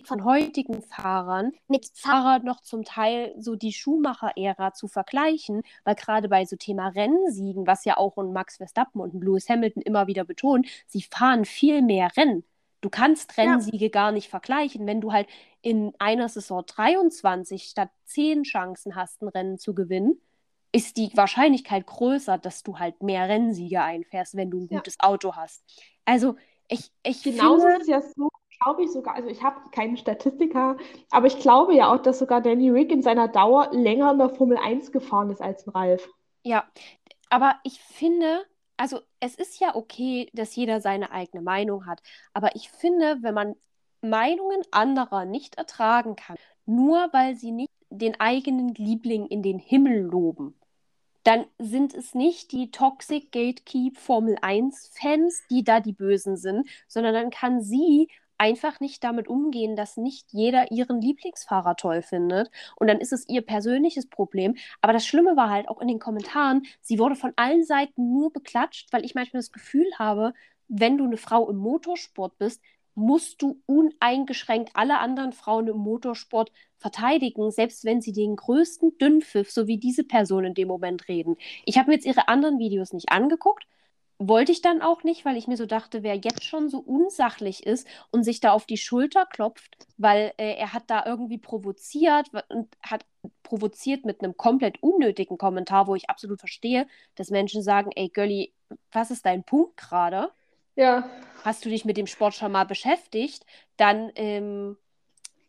von 0.06 0.24
heutigen 0.26 0.82
Fahrern 0.82 1.52
mit 1.68 1.90
Fahrern 1.94 2.44
noch 2.44 2.62
zum 2.62 2.84
Teil 2.84 3.34
so 3.38 3.56
die 3.56 3.74
Schumacher-Ära 3.74 4.74
zu 4.74 4.88
vergleichen, 4.88 5.62
weil 5.84 5.96
gerade 5.96 6.28
bei 6.28 6.46
so 6.46 6.56
Thema 6.56 6.90
Rennsiegen, 6.90 7.68
was 7.68 7.86
ja 7.86 7.98
auch 7.98 8.18
ein 8.18 8.34
Max 8.34 8.58
Verstappen 8.58 9.00
und 9.02 9.14
Lewis 9.14 9.48
Hamilton 9.50 9.84
immer 9.84 10.08
wieder 10.08 10.24
betonen, 10.24 10.66
sie 10.88 11.02
fahren 11.02 11.46
viel 11.46 11.82
mehr 11.82 12.10
Rennen. 12.18 12.44
Du 12.82 12.90
kannst 12.90 13.38
Rennsiege 13.38 13.86
ja. 13.86 13.92
gar 13.92 14.12
nicht 14.12 14.30
vergleichen, 14.30 14.86
wenn 14.86 15.02
du 15.02 15.12
halt 15.12 15.28
in 15.62 15.94
einer 15.98 16.30
Saison 16.30 16.64
23 16.66 17.64
statt 17.64 17.90
10 18.06 18.44
Chancen 18.44 18.96
hast, 18.96 19.22
ein 19.22 19.28
Rennen 19.28 19.58
zu 19.58 19.74
gewinnen, 19.74 20.22
ist 20.72 20.98
die 20.98 21.10
Wahrscheinlichkeit 21.16 21.88
größer, 21.88 22.38
dass 22.38 22.64
du 22.64 22.78
halt 22.80 23.02
mehr 23.02 23.30
Rennsiege 23.30 23.82
einfährst, 23.82 24.36
wenn 24.36 24.52
du 24.52 24.60
ein 24.60 24.68
gutes 24.68 24.98
ja. 25.02 25.08
Auto 25.08 25.36
hast. 25.36 25.64
Also 26.04 26.36
ich, 26.68 26.92
ich 27.04 27.24
Genauso 27.24 27.62
finde, 27.62 27.76
ist 27.78 27.82
es 27.84 27.88
ja 27.88 28.02
so, 28.02 28.30
glaube 28.60 28.84
ich 28.84 28.91
sogar, 28.91 29.15
also 29.15 29.30
ich 29.30 29.44
habe 29.44 29.60
keine 29.72 29.98
Statistiker, 29.98 30.78
aber 31.12 31.28
ich 31.28 31.39
glaube 31.39 31.74
ja 31.76 31.94
auch, 31.94 32.02
dass 32.02 32.20
sogar 32.20 32.41
Danny 32.41 32.70
Rick 32.70 32.91
in 32.91 33.02
seiner 33.02 33.28
Dauer 33.28 33.70
länger 33.72 34.12
in 34.12 34.18
der 34.18 34.30
Formel 34.30 34.58
1 34.58 34.91
gefahren 34.91 35.30
ist 35.30 35.41
als 35.41 35.65
ein 35.68 35.72
Ralf. 35.72 36.08
Ja, 36.44 36.65
aber 37.30 37.56
ich 37.63 37.80
finde, 37.80 38.46
also 38.78 39.00
es 39.20 39.36
ist 39.36 39.60
ja 39.60 39.76
okay, 39.76 40.30
dass 40.34 40.56
jeder 40.56 40.82
seine 40.82 41.12
eigene 41.12 41.41
Meinung 41.41 41.86
hat, 41.86 42.02
aber 42.34 42.56
ich 42.56 42.70
finde, 42.70 43.18
wenn 43.22 43.34
man 43.34 43.56
Meinungen 44.02 44.62
anderer 44.72 45.26
nicht 45.26 45.56
ertragen 45.56 46.15
kann, 46.15 46.38
nur 46.65 47.10
weil 47.12 47.36
sie 47.36 47.52
nicht 47.52 47.72
den 47.89 48.20
eigenen 48.20 48.74
Liebling 48.76 49.26
in 49.28 49.41
den 49.41 49.60
Himmel 49.60 50.02
loben, 50.02 50.56
dann 51.24 51.46
sind 51.58 51.96
es 51.96 52.13
nicht 52.13 52.52
die 52.52 52.70
Toxic 52.70 53.32
Gatekeep 53.32 53.98
Formel 53.98 54.38
1 54.41 54.91
Fans, 54.94 55.41
die 55.50 55.63
da 55.63 55.80
die 55.80 55.94
Bösen 55.94 56.38
sind, 56.38 56.70
sondern 56.88 57.15
dann 57.15 57.32
kann 57.32 57.62
sie 57.62 58.10
einfach 58.38 58.80
nicht 58.80 59.04
damit 59.04 59.28
umgehen, 59.28 59.76
dass 59.76 59.98
nicht 59.98 60.32
jeder 60.32 60.71
ihren 60.71 61.02
Lieblingsfahrer 61.02 61.76
toll 61.76 62.02
findet. 62.02 62.52
Und 62.76 62.88
dann 62.88 63.00
ist 63.00 63.13
es 63.13 63.28
ihr 63.28 63.41
persönliches 63.41 64.08
Problem. 64.08 64.56
Aber 64.82 64.93
das 64.93 65.06
Schlimme 65.06 65.36
war 65.36 65.50
halt 65.50 65.67
auch 65.69 65.82
in 65.82 65.88
den 65.88 66.00
Kommentaren, 66.00 66.63
sie 66.82 67.00
wurde 67.00 67.15
von 67.15 67.34
allen 67.36 67.63
Seiten 67.63 68.12
nur 68.13 68.32
beklatscht, 68.32 68.91
weil 68.91 69.06
ich 69.06 69.15
manchmal 69.15 69.39
das 69.41 69.52
Gefühl 69.52 69.88
habe, 69.98 70.34
wenn 70.67 70.98
du 70.98 71.06
eine 71.06 71.17
Frau 71.17 71.50
im 71.50 71.58
Motorsport 71.58 72.38
bist, 72.38 72.62
musst 72.95 73.41
du 73.41 73.62
uneingeschränkt 73.65 74.71
alle 74.74 75.00
anderen 75.00 75.34
Frauen 75.34 75.67
im 75.67 75.78
Motorsport 75.78 76.52
verteidigen, 76.78 77.52
selbst 77.52 77.84
wenn 77.84 78.02
sie 78.02 78.13
den 78.13 78.38
größten 78.38 78.98
Dünnpfiff, 78.98 79.52
so 79.52 79.67
wie 79.67 79.78
diese 79.78 80.06
Person 80.06 80.45
in 80.45 80.54
dem 80.54 80.69
Moment 80.69 81.08
reden. 81.10 81.36
Ich 81.65 81.78
habe 81.78 81.89
mir 81.89 81.95
jetzt 81.95 82.06
ihre 82.06 82.30
anderen 82.30 82.58
Videos 82.58 82.93
nicht 82.93 83.12
angeguckt, 83.12 83.65
wollte 84.17 84.51
ich 84.51 84.62
dann 84.62 84.82
auch 84.82 85.04
nicht, 85.04 85.25
weil 85.25 85.36
ich 85.36 85.47
mir 85.47 85.58
so 85.58 85.65
dachte, 85.65 86.01
wer 86.01 86.15
jetzt 86.15 86.43
schon 86.43 86.69
so 86.69 86.80
unsachlich 86.80 87.65
ist 87.65 87.88
und 88.12 88.23
sich 88.23 88.39
da 88.39 88.51
auf 88.51 88.65
die 88.65 88.78
Schulter 88.78 89.25
klopft, 89.25 89.88
weil 89.97 90.34
äh, 90.38 90.54
er 90.56 90.73
hat 90.73 90.84
da 90.88 91.06
irgendwie 91.06 91.38
provoziert 91.38 92.30
und 92.49 92.69
hat 92.82 93.06
provoziert 93.43 94.06
mit 94.06 94.21
einem 94.21 94.38
komplett 94.38 94.82
unnötigen 94.82 95.38
Kommentar, 95.38 95.88
wo 95.88 95.95
ich 95.95 96.10
absolut 96.10 96.39
verstehe, 96.39 96.88
dass 97.15 97.30
Menschen 97.30 97.62
sagen, 97.62 97.91
ey 97.95 98.10
Gölli, 98.10 98.54
was 98.91 99.12
ist 99.12 99.25
dein 99.25 99.43
Punkt 99.43 99.78
gerade? 99.78 100.32
Ja. 100.75 101.10
Hast 101.43 101.65
du 101.65 101.69
dich 101.69 101.86
mit 101.86 101.97
dem 101.97 102.08
Sport 102.08 102.36
schon 102.36 102.51
mal 102.51 102.65
beschäftigt? 102.65 103.45
Dann, 103.78 104.12
ähm, 104.15 104.78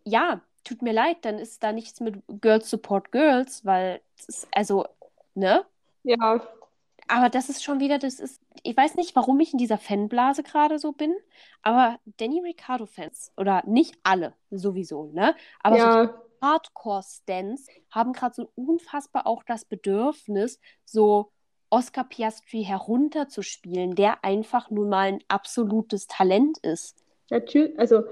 ja, 0.05 0.41
tut 0.65 0.83
mir 0.83 0.93
leid, 0.93 1.19
dann 1.23 1.39
ist 1.39 1.63
da 1.63 1.73
nichts 1.73 2.01
mit 2.01 2.23
Girls 2.41 2.69
Support 2.71 3.13
Girls, 3.13 3.65
weil, 3.65 4.01
ist, 4.27 4.49
also, 4.53 4.87
ne? 5.35 5.65
Ja, 6.03 6.41
aber 7.09 7.29
das 7.29 7.49
ist 7.49 7.63
schon 7.63 7.81
wieder, 7.81 7.99
das 7.99 8.21
ist, 8.21 8.41
ich 8.63 8.77
weiß 8.77 8.97
nicht, 8.97 9.15
warum 9.17 9.39
ich 9.41 9.53
in 9.53 9.59
dieser 9.59 9.79
Fanblase 9.79 10.43
gerade 10.43 10.79
so 10.79 10.93
bin, 10.93 11.15
aber 11.63 11.99
Danny 12.19 12.41
Ricciardo-Fans, 12.41 13.33
oder 13.37 13.63
nicht 13.67 13.97
alle 14.03 14.35
sowieso, 14.51 15.11
ne? 15.13 15.35
Aber 15.63 15.77
ja. 15.77 16.05
so 16.05 16.11
Hardcore-Stans 16.43 17.67
haben 17.91 18.13
gerade 18.13 18.35
so 18.35 18.51
unfassbar 18.55 19.27
auch 19.27 19.43
das 19.45 19.65
Bedürfnis, 19.65 20.61
so 20.85 21.31
Oscar 21.71 22.05
Piastri 22.05 22.65
herunterzuspielen, 22.65 23.95
der 23.95 24.25
einfach 24.25 24.71
nun 24.71 24.89
mal 24.89 25.09
ein 25.09 25.25
absolutes 25.29 26.07
Talent 26.07 26.59
ist. 26.59 27.03
Natürlich, 27.31 27.79
also 27.79 28.05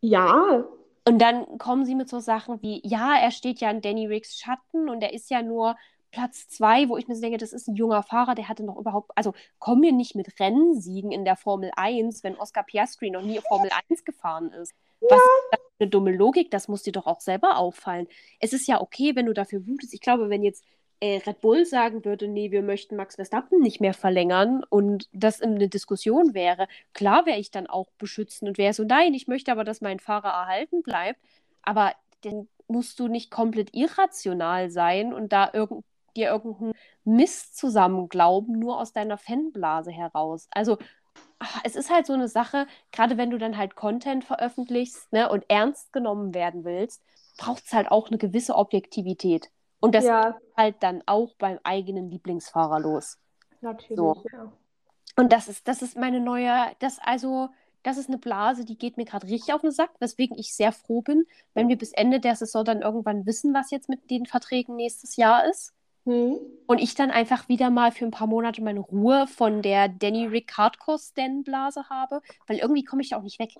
ja. 0.00 0.64
Und 1.06 1.20
dann 1.20 1.58
kommen 1.58 1.84
sie 1.84 1.94
mit 1.94 2.08
so 2.08 2.18
Sachen 2.18 2.60
wie, 2.62 2.80
ja, 2.84 3.16
er 3.16 3.30
steht 3.30 3.60
ja 3.60 3.70
in 3.70 3.80
Danny 3.80 4.06
Ricks 4.06 4.38
Schatten 4.38 4.88
und 4.88 5.02
er 5.02 5.12
ist 5.14 5.30
ja 5.30 5.42
nur 5.42 5.76
Platz 6.10 6.48
zwei, 6.48 6.88
wo 6.88 6.96
ich 6.96 7.06
mir 7.08 7.14
so 7.14 7.20
denke, 7.20 7.38
das 7.38 7.52
ist 7.52 7.68
ein 7.68 7.76
junger 7.76 8.02
Fahrer, 8.02 8.34
der 8.34 8.48
hatte 8.48 8.64
noch 8.64 8.76
überhaupt, 8.76 9.10
also 9.14 9.34
komm 9.58 9.80
mir 9.80 9.92
nicht 9.92 10.14
mit 10.14 10.40
Rennsiegen 10.40 11.12
in 11.12 11.24
der 11.24 11.36
Formel 11.36 11.70
1, 11.76 12.24
wenn 12.24 12.36
Oscar 12.36 12.62
Piastri 12.62 13.10
noch 13.10 13.22
nie 13.22 13.40
Formel 13.48 13.70
1 13.90 14.04
gefahren 14.04 14.50
ist. 14.52 14.72
Ja. 15.00 15.08
Was 15.10 15.20
ist 15.20 15.48
das 15.52 15.60
für 15.60 15.80
eine 15.80 15.90
dumme 15.90 16.12
Logik? 16.12 16.50
Das 16.50 16.68
muss 16.68 16.82
dir 16.82 16.92
doch 16.92 17.06
auch 17.06 17.20
selber 17.20 17.58
auffallen. 17.58 18.08
Es 18.40 18.52
ist 18.52 18.66
ja 18.66 18.80
okay, 18.80 19.14
wenn 19.16 19.26
du 19.26 19.34
dafür 19.34 19.66
wutest. 19.66 19.94
Ich 19.94 20.00
glaube, 20.00 20.30
wenn 20.30 20.42
jetzt 20.42 20.64
äh, 21.00 21.18
Red 21.26 21.40
Bull 21.40 21.64
sagen 21.64 22.04
würde, 22.04 22.26
nee, 22.26 22.50
wir 22.50 22.62
möchten 22.62 22.96
Max 22.96 23.16
Verstappen 23.16 23.60
nicht 23.60 23.80
mehr 23.80 23.94
verlängern 23.94 24.64
und 24.68 25.08
das 25.12 25.40
eine 25.40 25.68
Diskussion 25.68 26.34
wäre, 26.34 26.68
klar 26.94 27.26
wäre 27.26 27.38
ich 27.38 27.50
dann 27.50 27.66
auch 27.66 27.90
beschützend 27.98 28.48
und 28.48 28.58
wäre 28.58 28.72
so, 28.72 28.84
nein, 28.84 29.14
ich 29.14 29.28
möchte 29.28 29.52
aber, 29.52 29.64
dass 29.64 29.80
mein 29.80 30.00
Fahrer 30.00 30.30
erhalten 30.30 30.82
bleibt. 30.82 31.20
Aber 31.62 31.92
dann 32.22 32.48
musst 32.66 32.98
du 32.98 33.08
nicht 33.08 33.30
komplett 33.30 33.74
irrational 33.74 34.70
sein 34.70 35.12
und 35.12 35.32
da 35.32 35.50
irgend 35.52 35.84
dir 36.18 36.28
irgendeinen 36.30 36.74
Mist 37.04 37.56
zusammen 37.56 38.08
glauben, 38.08 38.58
nur 38.58 38.80
aus 38.80 38.92
deiner 38.92 39.18
Fanblase 39.18 39.92
heraus. 39.92 40.48
Also 40.52 40.78
ach, 41.38 41.60
es 41.64 41.76
ist 41.76 41.90
halt 41.90 42.06
so 42.06 42.12
eine 42.14 42.28
Sache, 42.28 42.66
gerade 42.92 43.16
wenn 43.16 43.30
du 43.30 43.38
dann 43.38 43.56
halt 43.56 43.74
Content 43.76 44.24
veröffentlichst 44.24 45.12
ne, 45.12 45.28
und 45.30 45.44
ernst 45.48 45.92
genommen 45.92 46.34
werden 46.34 46.64
willst, 46.64 47.02
braucht 47.36 47.64
es 47.66 47.72
halt 47.72 47.90
auch 47.90 48.08
eine 48.08 48.18
gewisse 48.18 48.54
Objektivität. 48.56 49.50
Und 49.80 49.94
das 49.94 50.10
Ja, 50.10 50.38
halt 50.56 50.82
dann 50.82 51.02
auch 51.06 51.34
beim 51.38 51.58
eigenen 51.64 52.10
Lieblingsfahrer 52.10 52.80
los. 52.80 53.18
natürlich, 53.60 54.16
So. 54.16 54.26
ja. 54.32 54.52
Und 55.16 55.32
das 55.32 55.48
ist, 55.48 55.68
das 55.68 55.82
ist 55.82 55.96
meine 55.96 56.20
neue, 56.20 56.52
das 56.80 56.98
also, 57.00 57.48
das 57.82 57.98
ist 57.98 58.08
eine 58.08 58.18
Blase, 58.18 58.64
die 58.64 58.78
geht 58.78 58.96
mir 58.96 59.04
gerade 59.04 59.26
richtig 59.28 59.54
auf 59.54 59.62
den 59.62 59.70
Sack, 59.72 59.90
weswegen 60.00 60.36
ich 60.38 60.54
sehr 60.54 60.72
froh 60.72 61.02
bin, 61.02 61.26
wenn 61.54 61.68
wir 61.68 61.76
bis 61.78 61.92
Ende 61.92 62.20
der 62.20 62.36
Saison 62.36 62.64
dann 62.64 62.82
irgendwann 62.82 63.26
wissen, 63.26 63.54
was 63.54 63.70
jetzt 63.70 63.88
mit 63.88 64.10
den 64.10 64.26
Verträgen 64.26 64.76
nächstes 64.76 65.16
Jahr 65.16 65.46
ist. 65.48 65.74
Hm. 66.08 66.38
Und 66.66 66.78
ich 66.78 66.94
dann 66.94 67.10
einfach 67.10 67.50
wieder 67.50 67.68
mal 67.68 67.92
für 67.92 68.06
ein 68.06 68.10
paar 68.10 68.26
Monate 68.26 68.62
meine 68.62 68.80
Ruhe 68.80 69.26
von 69.26 69.60
der 69.60 69.90
Danny 69.90 70.26
Rick 70.26 70.56
Hardcore 70.56 70.98
Stan 70.98 71.42
Blase 71.42 71.90
habe, 71.90 72.22
weil 72.46 72.58
irgendwie 72.58 72.82
komme 72.82 73.02
ich 73.02 73.10
da 73.10 73.18
auch 73.18 73.22
nicht 73.22 73.38
weg. 73.38 73.54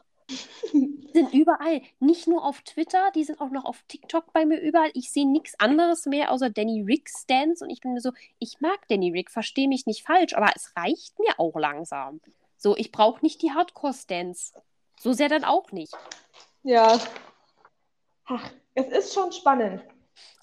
Die 0.73 1.11
sind 1.13 1.35
überall, 1.35 1.83
nicht 2.01 2.27
nur 2.27 2.43
auf 2.43 2.63
Twitter, 2.63 3.11
die 3.15 3.25
sind 3.25 3.41
auch 3.43 3.51
noch 3.51 3.67
auf 3.67 3.83
TikTok 3.89 4.33
bei 4.33 4.47
mir 4.47 4.61
überall. 4.61 4.91
Ich 4.95 5.11
sehe 5.11 5.31
nichts 5.31 5.61
anderes 5.61 6.07
mehr 6.07 6.33
außer 6.33 6.49
Danny 6.49 6.83
Rick 6.83 7.11
Stans 7.11 7.61
und 7.61 7.69
ich 7.69 7.81
bin 7.81 7.93
mir 7.93 8.01
so, 8.01 8.13
ich 8.39 8.61
mag 8.61 8.79
Danny 8.89 9.11
Rick, 9.11 9.31
verstehe 9.31 9.69
mich 9.69 9.85
nicht 9.85 10.07
falsch, 10.07 10.35
aber 10.35 10.51
es 10.57 10.75
reicht 10.75 11.19
mir 11.19 11.39
auch 11.39 11.55
langsam. 11.55 12.21
So, 12.57 12.77
ich 12.77 12.93
brauche 12.93 13.23
nicht 13.23 13.43
die 13.43 13.53
Hardcore 13.53 13.93
Stans. 13.93 14.55
So 14.99 15.13
sehr 15.13 15.29
dann 15.29 15.45
auch 15.45 15.71
nicht. 15.73 15.93
Ja. 16.63 16.99
Ach, 18.25 18.51
es 18.75 18.87
ist 18.87 19.15
schon 19.15 19.33
spannend. 19.33 19.83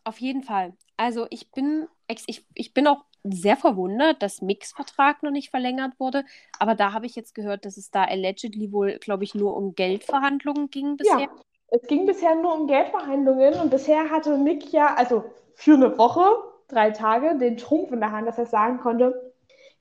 Auf 0.04 0.20
jeden 0.20 0.44
Fall. 0.44 0.74
Also 0.98 1.28
ich 1.30 1.52
bin, 1.52 1.88
ich, 2.08 2.46
ich 2.54 2.74
bin 2.74 2.88
auch 2.88 3.04
sehr 3.24 3.58
verwundert, 3.58 4.22
dass 4.22 4.42
Mix 4.42 4.72
Vertrag 4.72 5.24
noch 5.24 5.32
nicht 5.32 5.50
verlängert 5.50 6.00
wurde. 6.00 6.24
Aber 6.60 6.76
da 6.76 6.94
habe 6.94 7.06
ich 7.06 7.16
jetzt 7.16 7.34
gehört, 7.34 7.66
dass 7.66 7.78
es 7.78 7.92
da 7.92 8.04
allegedly 8.04 8.72
wohl, 8.72 9.00
glaube 9.00 9.24
ich, 9.24 9.34
nur 9.34 9.56
um 9.56 9.76
Geldverhandlungen 9.76 10.70
ging 10.70 10.98
bisher. 10.98 11.22
Ja, 11.22 11.28
es 11.70 11.82
ging 11.88 12.06
bisher 12.06 12.36
nur 12.36 12.54
um 12.54 12.68
Geldverhandlungen 12.68 13.56
und 13.56 13.72
bisher 13.72 14.10
hatte 14.12 14.38
Mick 14.38 14.72
ja, 14.72 14.94
also 14.96 15.24
für 15.56 15.74
eine 15.74 15.98
Woche, 15.98 16.26
drei 16.68 16.92
Tage, 16.92 17.38
den 17.38 17.58
Trumpf 17.58 17.92
in 17.92 18.00
der 18.00 18.12
Hand, 18.12 18.28
dass 18.28 18.38
er 18.38 18.46
sagen 18.46 18.80
konnte, 18.80 19.34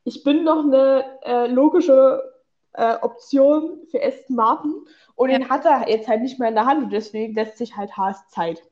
ich 0.04 0.22
bin 0.22 0.44
noch 0.44 0.64
eine 0.64 1.18
äh, 1.24 1.46
logische 1.46 2.22
äh, 2.74 2.96
Option 3.00 3.80
für 3.90 4.02
Aston 4.02 4.36
Martin 4.36 4.74
und 5.14 5.30
Ja. 5.30 5.38
den 5.38 5.48
hat 5.48 5.64
er 5.64 5.88
jetzt 5.88 6.08
halt 6.08 6.22
nicht 6.22 6.38
mehr 6.38 6.48
in 6.48 6.54
der 6.54 6.66
Hand 6.66 6.84
und 6.84 6.92
deswegen 6.92 7.34
lässt 7.34 7.58
sich 7.58 7.76
halt 7.76 7.96
Haas 7.96 8.28
Zeit. 8.28 8.62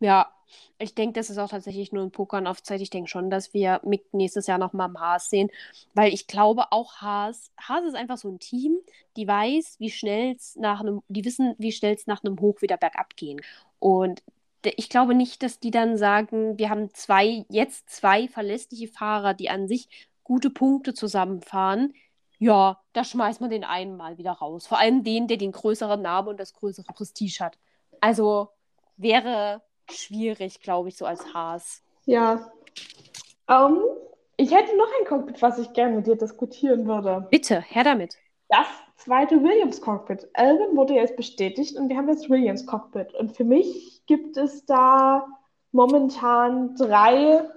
Ja, 0.00 0.30
ich 0.78 0.94
denke, 0.94 1.18
das 1.18 1.30
ist 1.30 1.38
auch 1.38 1.48
tatsächlich 1.48 1.92
nur 1.92 2.02
ein 2.02 2.10
Pokern 2.10 2.46
auf 2.46 2.62
Zeit. 2.62 2.80
Ich 2.80 2.90
denke 2.90 3.10
schon, 3.10 3.30
dass 3.30 3.54
wir 3.54 3.80
Mick 3.84 4.12
nächstes 4.12 4.46
Jahr 4.46 4.58
nochmal 4.58 4.86
am 4.86 5.00
Haas 5.00 5.30
sehen, 5.30 5.50
weil 5.94 6.12
ich 6.12 6.26
glaube 6.26 6.72
auch 6.72 6.96
Haas, 6.96 7.52
Haas 7.60 7.84
ist 7.84 7.94
einfach 7.94 8.18
so 8.18 8.28
ein 8.28 8.38
Team, 8.38 8.78
die 9.16 9.28
weiß, 9.28 9.76
wie 9.78 9.90
schnell 9.90 10.34
es 10.34 10.56
nach 10.56 10.80
einem, 10.80 11.02
die 11.08 11.24
wissen, 11.24 11.54
wie 11.58 11.72
schnell 11.72 11.94
es 11.94 12.06
nach 12.06 12.24
einem 12.24 12.40
Hoch 12.40 12.62
wieder 12.62 12.76
bergab 12.76 13.16
gehen. 13.16 13.40
Und 13.78 14.22
ich 14.62 14.88
glaube 14.88 15.14
nicht, 15.14 15.42
dass 15.42 15.58
die 15.60 15.70
dann 15.70 15.96
sagen, 15.96 16.58
wir 16.58 16.70
haben 16.70 16.92
zwei, 16.92 17.44
jetzt 17.48 17.88
zwei 17.90 18.28
verlässliche 18.28 18.88
Fahrer, 18.88 19.34
die 19.34 19.48
an 19.50 19.68
sich 19.68 19.88
gute 20.24 20.50
Punkte 20.50 20.94
zusammenfahren. 20.94 21.94
Ja, 22.38 22.80
da 22.92 23.04
schmeißt 23.04 23.40
man 23.40 23.50
den 23.50 23.64
einen 23.64 23.96
mal 23.96 24.18
wieder 24.18 24.32
raus. 24.32 24.66
Vor 24.66 24.78
allem 24.78 25.04
den, 25.04 25.28
der 25.28 25.36
den 25.36 25.52
größeren 25.52 26.00
Namen 26.00 26.28
und 26.28 26.40
das 26.40 26.54
größere 26.54 26.92
Prestige 26.92 27.44
hat. 27.44 27.58
Also 28.00 28.48
wäre 28.96 29.62
schwierig, 29.90 30.60
glaube 30.60 30.88
ich, 30.88 30.96
so 30.96 31.06
als 31.06 31.34
Haas. 31.34 31.82
Ja. 32.06 32.50
Ähm, 33.48 33.78
ich 34.36 34.54
hätte 34.54 34.76
noch 34.76 34.88
ein 34.98 35.06
Cockpit, 35.06 35.42
was 35.42 35.58
ich 35.58 35.72
gerne 35.72 35.96
mit 35.96 36.06
dir 36.06 36.16
diskutieren 36.16 36.86
würde. 36.86 37.26
Bitte, 37.30 37.60
her 37.60 37.84
damit. 37.84 38.16
Das 38.48 38.66
zweite 38.96 39.42
Williams-Cockpit. 39.42 40.28
Albon 40.34 40.76
wurde 40.76 40.94
jetzt 40.94 41.16
bestätigt 41.16 41.76
und 41.76 41.88
wir 41.88 41.96
haben 41.96 42.06
das 42.06 42.28
Williams-Cockpit. 42.28 43.14
Und 43.14 43.36
für 43.36 43.44
mich 43.44 44.02
gibt 44.06 44.36
es 44.36 44.64
da 44.66 45.26
momentan 45.72 46.74
drei 46.76 47.48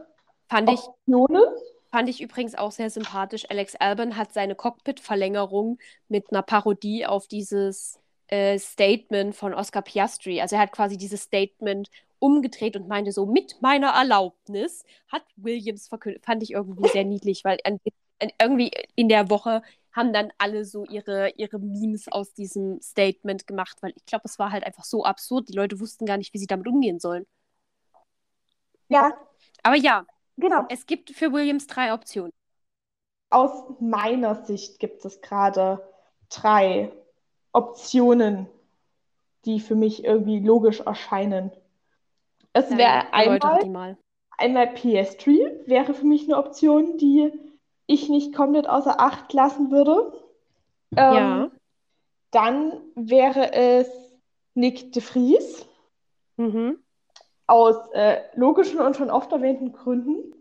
Fand 0.50 0.70
ich, 0.70 0.82
Optionen. 0.82 1.44
fand 1.90 2.10
ich 2.10 2.22
übrigens 2.22 2.56
auch 2.56 2.72
sehr 2.72 2.90
sympathisch. 2.90 3.50
Alex 3.50 3.76
Albon 3.76 4.18
hat 4.18 4.34
seine 4.34 4.56
Cockpit-Verlängerung 4.56 5.80
mit 6.10 6.32
einer 6.32 6.44
Parodie 6.44 7.06
auf 7.06 7.28
dieses 7.28 8.00
äh, 8.28 8.58
Statement 8.60 9.36
von 9.36 9.54
Oscar 9.54 9.82
Piastri. 9.82 10.42
Also 10.42 10.56
er 10.56 10.62
hat 10.64 10.72
quasi 10.72 10.98
dieses 10.98 11.24
Statement 11.24 11.90
umgedreht 12.20 12.76
und 12.76 12.88
meinte 12.88 13.12
so, 13.12 13.26
mit 13.26 13.62
meiner 13.62 13.90
Erlaubnis 13.90 14.84
hat 15.10 15.24
Williams 15.36 15.88
verkündet. 15.88 16.26
Fand 16.26 16.44
ich 16.44 16.52
irgendwie 16.52 16.88
sehr 16.88 17.04
niedlich, 17.06 17.44
weil 17.44 17.60
an, 17.66 17.80
an, 18.22 18.30
irgendwie 18.42 18.72
in 18.96 19.10
der 19.10 19.30
Woche 19.30 19.62
haben 19.92 20.14
dann 20.14 20.32
alle 20.38 20.66
so 20.66 20.86
ihre, 20.86 21.30
ihre 21.38 21.60
Memes 21.60 22.08
aus 22.12 22.34
diesem 22.34 22.82
Statement 22.82 23.46
gemacht, 23.48 23.78
weil 23.82 23.94
ich 23.96 24.06
glaube, 24.06 24.24
es 24.26 24.40
war 24.40 24.52
halt 24.52 24.64
einfach 24.66 24.86
so 24.86 25.04
absurd. 25.06 25.50
Die 25.50 25.54
Leute 25.54 25.80
wussten 25.80 26.06
gar 26.06 26.18
nicht, 26.18 26.34
wie 26.34 26.40
sie 26.40 26.48
damit 26.48 26.68
umgehen 26.68 27.00
sollen. 27.00 27.26
Ja, 28.90 29.18
Aber 29.64 29.76
ja, 29.76 30.06
genau. 30.38 30.68
es 30.68 30.86
gibt 30.86 31.12
für 31.12 31.32
Williams 31.34 31.68
drei 31.68 31.94
Optionen. 31.94 32.34
Aus 33.30 33.52
meiner 33.82 34.46
Sicht 34.46 34.80
gibt 34.80 35.04
es 35.04 35.20
gerade 35.22 35.82
drei 36.30 36.92
Optionen, 37.54 38.48
die 39.46 39.60
für 39.60 39.76
mich 39.76 40.04
irgendwie 40.04 40.40
logisch 40.40 40.82
erscheinen. 40.82 41.52
Es 42.54 42.70
Dann 42.70 42.78
wäre 42.78 43.14
einmal. 43.14 43.98
Einmal 44.38 44.68
PS3 44.74 45.68
wäre 45.68 45.94
für 45.94 46.06
mich 46.06 46.26
eine 46.26 46.38
Option, 46.38 46.98
die 46.98 47.32
ich 47.86 48.10
nicht 48.10 48.36
komplett 48.36 48.68
außer 48.68 49.00
Acht 49.00 49.32
lassen 49.34 49.72
würde. 49.72 50.12
Ähm, 50.96 51.14
Ja. 51.14 51.52
Dann 52.32 52.82
wäre 52.96 53.54
es 53.54 53.88
Nick 54.56 54.92
de 54.94 55.02
Vries 55.02 55.68
Mhm. 56.38 56.80
aus 57.46 57.76
äh, 57.94 58.22
logischen 58.36 58.80
und 58.80 58.96
schon 58.96 59.12
oft 59.12 59.32
erwähnten 59.32 59.72
Gründen 59.72 60.34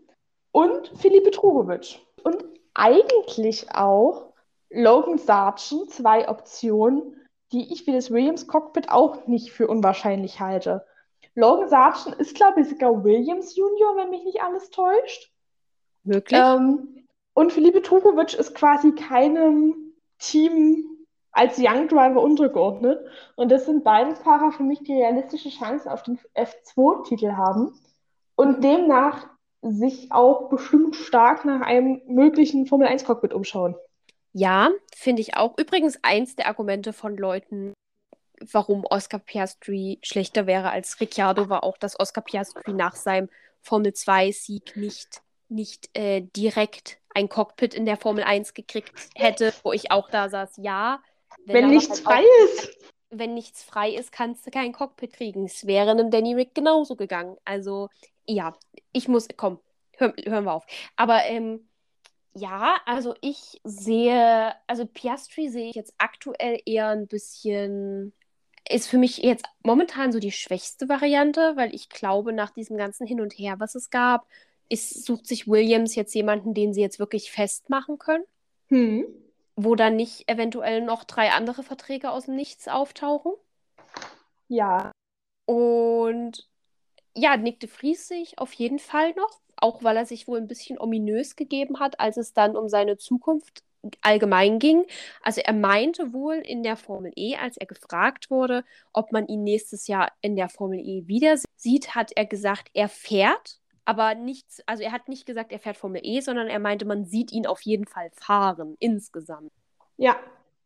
und 0.51 0.87
Filipe 0.97 1.29
Drugovic. 1.29 1.99
Und 2.23 2.43
eigentlich 2.73 3.69
auch 3.75 4.32
Logan 4.73 5.17
Sargent, 5.17 5.91
zwei 5.91 6.27
Optionen, 6.27 7.15
die 7.51 7.71
ich 7.71 7.83
für 7.83 7.91
das 7.91 8.11
Williams 8.11 8.47
Cockpit 8.47 8.89
auch 8.89 9.27
nicht 9.27 9.51
für 9.51 9.67
unwahrscheinlich 9.67 10.39
halte. 10.39 10.85
Logan 11.35 11.69
Sargent 11.69 12.15
ist, 12.15 12.35
glaube 12.35 12.61
ich, 12.61 12.69
sogar 12.69 13.03
Williams 13.03 13.55
Junior, 13.55 13.95
wenn 13.95 14.09
mich 14.09 14.23
nicht 14.23 14.41
alles 14.41 14.69
täuscht. 14.69 15.31
Möglich? 16.03 16.39
Ähm, 16.39 17.07
und 17.33 17.51
Filipe 17.51 17.81
Drugovic 17.81 18.33
ist 18.33 18.53
quasi 18.53 18.93
keinem 18.93 19.93
Team 20.19 20.85
als 21.31 21.57
Young 21.57 21.87
Driver 21.87 22.21
untergeordnet. 22.21 22.99
Und 23.35 23.51
das 23.51 23.65
sind 23.65 23.83
beide 23.83 24.15
Fahrer 24.15 24.51
für 24.51 24.63
mich, 24.63 24.83
die 24.83 24.93
realistische 24.93 25.49
Chancen 25.49 25.89
auf 25.89 26.03
den 26.03 26.19
F2-Titel 26.35 27.33
haben 27.33 27.73
und 28.35 28.63
demnach 28.63 29.27
sich 29.61 30.11
auch 30.11 30.49
bestimmt 30.49 30.95
stark 30.95 31.45
nach 31.45 31.61
einem 31.61 32.01
möglichen 32.05 32.67
Formel-1-Cockpit 32.67 33.33
umschauen. 33.33 33.75
Ja, 34.33 34.71
finde 34.95 35.21
ich 35.21 35.37
auch. 35.37 35.57
Übrigens 35.57 35.99
eins 36.01 36.35
der 36.35 36.47
Argumente 36.47 36.91
von 36.91 37.15
Leuten, 37.15 37.73
warum 38.51 38.83
Oscar 38.89 39.19
Piastri 39.19 39.99
schlechter 40.01 40.47
wäre 40.47 40.71
als 40.71 40.99
Ricciardo, 40.99 41.49
war 41.49 41.63
auch, 41.63 41.77
dass 41.77 41.99
Oscar 41.99 42.21
Piastri 42.21 42.73
nach 42.73 42.95
seinem 42.95 43.29
Formel-2-Sieg 43.61 44.75
nicht, 44.75 45.21
nicht 45.49 45.89
äh, 45.95 46.21
direkt 46.35 46.99
ein 47.13 47.29
Cockpit 47.29 47.75
in 47.75 47.85
der 47.85 47.97
Formel 47.97 48.23
1 48.23 48.55
gekriegt 48.55 48.91
hätte, 49.15 49.53
wo 49.63 49.71
ich 49.71 49.91
auch 49.91 50.09
da 50.09 50.29
saß, 50.29 50.57
ja. 50.57 51.01
Wenn 51.45 51.65
aber 51.65 51.73
nichts 51.73 51.91
halt 51.91 52.03
frei 52.03 52.19
auch, 52.21 52.45
ist. 52.45 52.77
wenn 53.11 53.33
nichts 53.35 53.63
frei 53.63 53.91
ist, 53.91 54.11
kannst 54.11 54.45
du 54.47 54.51
kein 54.51 54.73
Cockpit 54.73 55.13
kriegen. 55.13 55.45
Es 55.45 55.67
wäre 55.67 55.91
einem 55.91 56.09
Danny 56.09 56.33
Rick 56.33 56.55
genauso 56.55 56.95
gegangen. 56.95 57.37
Also, 57.45 57.89
ja, 58.25 58.55
ich 58.91 59.07
muss, 59.07 59.27
komm, 59.37 59.59
hör, 59.97 60.13
hören 60.25 60.45
wir 60.45 60.53
auf. 60.53 60.65
Aber 60.95 61.23
ähm, 61.25 61.67
ja, 62.35 62.77
also 62.85 63.15
ich 63.21 63.61
sehe, 63.63 64.53
also 64.67 64.85
Piastri 64.85 65.49
sehe 65.49 65.69
ich 65.69 65.75
jetzt 65.75 65.93
aktuell 65.97 66.59
eher 66.65 66.89
ein 66.89 67.07
bisschen, 67.07 68.13
ist 68.69 68.87
für 68.89 68.97
mich 68.97 69.17
jetzt 69.19 69.45
momentan 69.63 70.11
so 70.11 70.19
die 70.19 70.31
schwächste 70.31 70.89
Variante, 70.89 71.55
weil 71.57 71.73
ich 71.75 71.89
glaube, 71.89 72.33
nach 72.33 72.51
diesem 72.51 72.77
ganzen 72.77 73.05
Hin 73.07 73.21
und 73.21 73.33
Her, 73.33 73.59
was 73.59 73.75
es 73.75 73.89
gab, 73.91 74.27
ist, 74.69 75.05
sucht 75.05 75.27
sich 75.27 75.47
Williams 75.47 75.95
jetzt 75.95 76.15
jemanden, 76.15 76.53
den 76.53 76.73
sie 76.73 76.81
jetzt 76.81 76.99
wirklich 76.99 77.31
festmachen 77.31 77.99
können, 77.99 78.25
Hm. 78.69 79.05
wo 79.55 79.75
dann 79.75 79.95
nicht 79.95 80.27
eventuell 80.29 80.81
noch 80.81 81.03
drei 81.03 81.31
andere 81.31 81.63
Verträge 81.63 82.11
aus 82.11 82.25
dem 82.25 82.35
Nichts 82.35 82.67
auftauchen. 82.67 83.33
Ja. 84.47 84.91
Und 85.45 86.49
ja, 87.15 87.37
Nick 87.37 87.59
de 87.59 87.69
Vries 87.69 88.07
sehe 88.07 88.21
ich 88.21 88.39
auf 88.39 88.53
jeden 88.53 88.79
Fall 88.79 89.13
noch, 89.13 89.39
auch 89.63 89.81
weil 89.83 89.97
er 89.97 90.05
sich 90.05 90.27
wohl 90.27 90.37
ein 90.37 90.47
bisschen 90.47 90.77
ominös 90.79 91.35
gegeben 91.35 91.79
hat, 91.79 91.99
als 91.99 92.17
es 92.17 92.33
dann 92.33 92.57
um 92.57 92.67
seine 92.67 92.97
Zukunft 92.97 93.63
allgemein 94.01 94.59
ging. 94.59 94.85
Also 95.21 95.41
er 95.41 95.53
meinte 95.53 96.13
wohl 96.13 96.35
in 96.35 96.63
der 96.63 96.75
Formel 96.75 97.11
E, 97.15 97.35
als 97.37 97.57
er 97.57 97.65
gefragt 97.65 98.29
wurde, 98.29 98.63
ob 98.91 99.11
man 99.11 99.27
ihn 99.27 99.43
nächstes 99.43 99.87
Jahr 99.87 100.11
in 100.21 100.35
der 100.35 100.49
Formel 100.49 100.79
E 100.79 101.07
wieder 101.07 101.37
sieht, 101.55 101.95
hat 101.95 102.11
er 102.15 102.25
gesagt, 102.25 102.69
er 102.73 102.89
fährt, 102.89 103.59
aber 103.85 104.15
nichts, 104.15 104.61
also 104.65 104.83
er 104.83 104.91
hat 104.91 105.07
nicht 105.07 105.25
gesagt, 105.25 105.51
er 105.51 105.59
fährt 105.59 105.77
Formel 105.77 106.01
E, 106.03 106.19
sondern 106.19 106.47
er 106.47 106.59
meinte, 106.59 106.85
man 106.85 107.05
sieht 107.05 107.31
ihn 107.31 107.47
auf 107.47 107.61
jeden 107.61 107.87
Fall 107.87 108.09
fahren 108.11 108.75
insgesamt. 108.79 109.51
Ja. 109.97 110.17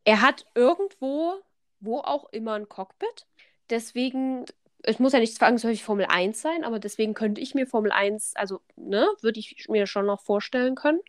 Er 0.06 0.22
hat 0.22 0.46
irgendwo, 0.56 1.36
wo 1.80 2.00
auch 2.00 2.30
immer 2.32 2.54
ein 2.54 2.70
Cockpit. 2.70 3.28
Deswegen 3.70 4.46
es 4.88 5.00
muss 5.00 5.12
ja 5.12 5.20
nicht 5.20 5.36
zwangsläufig 5.36 5.84
Formel 5.84 6.06
1 6.08 6.42
sein, 6.42 6.64
aber 6.64 6.80
deswegen 6.80 7.14
könnte 7.14 7.42
ich 7.42 7.54
mir 7.54 7.68
Formel 7.68 7.92
1, 7.92 8.34
also, 8.36 8.62
ne, 8.78 9.06
würde 9.22 9.40
ich 9.40 9.68
mir 9.68 9.86
schon 9.86 10.06
noch 10.06 10.22
vorstellen 10.22 10.76
können. 10.76 11.02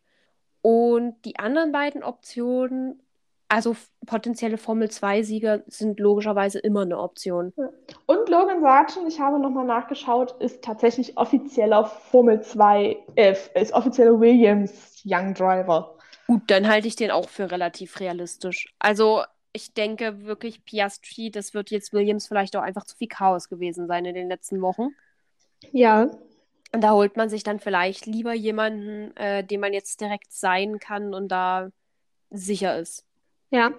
Und 0.62 1.14
die 1.24 1.38
anderen 1.38 1.70
beiden 1.70 2.02
Optionen, 2.02 3.00
also 3.46 3.76
potenzielle 4.04 4.58
Formel 4.58 4.88
2-Sieger, 4.88 5.62
sind 5.68 6.00
logischerweise 6.00 6.58
immer 6.58 6.82
eine 6.82 6.98
Option. 6.98 7.52
Und 8.06 8.28
Logan 8.28 8.60
Sargent, 8.60 9.06
ich 9.06 9.20
habe 9.20 9.38
nochmal 9.38 9.64
nachgeschaut, 9.64 10.34
ist 10.40 10.64
tatsächlich 10.64 11.16
offizieller 11.16 11.84
Formel 11.84 12.40
2, 12.40 12.96
äh, 13.14 13.36
ist 13.54 13.72
offizieller 13.72 14.18
Williams 14.18 15.02
Young 15.04 15.34
Driver. 15.34 15.96
Gut, 16.26 16.42
dann 16.48 16.68
halte 16.68 16.88
ich 16.88 16.96
den 16.96 17.12
auch 17.12 17.28
für 17.28 17.52
relativ 17.52 18.00
realistisch. 18.00 18.74
Also 18.80 19.22
ich 19.59 19.75
denke 19.75 20.25
wirklich, 20.25 20.64
Piastri, 20.64 21.33
das 21.33 21.53
wird 21.53 21.73
jetzt 21.73 21.92
Williams 21.92 22.29
vielleicht 22.29 22.55
auch 22.55 22.62
einfach 22.62 22.85
zu 22.85 22.97
viel 22.97 23.09
Chaos 23.09 23.49
gewesen 23.49 23.88
sein 23.88 24.05
in 24.05 24.14
den 24.14 24.29
letzten 24.29 24.62
Wochen. 24.62 24.90
Ja. 25.73 26.11
Und 26.73 26.85
da 26.85 26.92
holt 26.92 27.16
man 27.16 27.29
sich 27.29 27.42
dann 27.42 27.59
vielleicht 27.59 28.07
lieber 28.07 28.35
jemanden, 28.35 29.16
äh, 29.16 29.42
den 29.42 29.59
man 29.59 29.73
jetzt 29.73 30.01
direkt 30.01 30.31
sein 30.31 30.79
kann 30.79 31.12
und 31.12 31.29
da 31.29 31.71
sicher 32.31 32.79
ist. 32.79 33.05
Ja, 33.51 33.73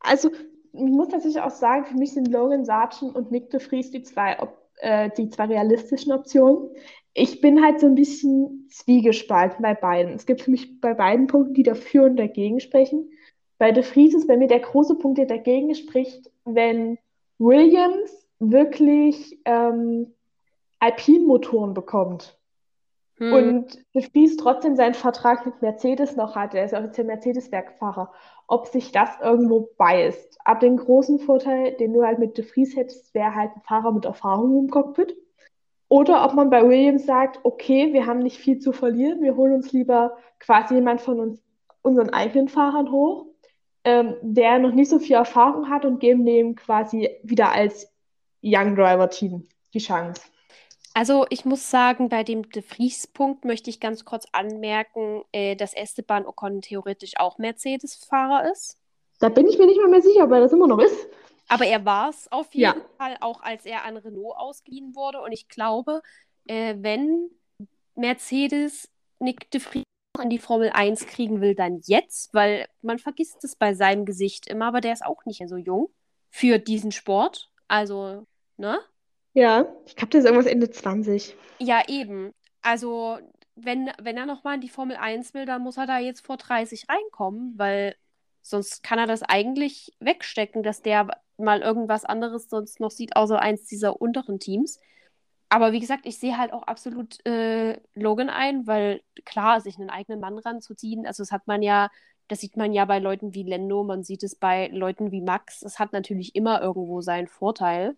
also 0.00 0.32
ich 0.32 0.80
muss 0.80 1.08
tatsächlich 1.08 1.42
auch 1.42 1.50
sagen, 1.50 1.84
für 1.84 1.96
mich 1.96 2.12
sind 2.12 2.26
Logan 2.28 2.64
Sargent 2.64 3.14
und 3.14 3.30
Nick 3.30 3.50
de 3.50 3.60
Vries 3.60 3.92
die 3.92 4.02
zwei, 4.02 4.36
äh, 4.78 5.10
die 5.16 5.28
zwei 5.28 5.44
realistischen 5.44 6.12
Optionen. 6.12 6.70
Ich 7.14 7.40
bin 7.40 7.62
halt 7.62 7.78
so 7.78 7.86
ein 7.86 7.94
bisschen 7.94 8.68
zwiegespalten 8.70 9.62
bei 9.62 9.74
beiden. 9.74 10.14
Es 10.14 10.26
gibt 10.26 10.40
für 10.40 10.50
mich 10.50 10.80
bei 10.80 10.94
beiden 10.94 11.28
Punkten, 11.28 11.54
die 11.54 11.62
dafür 11.62 12.06
und 12.06 12.16
dagegen 12.16 12.58
sprechen. 12.58 13.10
Bei 13.60 13.72
De 13.72 13.82
Vries 13.82 14.14
ist 14.14 14.26
bei 14.26 14.38
mir 14.38 14.48
der 14.48 14.60
große 14.60 14.94
Punkt, 14.94 15.18
der 15.18 15.26
dagegen 15.26 15.74
spricht, 15.74 16.30
wenn 16.46 16.96
Williams 17.38 18.26
wirklich 18.38 19.38
ähm, 19.44 20.14
Alpin-Motoren 20.78 21.74
bekommt 21.74 22.38
hm. 23.18 23.32
und 23.34 23.84
De 23.94 24.00
Vries 24.00 24.38
trotzdem 24.38 24.76
seinen 24.76 24.94
Vertrag 24.94 25.44
mit 25.44 25.60
Mercedes 25.60 26.16
noch 26.16 26.36
hat, 26.36 26.54
er 26.54 26.64
ist 26.64 26.72
offiziell 26.72 27.06
Mercedes-Werkfahrer, 27.06 28.10
ob 28.48 28.66
sich 28.66 28.92
das 28.92 29.10
irgendwo 29.22 29.68
beißt. 29.76 30.38
Ab 30.42 30.60
den 30.60 30.78
großen 30.78 31.18
Vorteil, 31.18 31.72
den 31.74 31.92
du 31.92 32.02
halt 32.02 32.18
mit 32.18 32.38
De 32.38 32.46
Vries 32.46 32.74
hättest, 32.74 33.12
wäre 33.12 33.34
halt 33.34 33.50
ein 33.54 33.60
Fahrer 33.60 33.92
mit 33.92 34.06
Erfahrung 34.06 34.58
im 34.58 34.70
Cockpit. 34.70 35.14
Oder 35.90 36.24
ob 36.24 36.32
man 36.32 36.48
bei 36.48 36.66
Williams 36.66 37.04
sagt, 37.04 37.40
okay, 37.42 37.92
wir 37.92 38.06
haben 38.06 38.20
nicht 38.20 38.38
viel 38.38 38.58
zu 38.58 38.72
verlieren, 38.72 39.20
wir 39.20 39.36
holen 39.36 39.52
uns 39.52 39.70
lieber 39.70 40.16
quasi 40.38 40.76
jemand 40.76 41.02
von 41.02 41.20
uns, 41.20 41.42
unseren 41.82 42.08
eigenen 42.08 42.48
Fahrern 42.48 42.90
hoch 42.90 43.29
ähm, 43.84 44.16
der 44.22 44.58
noch 44.58 44.72
nicht 44.72 44.90
so 44.90 44.98
viel 44.98 45.16
Erfahrung 45.16 45.70
hat 45.70 45.84
und 45.84 46.00
geben 46.00 46.24
dem 46.26 46.54
quasi 46.54 47.10
wieder 47.22 47.52
als 47.52 47.90
Young 48.42 48.76
Driver 48.76 49.08
Team 49.10 49.46
die 49.74 49.78
Chance. 49.78 50.22
Also 50.92 51.24
ich 51.30 51.44
muss 51.44 51.70
sagen, 51.70 52.08
bei 52.08 52.24
dem 52.24 52.50
De 52.50 52.62
Vries-Punkt 52.62 53.44
möchte 53.44 53.70
ich 53.70 53.78
ganz 53.78 54.04
kurz 54.04 54.26
anmerken, 54.32 55.22
äh, 55.32 55.54
dass 55.54 55.72
Esteban 55.72 56.26
Ocon 56.26 56.62
theoretisch 56.62 57.12
auch 57.16 57.38
Mercedes-Fahrer 57.38 58.50
ist. 58.50 58.76
Da 59.20 59.28
bin 59.28 59.46
ich 59.46 59.58
mir 59.58 59.66
nicht 59.66 59.78
mal 59.78 59.88
mehr 59.88 60.02
sicher, 60.02 60.24
ob 60.24 60.32
er 60.32 60.40
das 60.40 60.52
immer 60.52 60.66
noch 60.66 60.80
ist. 60.80 61.08
Aber 61.48 61.64
er 61.64 61.84
war 61.84 62.10
es 62.10 62.30
auf 62.32 62.52
jeden 62.54 62.78
ja. 62.78 62.84
Fall, 62.96 63.16
auch 63.20 63.42
als 63.42 63.66
er 63.66 63.84
an 63.84 63.96
Renault 63.96 64.36
ausgeliehen 64.36 64.94
wurde. 64.94 65.20
Und 65.20 65.32
ich 65.32 65.48
glaube, 65.48 66.00
äh, 66.46 66.74
wenn 66.78 67.30
Mercedes 67.94 68.88
Nick 69.20 69.50
de 69.50 69.60
Vries 69.60 69.84
in 70.20 70.30
die 70.30 70.38
Formel 70.38 70.70
1 70.70 71.06
kriegen 71.06 71.40
will, 71.40 71.54
dann 71.54 71.80
jetzt, 71.84 72.34
weil 72.34 72.66
man 72.82 72.98
vergisst 72.98 73.44
es 73.44 73.56
bei 73.56 73.74
seinem 73.74 74.04
Gesicht 74.04 74.48
immer, 74.48 74.66
aber 74.66 74.80
der 74.80 74.92
ist 74.92 75.04
auch 75.04 75.24
nicht 75.24 75.42
so 75.48 75.56
jung 75.56 75.90
für 76.30 76.58
diesen 76.58 76.92
Sport. 76.92 77.50
Also, 77.68 78.26
ne? 78.56 78.78
Ja, 79.34 79.66
ich 79.86 79.96
glaube, 79.96 80.10
der 80.10 80.20
ist 80.20 80.26
irgendwas 80.26 80.50
Ende 80.50 80.70
20. 80.70 81.36
Ja, 81.58 81.82
eben. 81.86 82.32
Also, 82.62 83.18
wenn, 83.54 83.90
wenn 84.00 84.16
er 84.16 84.26
nochmal 84.26 84.56
in 84.56 84.60
die 84.60 84.68
Formel 84.68 84.96
1 84.96 85.34
will, 85.34 85.46
dann 85.46 85.62
muss 85.62 85.76
er 85.76 85.86
da 85.86 85.98
jetzt 85.98 86.24
vor 86.24 86.36
30 86.36 86.86
reinkommen, 86.88 87.54
weil 87.56 87.94
sonst 88.42 88.82
kann 88.82 88.98
er 88.98 89.06
das 89.06 89.22
eigentlich 89.22 89.92
wegstecken, 90.00 90.62
dass 90.62 90.82
der 90.82 91.08
mal 91.36 91.62
irgendwas 91.62 92.04
anderes 92.04 92.48
sonst 92.48 92.80
noch 92.80 92.90
sieht, 92.90 93.16
außer 93.16 93.40
eins 93.40 93.64
dieser 93.66 94.00
unteren 94.00 94.38
Teams 94.38 94.80
aber 95.50 95.72
wie 95.72 95.80
gesagt, 95.80 96.06
ich 96.06 96.18
sehe 96.18 96.38
halt 96.38 96.52
auch 96.52 96.62
absolut 96.62 97.24
äh, 97.26 97.78
Logan 97.94 98.30
ein, 98.30 98.66
weil 98.68 99.02
klar, 99.24 99.60
sich 99.60 99.78
einen 99.78 99.90
eigenen 99.90 100.20
Mann 100.20 100.38
ranzuziehen, 100.38 101.06
also 101.06 101.22
das 101.22 101.32
hat 101.32 101.46
man 101.48 101.60
ja, 101.62 101.90
das 102.28 102.40
sieht 102.40 102.56
man 102.56 102.72
ja 102.72 102.84
bei 102.84 103.00
Leuten 103.00 103.34
wie 103.34 103.42
Lendo, 103.42 103.82
man 103.84 104.04
sieht 104.04 104.22
es 104.22 104.36
bei 104.36 104.68
Leuten 104.68 105.10
wie 105.10 105.20
Max, 105.20 105.62
es 105.62 105.80
hat 105.80 105.92
natürlich 105.92 106.36
immer 106.36 106.62
irgendwo 106.62 107.00
seinen 107.00 107.26
Vorteil, 107.26 107.96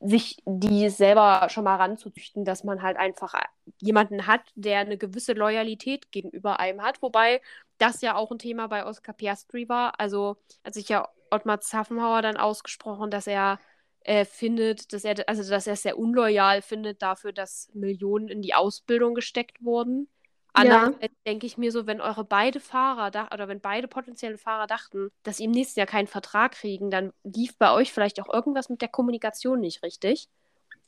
sich 0.00 0.42
die 0.46 0.88
selber 0.88 1.48
schon 1.50 1.64
mal 1.64 1.76
ranzuzüchten, 1.76 2.44
dass 2.46 2.64
man 2.64 2.82
halt 2.82 2.96
einfach 2.96 3.34
jemanden 3.80 4.26
hat, 4.26 4.40
der 4.54 4.80
eine 4.80 4.96
gewisse 4.96 5.34
Loyalität 5.34 6.12
gegenüber 6.12 6.60
einem 6.60 6.82
hat, 6.82 7.02
wobei 7.02 7.42
das 7.78 8.00
ja 8.00 8.16
auch 8.16 8.30
ein 8.30 8.38
Thema 8.38 8.68
bei 8.68 8.86
Oscar 8.86 9.12
Piastri 9.12 9.68
war, 9.68 10.00
also 10.00 10.36
hat 10.64 10.74
sich 10.74 10.88
ja 10.88 11.08
Ottmar 11.30 11.60
Zaffenhauer 11.60 12.22
dann 12.22 12.36
ausgesprochen, 12.38 13.10
dass 13.10 13.26
er 13.26 13.58
äh, 14.04 14.24
findet, 14.24 14.92
dass 14.92 15.04
er, 15.04 15.16
also 15.28 15.48
dass 15.48 15.66
er 15.66 15.72
es 15.72 15.82
sehr 15.82 15.98
unloyal 15.98 16.62
findet 16.62 17.02
dafür, 17.02 17.32
dass 17.32 17.70
Millionen 17.74 18.28
in 18.28 18.42
die 18.42 18.54
Ausbildung 18.54 19.14
gesteckt 19.14 19.64
wurden. 19.64 20.08
Andererseits 20.52 21.02
ja. 21.02 21.08
denke 21.26 21.46
ich 21.46 21.58
mir 21.58 21.72
so, 21.72 21.86
wenn 21.86 22.00
eure 22.00 22.24
beide 22.24 22.60
Fahrer 22.60 23.08
oder 23.32 23.48
wenn 23.48 23.60
beide 23.60 23.88
potenziellen 23.88 24.38
Fahrer 24.38 24.68
dachten, 24.68 25.10
dass 25.24 25.38
sie 25.38 25.44
im 25.44 25.50
nächsten 25.50 25.80
Jahr 25.80 25.88
keinen 25.88 26.06
Vertrag 26.06 26.52
kriegen, 26.52 26.90
dann 26.90 27.12
lief 27.24 27.58
bei 27.58 27.72
euch 27.72 27.92
vielleicht 27.92 28.20
auch 28.20 28.32
irgendwas 28.32 28.68
mit 28.68 28.80
der 28.80 28.88
Kommunikation 28.88 29.58
nicht 29.58 29.82
richtig. 29.82 30.28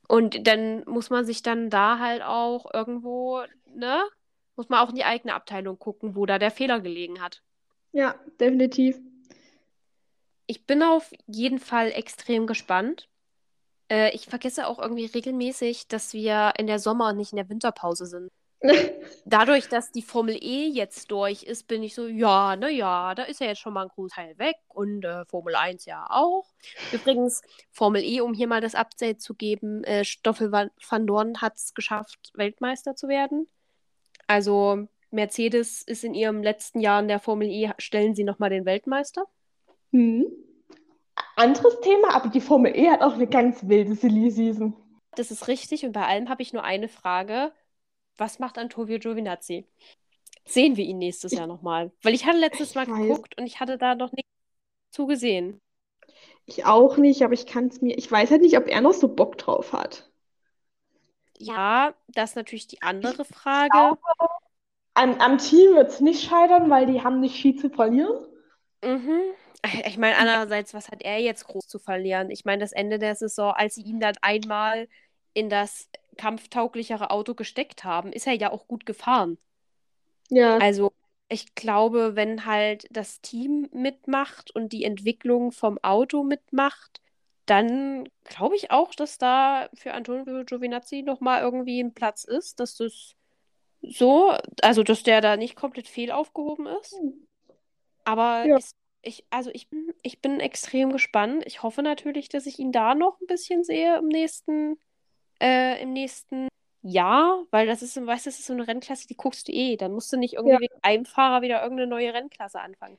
Und 0.08 0.46
dann 0.46 0.84
muss 0.84 1.10
man 1.10 1.24
sich 1.24 1.42
dann 1.42 1.68
da 1.68 1.98
halt 1.98 2.22
auch 2.22 2.72
irgendwo, 2.72 3.42
ne, 3.74 4.04
muss 4.54 4.68
man 4.68 4.78
auch 4.78 4.90
in 4.90 4.94
die 4.94 5.04
eigene 5.04 5.34
Abteilung 5.34 5.78
gucken, 5.78 6.14
wo 6.14 6.26
da 6.26 6.38
der 6.38 6.52
Fehler 6.52 6.80
gelegen 6.80 7.20
hat. 7.20 7.42
Ja, 7.92 8.14
definitiv 8.38 9.00
ich 10.46 10.66
bin 10.66 10.82
auf 10.82 11.12
jeden 11.26 11.58
Fall 11.58 11.90
extrem 11.92 12.46
gespannt. 12.46 13.08
Äh, 13.90 14.14
ich 14.14 14.26
vergesse 14.26 14.66
auch 14.66 14.78
irgendwie 14.78 15.06
regelmäßig, 15.06 15.88
dass 15.88 16.12
wir 16.12 16.54
in 16.58 16.66
der 16.66 16.78
Sommer- 16.78 17.10
und 17.10 17.16
nicht 17.16 17.32
in 17.32 17.36
der 17.36 17.48
Winterpause 17.48 18.06
sind. 18.06 18.30
Dadurch, 19.24 19.68
dass 19.68 19.92
die 19.92 20.02
Formel 20.02 20.36
E 20.42 20.66
jetzt 20.68 21.10
durch 21.10 21.42
ist, 21.42 21.66
bin 21.68 21.82
ich 21.82 21.94
so, 21.94 22.06
ja, 22.06 22.56
naja, 22.56 23.14
da 23.14 23.24
ist 23.24 23.40
ja 23.40 23.48
jetzt 23.48 23.60
schon 23.60 23.74
mal 23.74 23.82
ein 23.82 23.88
Großteil 23.88 24.38
weg 24.38 24.56
und 24.68 25.04
äh, 25.04 25.24
Formel 25.26 25.54
1 25.54 25.84
ja 25.84 26.06
auch. 26.08 26.46
Übrigens, 26.92 27.42
Formel 27.70 28.02
E, 28.02 28.20
um 28.20 28.34
hier 28.34 28.48
mal 28.48 28.60
das 28.60 28.74
Update 28.74 29.20
zu 29.20 29.34
geben, 29.34 29.84
äh, 29.84 30.04
Stoffel 30.04 30.50
van 30.50 31.06
Dorn 31.06 31.40
hat 31.40 31.56
es 31.56 31.74
geschafft, 31.74 32.18
Weltmeister 32.34 32.96
zu 32.96 33.08
werden. 33.08 33.46
Also 34.26 34.88
Mercedes 35.10 35.82
ist 35.82 36.02
in 36.02 36.14
ihrem 36.14 36.42
letzten 36.42 36.80
Jahr 36.80 37.00
in 37.00 37.08
der 37.08 37.20
Formel 37.20 37.48
E, 37.48 37.72
stellen 37.78 38.14
sie 38.14 38.24
nochmal 38.24 38.50
den 38.50 38.64
Weltmeister. 38.64 39.26
Hm. 39.96 40.26
Anderes 41.36 41.80
Thema, 41.80 42.14
aber 42.14 42.28
die 42.28 42.42
Formel 42.42 42.76
E 42.76 42.90
hat 42.90 43.00
auch 43.00 43.14
eine 43.14 43.26
ganz 43.26 43.66
wilde 43.66 43.94
Silly 43.94 44.30
Season. 44.30 44.76
Das 45.14 45.30
ist 45.30 45.48
richtig 45.48 45.86
und 45.86 45.92
bei 45.92 46.06
allem 46.06 46.28
habe 46.28 46.42
ich 46.42 46.52
nur 46.52 46.64
eine 46.64 46.88
Frage. 46.88 47.52
Was 48.18 48.38
macht 48.38 48.58
Antonio 48.58 48.98
Giovinazzi? 48.98 49.66
Sehen 50.44 50.76
wir 50.76 50.84
ihn 50.84 50.98
nächstes 50.98 51.32
Jahr 51.32 51.46
nochmal? 51.46 51.92
Weil 52.02 52.14
ich 52.14 52.26
hatte 52.26 52.38
letztes 52.38 52.74
Mal 52.74 52.84
geguckt 52.86 53.38
und 53.38 53.46
ich 53.46 53.58
hatte 53.58 53.78
da 53.78 53.94
noch 53.94 54.12
nichts 54.12 54.30
zugesehen. 54.90 55.60
Ich 56.44 56.66
auch 56.66 56.98
nicht, 56.98 57.22
aber 57.22 57.32
ich 57.32 57.46
kann 57.46 57.68
es 57.68 57.80
mir. 57.80 57.96
Ich 57.96 58.10
weiß 58.10 58.30
halt 58.30 58.42
nicht, 58.42 58.56
ob 58.58 58.68
er 58.68 58.82
noch 58.82 58.92
so 58.92 59.08
Bock 59.08 59.38
drauf 59.38 59.72
hat. 59.72 60.10
Ja, 61.38 61.94
das 62.08 62.30
ist 62.30 62.36
natürlich 62.36 62.66
die 62.66 62.82
andere 62.82 63.24
Frage. 63.24 63.70
Glaube, 63.70 63.98
am, 64.94 65.14
am 65.20 65.38
Team 65.38 65.74
wird 65.74 65.88
es 65.88 66.00
nicht 66.00 66.22
scheitern, 66.22 66.70
weil 66.70 66.86
die 66.86 67.02
haben 67.02 67.20
nicht 67.20 67.40
viel 67.40 67.56
zu 67.56 67.70
verlieren. 67.70 68.26
Mhm. 68.82 69.34
Ich 69.86 69.98
meine, 69.98 70.16
andererseits, 70.16 70.74
was 70.74 70.88
hat 70.88 71.02
er 71.02 71.18
jetzt 71.18 71.46
groß 71.46 71.66
zu 71.66 71.78
verlieren? 71.78 72.30
Ich 72.30 72.44
meine, 72.44 72.60
das 72.60 72.72
Ende 72.72 72.98
der 72.98 73.14
Saison, 73.14 73.52
als 73.52 73.74
sie 73.74 73.82
ihn 73.82 74.00
dann 74.00 74.16
einmal 74.22 74.88
in 75.34 75.50
das 75.50 75.88
kampftauglichere 76.16 77.10
Auto 77.10 77.34
gesteckt 77.34 77.84
haben, 77.84 78.12
ist 78.12 78.26
er 78.26 78.32
ja 78.32 78.50
auch 78.50 78.66
gut 78.66 78.86
gefahren. 78.86 79.38
Ja. 80.30 80.58
Also, 80.58 80.92
ich 81.28 81.54
glaube, 81.54 82.16
wenn 82.16 82.46
halt 82.46 82.86
das 82.90 83.20
Team 83.20 83.68
mitmacht 83.72 84.50
und 84.50 84.72
die 84.72 84.84
Entwicklung 84.84 85.52
vom 85.52 85.78
Auto 85.82 86.22
mitmacht, 86.22 87.00
dann 87.46 88.08
glaube 88.24 88.56
ich 88.56 88.70
auch, 88.70 88.94
dass 88.94 89.18
da 89.18 89.68
für 89.74 89.94
Antonio 89.94 90.44
Giovinazzi 90.44 91.02
nochmal 91.02 91.42
irgendwie 91.42 91.80
ein 91.80 91.94
Platz 91.94 92.24
ist, 92.24 92.60
dass 92.60 92.76
das 92.76 93.14
so, 93.82 94.34
also 94.62 94.82
dass 94.82 95.02
der 95.04 95.20
da 95.20 95.36
nicht 95.36 95.54
komplett 95.54 95.86
fehlaufgehoben 95.86 96.66
ist. 96.66 96.92
Hm. 96.92 97.26
Aber 98.04 98.46
ja. 98.46 98.56
es 98.56 98.74
ich, 99.06 99.24
also 99.30 99.50
ich 99.52 99.68
bin, 99.70 99.94
ich 100.02 100.20
bin 100.20 100.40
extrem 100.40 100.92
gespannt. 100.92 101.44
Ich 101.46 101.62
hoffe 101.62 101.82
natürlich, 101.82 102.28
dass 102.28 102.46
ich 102.46 102.58
ihn 102.58 102.72
da 102.72 102.94
noch 102.94 103.20
ein 103.20 103.26
bisschen 103.26 103.64
sehe 103.64 103.98
im 103.98 104.08
nächsten, 104.08 104.78
äh, 105.40 105.80
im 105.82 105.92
nächsten 105.92 106.48
Jahr, 106.82 107.44
weil 107.50 107.66
das 107.66 107.82
ist, 107.82 107.96
weißt 107.96 108.26
das 108.26 108.38
ist 108.38 108.46
so 108.46 108.52
eine 108.52 108.66
Rennklasse, 108.66 109.06
die 109.08 109.16
guckst 109.16 109.48
du 109.48 109.52
eh. 109.52 109.76
Dann 109.76 109.92
musst 109.92 110.12
du 110.12 110.16
nicht 110.16 110.34
irgendwie 110.34 110.54
ja. 110.54 110.60
wegen 110.60 110.78
einem 110.82 111.04
Fahrer 111.04 111.42
wieder 111.42 111.62
irgendeine 111.62 111.88
neue 111.88 112.12
Rennklasse 112.12 112.60
anfangen. 112.60 112.98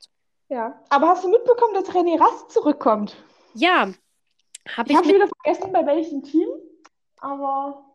Ja, 0.50 0.80
aber 0.90 1.10
hast 1.10 1.24
du 1.24 1.30
mitbekommen, 1.30 1.74
dass 1.74 1.90
René 1.90 2.20
Rast 2.20 2.52
zurückkommt? 2.52 3.16
Ja. 3.54 3.90
Hab 4.76 4.86
ich 4.86 4.92
ich 4.92 4.98
habe 4.98 5.08
wieder 5.08 5.28
vergessen, 5.42 5.72
bei 5.72 5.86
welchem 5.86 6.24
Team. 6.24 6.48
aber 7.20 7.86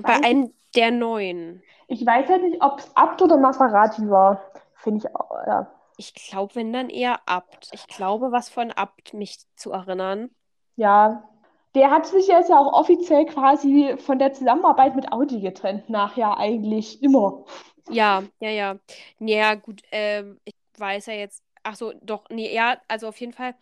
Bei 0.00 0.14
einem 0.22 0.52
der 0.74 0.90
neuen. 0.90 1.62
ich 1.88 2.04
weiß 2.04 2.28
halt 2.28 2.42
nicht, 2.42 2.62
ob 2.62 2.78
es 2.78 2.96
Abt 2.96 3.20
oder 3.22 3.36
Maserati 3.36 4.08
war. 4.08 4.40
Finde 4.74 5.06
ich 5.06 5.14
auch, 5.14 5.30
ja. 5.46 5.70
Ich 5.96 6.14
glaube, 6.14 6.54
wenn 6.54 6.72
dann 6.72 6.90
eher 6.90 7.20
Abt. 7.26 7.68
Ich 7.72 7.86
glaube, 7.86 8.32
was 8.32 8.48
von 8.48 8.70
Abt 8.70 9.14
mich 9.14 9.38
zu 9.56 9.72
erinnern. 9.72 10.30
Ja. 10.76 11.28
Der 11.74 11.90
hat 11.90 12.06
sich 12.06 12.26
jetzt 12.26 12.50
ja 12.50 12.58
auch 12.58 12.72
offiziell 12.72 13.24
quasi 13.24 13.96
von 13.96 14.18
der 14.18 14.34
Zusammenarbeit 14.34 14.94
mit 14.94 15.10
Audi 15.10 15.40
getrennt, 15.40 15.88
nachher 15.88 16.36
eigentlich 16.36 17.02
immer. 17.02 17.44
Ja, 17.88 18.22
ja, 18.40 18.50
ja. 18.50 18.76
Ja, 19.18 19.54
gut, 19.54 19.82
ähm, 19.90 20.38
ich 20.44 20.54
weiß 20.76 21.06
ja 21.06 21.14
jetzt. 21.14 21.42
Ach 21.62 21.76
so, 21.76 21.92
doch, 22.02 22.24
nee, 22.28 22.54
ja, 22.54 22.76
also 22.88 23.08
auf 23.08 23.18
jeden 23.20 23.32
Fall. 23.32 23.54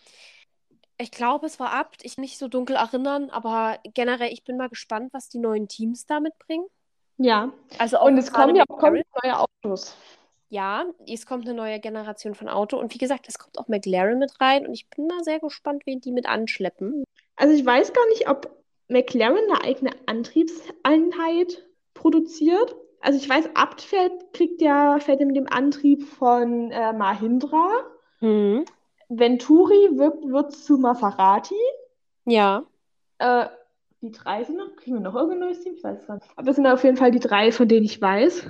Ich 0.98 1.10
glaube, 1.12 1.46
es 1.46 1.60
war 1.60 1.72
Abt. 1.72 2.04
Ich 2.04 2.18
nicht 2.18 2.36
so 2.36 2.48
dunkel 2.48 2.76
erinnern, 2.76 3.30
aber 3.30 3.78
generell, 3.94 4.32
ich 4.32 4.44
bin 4.44 4.56
mal 4.56 4.68
gespannt, 4.68 5.12
was 5.12 5.28
die 5.28 5.38
neuen 5.38 5.68
Teams 5.68 6.06
da 6.06 6.20
mitbringen. 6.20 6.66
Ja. 7.16 7.52
Also 7.78 7.98
auch 7.98 8.06
Und 8.06 8.18
es 8.18 8.32
kommen 8.32 8.56
ja 8.56 8.64
auch 8.68 8.78
kommen 8.78 9.02
neue 9.22 9.38
Autos. 9.38 9.94
Ja, 10.50 10.84
es 11.08 11.26
kommt 11.26 11.46
eine 11.46 11.54
neue 11.54 11.78
Generation 11.78 12.34
von 12.34 12.48
Auto. 12.48 12.76
Und 12.76 12.92
wie 12.92 12.98
gesagt, 12.98 13.26
es 13.28 13.38
kommt 13.38 13.56
auch 13.58 13.68
McLaren 13.68 14.18
mit 14.18 14.40
rein. 14.40 14.66
Und 14.66 14.74
ich 14.74 14.90
bin 14.90 15.06
mal 15.06 15.22
sehr 15.22 15.38
gespannt, 15.38 15.84
wen 15.86 16.00
die 16.00 16.10
mit 16.10 16.28
anschleppen. 16.28 17.04
Also 17.36 17.54
ich 17.54 17.64
weiß 17.64 17.92
gar 17.92 18.06
nicht, 18.08 18.28
ob 18.28 18.50
McLaren 18.88 19.38
eine 19.48 19.62
eigene 19.62 19.92
Antriebseinheit 20.06 21.64
produziert. 21.94 22.74
Also 23.00 23.18
ich 23.18 23.28
weiß, 23.28 23.50
Abt 23.54 23.80
fährt, 23.80 24.32
kriegt 24.32 24.60
ja, 24.60 24.98
fährt 24.98 25.20
mit 25.20 25.36
dem 25.36 25.46
Antrieb 25.48 26.02
von 26.02 26.72
äh, 26.72 26.92
Mahindra. 26.92 27.68
Mhm. 28.20 28.64
Venturi 29.08 29.96
wird, 29.98 30.22
wird 30.24 30.52
zu 30.52 30.78
Maserati. 30.78 31.54
Ja. 32.24 32.64
Äh, 33.18 33.46
die 34.00 34.10
drei 34.10 34.42
sind 34.42 34.56
noch, 34.56 34.74
kriegen 34.76 34.96
wir 34.96 35.00
noch 35.00 35.14
irgendein 35.14 35.40
neues 35.40 35.60
Team? 35.60 35.74
Ich 35.76 35.84
weiß 35.84 36.00
es 36.00 36.06
gar 36.06 36.14
nicht. 36.14 36.26
Aber 36.34 36.46
das 36.46 36.56
sind 36.56 36.66
auf 36.66 36.82
jeden 36.82 36.96
Fall 36.96 37.12
die 37.12 37.20
drei, 37.20 37.52
von 37.52 37.68
denen 37.68 37.84
ich 37.84 38.02
weiß. 38.02 38.48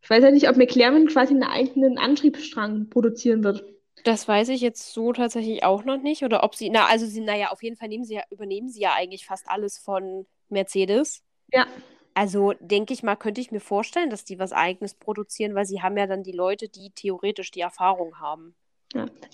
Ich 0.00 0.10
weiß 0.10 0.22
ja 0.22 0.30
nicht, 0.30 0.48
ob 0.48 0.56
McLaren 0.56 1.06
quasi 1.06 1.34
einen 1.34 1.42
eigenen 1.42 1.98
Antriebsstrang 1.98 2.88
produzieren 2.88 3.44
wird. 3.44 3.64
Das 4.04 4.28
weiß 4.28 4.50
ich 4.50 4.60
jetzt 4.60 4.92
so 4.92 5.12
tatsächlich 5.12 5.64
auch 5.64 5.84
noch 5.84 6.00
nicht. 6.00 6.22
Oder 6.22 6.44
ob 6.44 6.54
sie, 6.54 6.70
na, 6.70 6.86
also 6.86 7.06
sie, 7.06 7.20
naja, 7.20 7.48
auf 7.50 7.62
jeden 7.62 7.76
Fall 7.76 7.88
nehmen 7.88 8.04
sie 8.04 8.14
ja, 8.14 8.22
übernehmen 8.30 8.68
sie 8.68 8.80
ja 8.80 8.94
eigentlich 8.94 9.26
fast 9.26 9.48
alles 9.48 9.78
von 9.78 10.26
Mercedes. 10.48 11.22
Ja. 11.52 11.66
Also 12.14 12.54
denke 12.60 12.94
ich 12.94 13.02
mal, 13.02 13.16
könnte 13.16 13.40
ich 13.40 13.52
mir 13.52 13.60
vorstellen, 13.60 14.10
dass 14.10 14.24
die 14.24 14.38
was 14.38 14.52
Eigenes 14.52 14.94
produzieren, 14.94 15.54
weil 15.54 15.66
sie 15.66 15.82
haben 15.82 15.96
ja 15.96 16.06
dann 16.06 16.22
die 16.22 16.32
Leute, 16.32 16.68
die 16.68 16.90
theoretisch 16.90 17.50
die 17.50 17.60
Erfahrung 17.60 18.18
haben. 18.18 18.54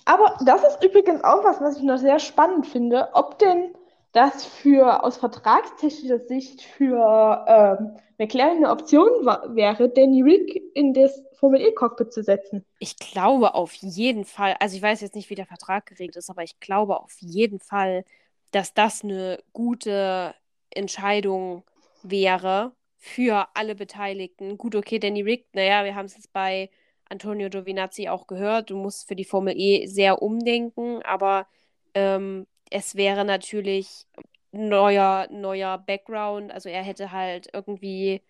Aber 0.03 0.37
das 0.45 0.63
ist 0.63 0.83
übrigens 0.83 1.23
auch 1.23 1.43
was, 1.43 1.61
was 1.61 1.77
ich 1.77 1.83
noch 1.83 1.97
sehr 1.97 2.19
spannend 2.19 2.67
finde, 2.67 3.09
ob 3.13 3.39
denn 3.39 3.73
das 4.11 4.45
für 4.45 5.03
aus 5.03 5.17
vertragstechnischer 5.17 6.19
Sicht 6.19 6.61
für 6.61 7.45
ähm, 7.47 7.97
Eine 8.17 8.69
Option 8.69 9.09
wäre, 9.55 9.89
Danny 9.89 10.21
Rick 10.21 10.61
in 10.73 10.93
das 10.93 11.21
Formel 11.33 11.61
E-Cockpit 11.61 12.13
zu 12.13 12.23
setzen. 12.23 12.65
Ich 12.79 12.97
glaube 12.97 13.53
auf 13.53 13.73
jeden 13.73 14.25
Fall, 14.25 14.55
also 14.59 14.75
ich 14.75 14.81
weiß 14.81 15.01
jetzt 15.01 15.15
nicht, 15.15 15.29
wie 15.29 15.35
der 15.35 15.45
Vertrag 15.45 15.85
geregelt 15.85 16.15
ist, 16.15 16.29
aber 16.29 16.43
ich 16.43 16.59
glaube 16.59 16.99
auf 16.99 17.15
jeden 17.19 17.59
Fall, 17.59 18.05
dass 18.51 18.73
das 18.73 19.03
eine 19.03 19.39
gute 19.53 20.33
Entscheidung 20.69 21.63
wäre 22.03 22.71
für 22.97 23.47
alle 23.53 23.75
Beteiligten. 23.75 24.57
Gut, 24.57 24.75
okay, 24.75 24.99
Danny 24.99 25.21
Rick, 25.21 25.47
naja, 25.53 25.83
wir 25.83 25.95
haben 25.95 26.05
es 26.05 26.15
jetzt 26.15 26.33
bei 26.33 26.69
Antonio 27.09 27.49
Giovinazzi 27.49 28.09
auch 28.09 28.27
gehört, 28.27 28.69
du 28.69 28.77
musst 28.77 29.07
für 29.07 29.15
die 29.15 29.25
Formel 29.25 29.55
E 29.57 29.85
sehr 29.85 30.21
umdenken, 30.21 31.01
aber 31.03 31.47
ähm, 31.93 32.47
es 32.71 32.95
wäre 32.95 33.25
natürlich 33.25 34.05
neuer, 34.55 35.27
neuer 35.31 35.77
Background, 35.77 36.51
also 36.51 36.69
er 36.69 36.83
hätte 36.83 37.11
halt 37.11 37.49
irgendwie, 37.53 38.21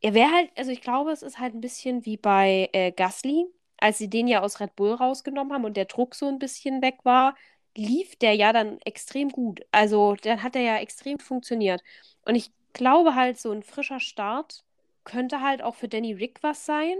er 0.00 0.14
wäre 0.14 0.30
halt, 0.32 0.50
also 0.56 0.70
ich 0.70 0.80
glaube, 0.82 1.12
es 1.12 1.22
ist 1.22 1.38
halt 1.38 1.54
ein 1.54 1.60
bisschen 1.60 2.06
wie 2.06 2.16
bei 2.16 2.68
äh, 2.72 2.92
Gasly, 2.92 3.46
als 3.78 3.98
sie 3.98 4.10
den 4.10 4.28
ja 4.28 4.42
aus 4.42 4.60
Red 4.60 4.76
Bull 4.76 4.92
rausgenommen 4.94 5.52
haben 5.52 5.64
und 5.64 5.76
der 5.76 5.86
Druck 5.86 6.14
so 6.14 6.28
ein 6.28 6.38
bisschen 6.38 6.82
weg 6.82 6.98
war, 7.04 7.36
lief 7.76 8.16
der 8.16 8.34
ja 8.34 8.52
dann 8.52 8.78
extrem 8.84 9.30
gut. 9.30 9.60
Also 9.72 10.16
dann 10.22 10.42
hat 10.42 10.56
er 10.56 10.62
ja 10.62 10.78
extrem 10.78 11.18
funktioniert. 11.18 11.82
Und 12.24 12.34
ich 12.36 12.50
glaube 12.72 13.14
halt, 13.14 13.38
so 13.38 13.52
ein 13.52 13.62
frischer 13.62 14.00
Start 14.00 14.64
könnte 15.04 15.40
halt 15.42 15.62
auch 15.62 15.74
für 15.74 15.88
Danny 15.88 16.12
Rick 16.14 16.42
was 16.42 16.66
sein. 16.66 16.96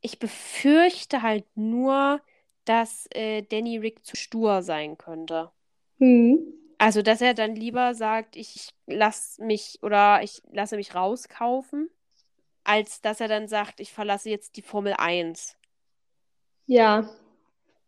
Ich 0.00 0.18
befürchte 0.18 1.22
halt 1.22 1.44
nur, 1.56 2.20
dass 2.64 3.06
äh, 3.12 3.42
Danny 3.42 3.78
Rick 3.78 4.04
zu 4.04 4.16
stur 4.16 4.62
sein 4.62 4.98
könnte. 4.98 5.50
Hm. 6.00 6.38
Also, 6.78 7.02
dass 7.02 7.20
er 7.20 7.34
dann 7.34 7.56
lieber 7.56 7.94
sagt, 7.94 8.36
ich 8.36 8.72
lasse 8.86 9.42
mich 9.42 9.80
oder 9.82 10.22
ich 10.22 10.42
lasse 10.52 10.76
mich 10.76 10.94
rauskaufen, 10.94 11.90
als 12.62 13.00
dass 13.00 13.20
er 13.20 13.28
dann 13.28 13.48
sagt, 13.48 13.80
ich 13.80 13.92
verlasse 13.92 14.30
jetzt 14.30 14.56
die 14.56 14.62
Formel 14.62 14.94
1. 14.94 15.56
Ja, 16.66 17.08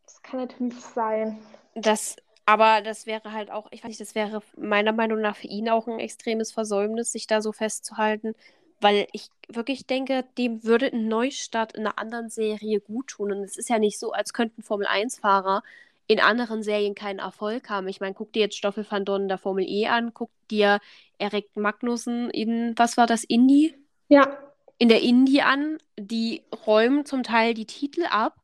das 0.04 0.22
kann 0.22 0.40
natürlich 0.40 0.80
sein. 0.80 1.38
Das, 1.74 2.16
aber 2.46 2.80
das 2.80 3.06
wäre 3.06 3.32
halt 3.32 3.50
auch, 3.50 3.68
ich 3.70 3.84
weiß 3.84 3.90
nicht, 3.90 4.00
das 4.00 4.16
wäre 4.16 4.42
meiner 4.56 4.92
Meinung 4.92 5.20
nach 5.20 5.36
für 5.36 5.46
ihn 5.46 5.68
auch 5.68 5.86
ein 5.86 6.00
extremes 6.00 6.50
Versäumnis, 6.50 7.12
sich 7.12 7.28
da 7.28 7.42
so 7.42 7.52
festzuhalten, 7.52 8.34
weil 8.80 9.06
ich 9.12 9.28
wirklich 9.48 9.86
denke, 9.86 10.24
dem 10.36 10.64
würde 10.64 10.86
ein 10.86 11.06
Neustart 11.06 11.74
in 11.74 11.86
einer 11.86 11.98
anderen 11.98 12.30
Serie 12.30 12.80
gut 12.80 13.08
tun. 13.08 13.30
Und 13.30 13.44
es 13.44 13.56
ist 13.56 13.68
ja 13.68 13.78
nicht 13.78 14.00
so, 14.00 14.12
als 14.12 14.32
könnten 14.32 14.62
Formel 14.62 14.88
1-Fahrer 14.88 15.62
in 16.10 16.20
anderen 16.20 16.62
Serien 16.64 16.96
keinen 16.96 17.20
Erfolg 17.20 17.70
haben. 17.70 17.86
Ich 17.86 18.00
meine, 18.00 18.14
guck 18.14 18.32
dir 18.32 18.40
jetzt 18.40 18.56
Stoffel 18.56 18.84
van 18.88 19.04
Dorn 19.04 19.22
in 19.22 19.28
der 19.28 19.38
Formel 19.38 19.64
E 19.68 19.86
an, 19.86 20.12
guck 20.12 20.30
dir 20.50 20.80
Erik 21.18 21.54
Magnussen 21.54 22.30
in, 22.30 22.74
was 22.76 22.96
war 22.96 23.06
das, 23.06 23.22
Indy? 23.22 23.74
Ja, 24.08 24.50
in 24.80 24.88
der 24.88 25.02
Indie 25.02 25.42
an. 25.42 25.78
Die 25.98 26.42
räumen 26.66 27.04
zum 27.04 27.22
Teil 27.22 27.54
die 27.54 27.66
Titel 27.66 28.04
ab. 28.10 28.34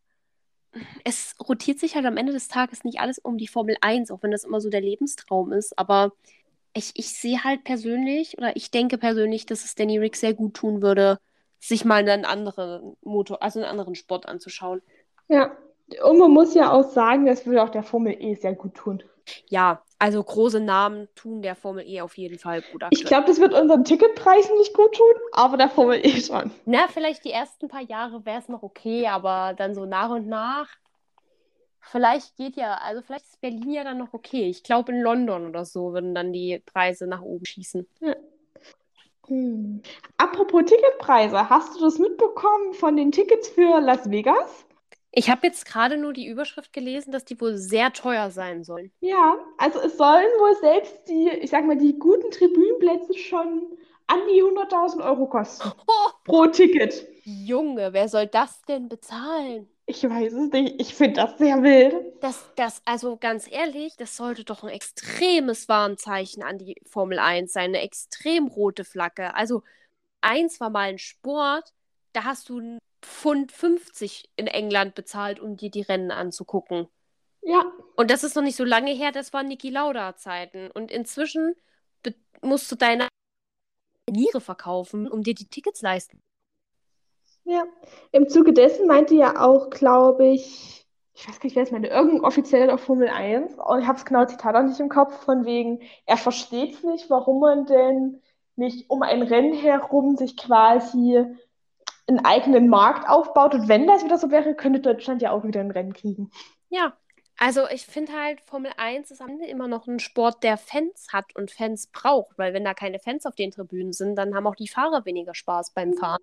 Es 1.02 1.35
rotiert 1.40 1.81
sich 1.81 1.96
halt 1.96 2.05
am 2.05 2.18
Ende 2.18 2.33
des 2.35 2.48
Tages 2.48 2.85
nicht 2.85 3.00
alles 3.00 3.18
um 3.18 3.38
die 3.38 3.48
Formel 3.48 3.76
1, 3.81 4.11
auch 4.11 4.22
wenn 4.22 4.31
das 4.31 4.44
immer 4.44 4.61
so 4.61 4.68
der 4.68 4.83
Lebenstraum 4.83 5.52
ist. 5.52 5.79
Aber 5.79 6.12
ich, 6.74 6.92
ich 6.94 7.09
sehe 7.09 7.42
halt 7.42 7.64
persönlich, 7.64 8.37
oder 8.37 8.55
ich 8.55 8.70
denke 8.70 8.98
persönlich, 8.98 9.46
dass 9.46 9.64
es 9.64 9.74
Danny 9.74 9.98
Rick 9.98 10.14
sehr 10.14 10.35
gut 10.35 10.52
tun 10.52 10.83
würde, 10.83 11.18
sich 11.59 11.87
mal 11.87 12.07
einen 12.07 12.26
anderen 12.26 12.96
Motor, 13.00 13.42
also 13.42 13.59
einen 13.59 13.70
anderen 13.70 13.94
Sport 13.94 14.29
anzuschauen. 14.29 14.83
ja. 15.29 15.57
Und 16.03 16.18
man 16.18 16.31
muss 16.33 16.55
ja 16.55 16.72
auch 16.72 16.90
sagen, 16.90 17.27
das 17.27 17.46
würde 17.46 17.62
auch 17.62 17.68
der 17.68 17.83
Formel 17.83 18.16
E 18.18 18.35
sehr 18.35 18.55
gut 18.55 18.75
tun. 18.75 19.03
Ja, 19.49 19.83
also 19.99 20.22
große 20.22 20.61
Namen 20.61 21.09
tun 21.14 21.42
der 21.42 21.57
Formel 21.57 21.85
E 21.87 22.01
auf 22.01 22.16
jeden 22.16 22.38
Fall 22.38 22.62
gut 22.72 22.85
Ich 22.90 23.05
glaube, 23.05 23.27
das 23.27 23.40
wird 23.40 23.55
unseren 23.55 23.85
Ticketpreisen 23.85 24.57
nicht 24.57 24.75
gut 24.75 24.94
tun, 24.94 25.14
aber 25.33 25.57
der 25.57 25.68
Formel 25.68 26.05
E 26.05 26.20
schon. 26.20 26.51
Na, 26.64 26.87
vielleicht 26.88 27.25
die 27.25 27.31
ersten 27.31 27.68
paar 27.68 27.83
Jahre 27.83 28.25
wäre 28.25 28.40
es 28.40 28.49
noch 28.49 28.62
okay, 28.62 29.07
aber 29.07 29.55
dann 29.57 29.75
so 29.75 29.85
nach 29.85 30.11
und 30.11 30.29
nach. 30.29 30.68
Vielleicht 31.81 32.37
geht 32.37 32.57
ja, 32.57 32.75
also 32.83 33.01
vielleicht 33.03 33.27
ist 33.27 33.40
Berlin 33.40 33.70
ja 33.70 33.85
dann 33.85 33.99
noch 33.99 34.12
okay. 34.12 34.49
Ich 34.49 34.64
glaube, 34.64 34.92
in 34.92 35.01
London 35.01 35.49
oder 35.49 35.64
so 35.64 35.92
würden 35.92 36.14
dann 36.14 36.33
die 36.33 36.61
Preise 36.66 37.07
nach 37.07 37.22
oben 37.22 37.46
schießen. 37.46 37.87
Hm. 39.29 39.83
Apropos 40.16 40.64
Ticketpreise, 40.66 41.49
hast 41.49 41.77
du 41.77 41.81
das 41.81 41.99
mitbekommen 41.99 42.75
von 42.75 42.96
den 42.96 43.12
Tickets 43.12 43.49
für 43.49 43.81
Las 43.81 44.11
Vegas? 44.11 44.66
Ich 45.18 45.31
habe 45.31 45.46
jetzt 45.46 45.64
gerade 45.64 45.96
nur 45.96 46.12
die 46.12 46.26
Überschrift 46.26 46.74
gelesen, 46.74 47.11
dass 47.11 47.24
die 47.24 47.40
wohl 47.40 47.57
sehr 47.57 47.90
teuer 47.94 48.31
sein 48.31 48.64
sollen. 48.64 48.92
Ja, 49.00 49.38
also 49.57 49.81
es 49.81 49.96
sollen 49.96 50.29
wohl 50.38 50.55
selbst 50.61 51.09
die, 51.09 51.31
ich 51.40 51.48
sag 51.48 51.64
mal, 51.64 51.79
die 51.79 51.98
guten 51.98 52.31
Tribünenplätze 52.31 53.14
schon 53.14 53.62
an 54.09 54.18
die 54.31 54.42
100.000 54.42 55.03
Euro 55.03 55.26
kosten. 55.26 55.72
Oh, 55.88 56.11
Pro 56.24 56.47
Ticket. 56.49 57.07
Junge, 57.24 57.95
wer 57.95 58.11
soll 58.11 58.26
das 58.26 58.61
denn 58.62 58.90
bezahlen? 58.90 59.68
Ich 59.86 60.03
weiß 60.05 60.34
es 60.34 60.51
nicht. 60.53 60.80
Ich 60.80 60.95
finde 60.95 61.22
das 61.22 61.38
sehr 61.38 61.62
wild. 61.62 61.95
Das, 62.22 62.51
das, 62.57 62.82
also 62.84 63.16
ganz 63.16 63.51
ehrlich, 63.51 63.97
das 63.97 64.16
sollte 64.16 64.45
doch 64.45 64.64
ein 64.64 64.68
extremes 64.68 65.66
Warnzeichen 65.68 66.43
an 66.43 66.59
die 66.59 66.76
Formel 66.84 67.18
1 67.18 67.55
sein, 67.55 67.70
eine 67.70 67.80
extrem 67.80 68.49
rote 68.49 68.84
Flagge. 68.84 69.34
Also, 69.34 69.62
eins 70.20 70.61
war 70.61 70.70
mal 70.70 70.88
ein 70.90 70.99
Sport, 70.99 71.72
da 72.12 72.24
hast 72.24 72.49
du 72.51 72.78
Pfund 73.07 73.52
50 73.52 74.30
in 74.36 74.48
England 74.48 74.94
bezahlt, 74.96 75.38
um 75.40 75.57
dir 75.57 75.70
die 75.70 75.82
Rennen 75.82 76.11
anzugucken. 76.11 76.88
Ja, 77.42 77.64
Und 77.96 78.11
das 78.11 78.24
ist 78.24 78.34
noch 78.34 78.42
nicht 78.42 78.57
so 78.57 78.64
lange 78.64 78.92
her, 78.92 79.12
das 79.12 79.32
waren 79.32 79.46
Niki 79.48 79.70
Lauda-Zeiten. 79.70 80.70
Und 80.72 80.90
inzwischen 80.90 81.54
musst 82.42 82.70
du 82.70 82.76
deine 82.76 83.09
Niere 84.11 84.40
verkaufen, 84.40 85.09
um 85.09 85.22
dir 85.22 85.34
die 85.34 85.48
Tickets 85.48 85.82
leisten. 85.82 86.20
ja. 87.44 87.64
Im 88.12 88.28
Zuge 88.28 88.52
dessen 88.52 88.86
meinte 88.86 89.14
ja 89.14 89.40
auch, 89.40 89.70
glaube 89.70 90.26
ich, 90.28 90.86
ich 91.14 91.28
weiß 91.28 91.40
gar 91.40 91.46
nicht, 91.46 91.57
wer 91.57 91.62
es 91.62 91.70
meinte, 91.70 91.88
irgendein 91.88 92.24
Offizieller 92.24 92.66
der 92.66 92.78
Formel 92.78 93.09
1, 93.09 93.54
und 93.54 93.80
ich 93.80 93.86
habe 93.86 93.98
das 93.98 94.04
genaue 94.04 94.26
Zitat 94.26 94.54
auch 94.57 94.62
nicht 94.62 94.80
im 94.80 94.88
Kopf, 94.88 95.24
von 95.24 95.44
wegen, 95.46 95.80
er 96.07 96.16
versteht 96.18 96.74
es 96.74 96.82
nicht, 96.84 97.09
warum 97.11 97.40
man 97.40 97.66
denn 97.66 98.22
nicht 98.57 98.90
um 98.90 99.02
ein 99.02 99.22
Rennen 99.22 99.54
herum 99.54 100.16
sich 100.16 100.36
quasi 100.36 101.24
einen 102.09 102.24
eigenen 102.24 102.68
Markt 102.68 103.09
aufbaut. 103.09 103.54
Und 103.54 103.68
wenn 103.68 103.86
das 103.86 104.04
wieder 104.04 104.18
so 104.18 104.30
wäre, 104.30 104.54
könnte 104.54 104.80
Deutschland 104.80 105.22
ja 105.22 105.30
auch 105.32 105.44
wieder 105.44 105.61
ein 105.61 105.70
Rennen 105.70 105.92
kriegen. 105.92 106.30
Ja, 106.68 106.96
Also 107.38 107.68
ich 107.68 107.86
finde 107.86 108.12
halt, 108.14 108.40
Formel 108.40 108.72
1 108.78 109.11
ist 109.11 109.20
am 109.20 109.30
Ende 109.30 109.46
immer 109.46 109.68
noch 109.68 109.86
ein 109.86 109.98
Sport, 110.00 110.42
der 110.42 110.57
Fans 110.57 111.09
hat 111.12 111.36
und 111.36 111.50
Fans 111.50 111.88
braucht, 111.88 112.38
weil 112.38 112.54
wenn 112.54 112.64
da 112.64 112.74
keine 112.74 112.98
Fans 112.98 113.26
auf 113.26 113.34
den 113.34 113.50
Tribünen 113.50 113.92
sind, 113.92 114.16
dann 114.16 114.34
haben 114.34 114.46
auch 114.46 114.57
die 114.57 114.68
Fahrer 114.68 115.04
weniger 115.04 115.34
Spaß 115.34 115.72
beim 115.72 115.92
Fahren. 115.94 116.22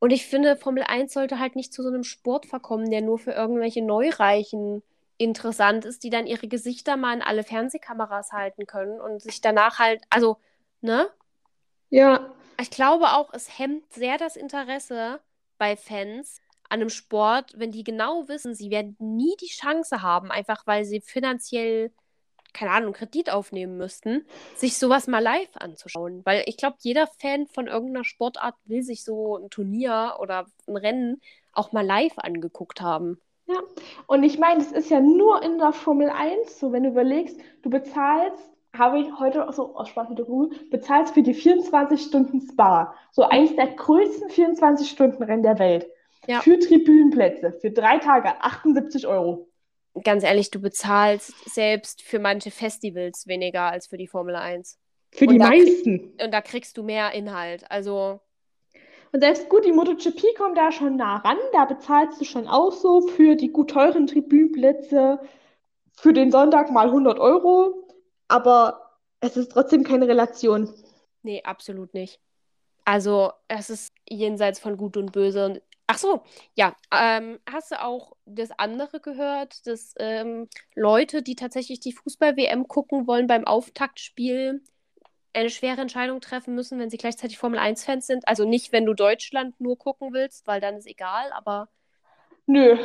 Und 0.00 0.12
ich 0.12 0.26
finde, 0.26 0.56
Formel 0.56 0.84
1 0.84 1.12
sollte 1.14 1.40
halt 1.40 1.56
nicht 1.56 1.72
zu 1.74 1.82
so 1.82 1.88
einem 1.90 2.04
Sport 2.04 2.46
verkommen, 2.46 2.90
der 2.90 3.02
nur 3.02 3.18
für 3.18 3.32
irgendwelche 3.32 3.82
Neureichen 3.84 4.82
interessant 5.18 5.84
ist, 5.86 6.04
die 6.04 6.10
dann 6.10 6.26
ihre 6.26 6.48
Gesichter 6.48 6.96
mal 6.96 7.14
in 7.14 7.22
alle 7.22 7.44
Fernsehkameras 7.44 8.32
halten 8.32 8.66
können 8.66 9.00
und 9.00 9.22
sich 9.22 9.40
danach 9.40 9.78
halt, 9.80 10.02
also, 10.10 10.38
ne? 10.82 11.08
Ja, 11.90 12.30
Ich 12.60 12.70
glaube 12.70 13.12
auch, 13.12 13.32
es 13.32 13.58
hemmt 13.58 13.92
sehr 13.92 14.18
das 14.18 14.36
Interesse 14.36 15.20
bei 15.58 15.76
Fans 15.76 16.40
an 16.68 16.80
einem 16.80 16.90
Sport, 16.90 17.52
wenn 17.56 17.72
die 17.72 17.84
genau 17.84 18.28
wissen, 18.28 18.54
sie 18.54 18.70
werden 18.70 18.96
nie 18.98 19.34
die 19.40 19.46
Chance 19.48 20.02
haben, 20.02 20.30
einfach 20.30 20.66
weil 20.66 20.84
sie 20.84 21.00
finanziell, 21.00 21.92
keine 22.52 22.70
Ahnung, 22.72 22.92
Kredit 22.92 23.30
aufnehmen 23.30 23.76
müssten, 23.76 24.26
sich 24.54 24.78
sowas 24.78 25.06
mal 25.06 25.22
live 25.22 25.56
anzuschauen. 25.56 26.22
Weil 26.24 26.44
ich 26.46 26.56
glaube, 26.56 26.76
jeder 26.80 27.06
Fan 27.06 27.46
von 27.46 27.66
irgendeiner 27.66 28.04
Sportart 28.04 28.56
will 28.64 28.82
sich 28.82 29.04
so 29.04 29.36
ein 29.36 29.50
Turnier 29.50 30.16
oder 30.20 30.46
ein 30.66 30.76
Rennen 30.76 31.20
auch 31.52 31.72
mal 31.72 31.84
live 31.86 32.18
angeguckt 32.18 32.80
haben. 32.80 33.20
ja. 33.46 33.60
Und 34.06 34.22
ich 34.22 34.38
meine, 34.38 34.60
es 34.62 34.72
ist 34.72 34.90
ja 34.90 35.00
nur 35.00 35.42
in 35.42 35.58
der 35.58 35.72
Formel 35.72 36.10
1 36.10 36.58
so, 36.58 36.72
wenn 36.72 36.84
du 36.84 36.90
überlegst, 36.90 37.38
du 37.62 37.70
bezahlst, 37.70 38.53
habe 38.78 39.00
ich 39.00 39.06
heute 39.18 39.46
so 39.52 39.74
aus 39.76 39.88
Spaß 39.88 40.08
mit 40.08 40.18
der 40.18 40.26
Google, 40.26 40.58
bezahlst 40.70 41.14
für 41.14 41.22
die 41.22 41.34
24 41.34 42.00
Stunden 42.00 42.40
Spa. 42.40 42.94
So 43.12 43.22
eins 43.22 43.54
der 43.56 43.68
größten 43.68 44.28
24-Stunden-Rennen 44.28 45.42
der 45.42 45.58
Welt. 45.58 45.86
Ja. 46.26 46.40
Für 46.40 46.58
Tribünenplätze, 46.58 47.52
für 47.52 47.70
drei 47.70 47.98
Tage 47.98 48.40
78 48.40 49.06
Euro. 49.06 49.48
Ganz 50.02 50.24
ehrlich, 50.24 50.50
du 50.50 50.60
bezahlst 50.60 51.32
selbst 51.52 52.02
für 52.02 52.18
manche 52.18 52.50
Festivals 52.50 53.26
weniger 53.26 53.70
als 53.70 53.86
für 53.86 53.96
die 53.96 54.08
Formel 54.08 54.34
1. 54.34 54.78
Für 55.12 55.26
Und 55.26 55.34
die 55.34 55.38
meisten. 55.38 56.12
Und 56.22 56.32
da 56.32 56.40
kriegst 56.40 56.76
du 56.76 56.82
mehr 56.82 57.12
Inhalt. 57.12 57.70
Also, 57.70 58.20
Und 59.12 59.20
selbst 59.20 59.48
gut, 59.48 59.64
die 59.64 59.72
MotoGP 59.72 60.34
kommt 60.36 60.58
da 60.58 60.72
schon 60.72 60.96
nah 60.96 61.18
ran. 61.18 61.36
Da 61.52 61.66
bezahlst 61.66 62.20
du 62.20 62.24
schon 62.24 62.48
auch 62.48 62.72
so 62.72 63.02
für 63.02 63.36
die 63.36 63.52
gut 63.52 63.70
teuren 63.70 64.08
Tribünenplätze 64.08 65.20
für 65.92 66.12
den 66.12 66.32
Sonntag 66.32 66.72
mal 66.72 66.86
100 66.86 67.20
Euro. 67.20 67.84
Aber 68.28 68.98
es 69.20 69.36
ist 69.36 69.52
trotzdem 69.52 69.84
keine 69.84 70.08
Relation. 70.08 70.72
nee, 71.22 71.42
absolut 71.42 71.94
nicht. 71.94 72.20
Also, 72.84 73.32
es 73.48 73.70
ist 73.70 73.94
jenseits 74.08 74.58
von 74.58 74.76
Gut 74.76 74.96
und 74.96 75.12
Böse. 75.12 75.46
Und, 75.46 75.62
ach 75.86 75.98
so, 75.98 76.22
ja. 76.54 76.76
Ähm, 76.92 77.38
hast 77.50 77.70
du 77.70 77.82
auch 77.82 78.12
das 78.26 78.50
andere 78.58 79.00
gehört, 79.00 79.66
dass 79.66 79.94
ähm, 79.98 80.48
Leute, 80.74 81.22
die 81.22 81.34
tatsächlich 81.34 81.80
die 81.80 81.92
Fußball-WM 81.92 82.68
gucken 82.68 83.06
wollen, 83.06 83.26
beim 83.26 83.46
Auftaktspiel 83.46 84.62
eine 85.32 85.50
schwere 85.50 85.80
Entscheidung 85.80 86.20
treffen 86.20 86.54
müssen, 86.54 86.78
wenn 86.78 86.90
sie 86.90 86.98
gleichzeitig 86.98 87.38
Formel 87.38 87.58
1-Fans 87.58 88.06
sind? 88.06 88.28
Also 88.28 88.44
nicht, 88.44 88.72
wenn 88.72 88.84
du 88.84 88.94
Deutschland 88.94 89.58
nur 89.60 89.78
gucken 89.78 90.12
willst, 90.12 90.46
weil 90.46 90.60
dann 90.60 90.76
ist 90.76 90.86
egal, 90.86 91.32
aber 91.32 91.68
Nö. 92.46 92.76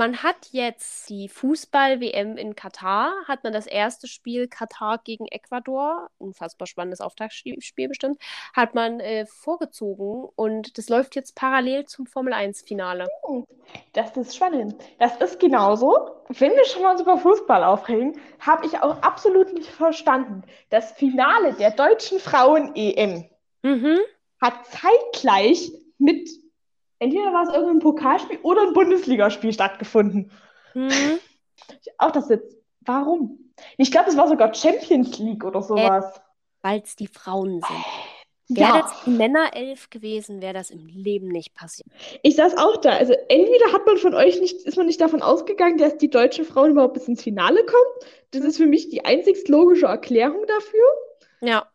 Man 0.00 0.22
hat 0.22 0.48
jetzt 0.52 1.10
die 1.10 1.28
Fußball-WM 1.28 2.38
in 2.38 2.56
Katar, 2.56 3.12
hat 3.28 3.44
man 3.44 3.52
das 3.52 3.66
erste 3.66 4.06
Spiel 4.08 4.48
Katar 4.48 4.96
gegen 5.04 5.26
Ecuador, 5.26 6.08
unfassbar 6.16 6.66
spannendes 6.66 7.02
Auftaktspiel 7.02 7.58
bestimmt, 7.86 8.18
hat 8.54 8.74
man 8.74 9.00
äh, 9.00 9.26
vorgezogen 9.26 10.26
und 10.36 10.78
das 10.78 10.88
läuft 10.88 11.16
jetzt 11.16 11.34
parallel 11.34 11.84
zum 11.84 12.06
Formel-1-Finale. 12.06 13.08
Das 13.92 14.16
ist 14.16 14.34
spannend. 14.34 14.74
Das 14.98 15.16
ist 15.16 15.38
genauso. 15.38 15.94
Wenn 16.30 16.52
wir 16.52 16.64
schon 16.64 16.82
mal 16.82 16.92
uns 16.92 17.02
über 17.02 17.18
Fußball 17.18 17.62
aufregen, 17.62 18.18
habe 18.38 18.64
ich 18.64 18.78
auch 18.78 19.02
absolut 19.02 19.52
nicht 19.52 19.68
verstanden. 19.68 20.44
Das 20.70 20.92
Finale 20.92 21.52
der 21.52 21.72
deutschen 21.72 22.20
Frauen-EM 22.20 23.28
Mhm. 23.62 23.98
hat 24.40 24.54
zeitgleich 24.66 25.70
mit, 25.98 26.30
entweder 27.00 27.32
war 27.32 27.42
es 27.42 27.52
irgendein 27.52 27.80
Pokalspiel 27.80 28.38
oder 28.42 28.62
ein 28.62 28.72
Bundesligaspiel 28.72 29.52
stattgefunden. 29.52 30.30
Mhm. 30.74 31.18
Auch 31.98 32.12
das 32.12 32.28
jetzt. 32.28 32.56
Warum? 32.82 33.52
Ich 33.76 33.90
glaube, 33.90 34.08
es 34.08 34.16
war 34.16 34.28
sogar 34.28 34.54
Champions 34.54 35.18
League 35.18 35.44
oder 35.44 35.60
sowas. 35.60 36.20
Weil 36.62 36.80
es 36.80 36.96
die 36.96 37.08
Frauen 37.08 37.60
sind. 37.60 37.84
Wäre 38.56 38.78
Ja, 38.78 38.82
das 38.82 39.06
Männerelf 39.06 39.90
gewesen, 39.90 40.40
wäre 40.42 40.54
das 40.54 40.70
im 40.70 40.86
Leben 40.86 41.28
nicht 41.28 41.54
passiert. 41.54 41.86
ich 42.22 42.36
saß 42.36 42.56
auch 42.56 42.78
da. 42.78 42.90
Also 42.90 43.12
entweder 43.28 43.72
hat 43.72 43.86
man 43.86 43.96
von 43.98 44.14
euch 44.14 44.40
nicht, 44.40 44.62
ist 44.62 44.76
man 44.76 44.86
nicht 44.86 45.00
davon 45.00 45.22
ausgegangen, 45.22 45.78
dass 45.78 45.98
die 45.98 46.10
deutschen 46.10 46.44
Frauen 46.44 46.72
überhaupt 46.72 46.94
bis 46.94 47.06
ins 47.06 47.22
Finale 47.22 47.64
kommen. 47.64 48.10
Das 48.32 48.42
ist 48.44 48.56
für 48.56 48.66
mich 48.66 48.88
die 48.88 49.04
einzigst 49.04 49.48
logische 49.48 49.86
Erklärung 49.86 50.44
dafür. 50.46 50.84
Ja. 51.42 51.70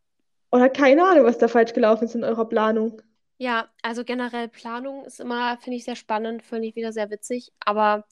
Oder 0.51 0.69
keine 0.69 1.05
Ahnung, 1.05 1.25
was 1.25 1.37
da 1.37 1.47
falsch 1.47 1.73
gelaufen 1.73 2.05
ist 2.05 2.15
in 2.15 2.23
eurer 2.23 2.45
Planung. 2.45 3.01
Ja, 3.37 3.69
also 3.81 4.05
generell 4.05 4.47
Planung 4.47 5.03
ist 5.05 5.19
immer, 5.19 5.57
finde 5.57 5.77
ich, 5.77 5.83
sehr 5.83 5.95
spannend, 5.95 6.43
finde 6.43 6.67
ich 6.67 6.75
wieder 6.75 6.93
sehr 6.93 7.09
witzig. 7.09 7.51
Aber 7.59 8.05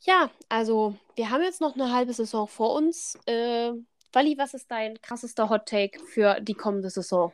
ja, 0.00 0.30
also 0.48 0.94
wir 1.16 1.30
haben 1.30 1.42
jetzt 1.42 1.60
noch 1.60 1.74
eine 1.74 1.92
halbe 1.92 2.12
Saison 2.12 2.48
vor 2.48 2.74
uns. 2.74 3.18
Äh, 3.26 3.72
Wally, 4.12 4.38
was 4.38 4.54
ist 4.54 4.70
dein 4.70 5.00
krassester 5.02 5.50
Hot 5.50 5.66
Take 5.66 5.98
für 6.00 6.40
die 6.40 6.54
kommende 6.54 6.88
Saison? 6.88 7.32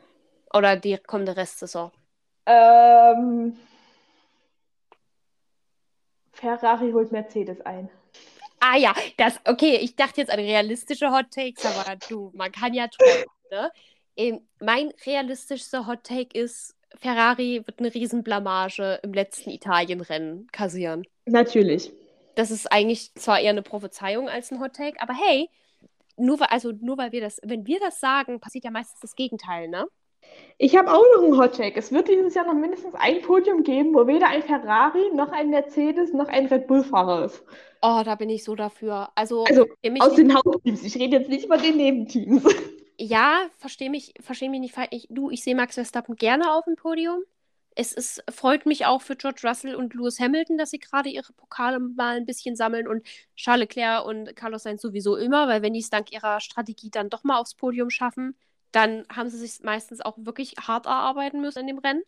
Oder 0.53 0.75
die 0.75 0.97
kommende 0.97 1.37
Restsaison? 1.37 1.91
Ähm, 2.45 3.57
Ferrari 6.33 6.91
holt 6.91 7.11
Mercedes 7.11 7.61
ein. 7.61 7.89
Ah 8.59 8.77
ja, 8.77 8.93
das, 9.17 9.39
okay, 9.45 9.77
ich 9.77 9.95
dachte 9.95 10.21
jetzt 10.21 10.31
an 10.31 10.39
realistische 10.39 11.11
Hot 11.11 11.31
Takes, 11.31 11.65
aber 11.65 11.97
du, 12.09 12.31
man 12.33 12.51
kann 12.51 12.73
ja 12.73 12.87
träumen, 12.87 13.25
ne? 13.51 13.71
Ähm, 14.17 14.47
mein 14.59 14.93
realistischster 15.05 15.87
Hot 15.87 16.03
Take 16.03 16.37
ist, 16.39 16.73
Ferrari 16.99 17.61
wird 17.65 17.79
eine 17.79 17.93
Riesenblamage 17.93 18.99
im 19.03 19.13
letzten 19.13 19.49
Italienrennen 19.49 20.47
kassieren. 20.51 21.05
Natürlich. 21.25 21.91
Das 22.35 22.51
ist 22.51 22.71
eigentlich 22.71 23.13
zwar 23.15 23.39
eher 23.39 23.51
eine 23.51 23.61
Prophezeiung 23.61 24.29
als 24.29 24.51
ein 24.51 24.59
Hot 24.59 24.73
Take, 24.73 25.01
aber 25.01 25.13
hey, 25.13 25.49
nur 26.17 26.39
weil, 26.39 26.47
also 26.47 26.71
nur 26.71 26.97
weil 26.97 27.11
wir 27.11 27.21
das, 27.21 27.39
wenn 27.43 27.65
wir 27.65 27.79
das 27.79 27.99
sagen, 27.99 28.39
passiert 28.39 28.65
ja 28.65 28.71
meistens 28.71 28.99
das 28.99 29.15
Gegenteil, 29.15 29.67
ne? 29.67 29.87
Ich 30.57 30.75
habe 30.75 30.91
auch 30.91 31.03
noch 31.15 31.23
einen 31.23 31.37
Hot 31.37 31.55
Take. 31.55 31.77
Es 31.77 31.91
wird 31.91 32.07
dieses 32.07 32.33
Jahr 32.33 32.45
noch 32.45 32.53
mindestens 32.53 32.95
ein 32.95 33.21
Podium 33.21 33.63
geben, 33.63 33.93
wo 33.93 34.07
weder 34.07 34.27
ein 34.27 34.41
Ferrari 34.41 35.11
noch 35.13 35.31
ein 35.31 35.49
Mercedes 35.49 36.13
noch 36.13 36.27
ein 36.27 36.47
Red 36.47 36.67
Bull-Fahrer 36.67 37.25
ist. 37.25 37.43
Oh, 37.81 38.01
da 38.03 38.15
bin 38.15 38.29
ich 38.29 38.43
so 38.43 38.55
dafür. 38.55 39.09
Also, 39.15 39.45
Also 39.45 39.65
aus 39.99 40.15
den 40.15 40.33
Hauptteams. 40.33 40.83
Ich 40.83 40.95
rede 40.95 41.17
jetzt 41.17 41.29
nicht 41.29 41.45
über 41.45 41.57
den 41.57 41.77
Nebenteams. 41.77 42.43
ja, 42.99 43.49
verstehe 43.57 43.89
mich, 43.89 44.13
versteh 44.21 44.49
mich 44.49 44.59
nicht 44.59 44.73
falsch. 44.73 44.89
Ich, 44.91 45.07
du, 45.09 45.29
ich 45.29 45.43
sehe 45.43 45.55
Max 45.55 45.75
Verstappen 45.75 46.15
gerne 46.15 46.51
auf 46.53 46.65
dem 46.65 46.75
Podium. 46.75 47.23
Es 47.77 47.91
ist, 47.93 48.23
freut 48.31 48.65
mich 48.65 48.85
auch 48.85 49.01
für 49.01 49.15
George 49.17 49.41
Russell 49.43 49.75
und 49.75 49.93
Lewis 49.93 50.19
Hamilton, 50.19 50.57
dass 50.57 50.69
sie 50.71 50.79
gerade 50.79 51.09
ihre 51.09 51.33
Pokale 51.33 51.79
mal 51.79 52.15
ein 52.17 52.25
bisschen 52.25 52.55
sammeln 52.55 52.87
und 52.87 53.05
Charles 53.35 53.61
Leclerc 53.61 54.05
und 54.05 54.35
Carlos 54.35 54.63
Sainz 54.63 54.81
sowieso 54.81 55.17
immer, 55.17 55.47
weil 55.49 55.61
wenn 55.61 55.73
die 55.73 55.81
es 55.81 55.89
dank 55.89 56.11
ihrer 56.13 56.39
Strategie 56.39 56.89
dann 56.89 57.09
doch 57.09 57.23
mal 57.25 57.37
aufs 57.37 57.55
Podium 57.55 57.89
schaffen, 57.89 58.37
dann 58.71 59.05
haben 59.13 59.29
sie 59.29 59.37
sich 59.37 59.61
meistens 59.63 59.99
auch 60.01 60.15
wirklich 60.17 60.53
hart 60.57 60.85
erarbeiten 60.85 61.41
müssen 61.41 61.59
in 61.59 61.67
dem 61.67 61.79
Rennen. 61.79 62.03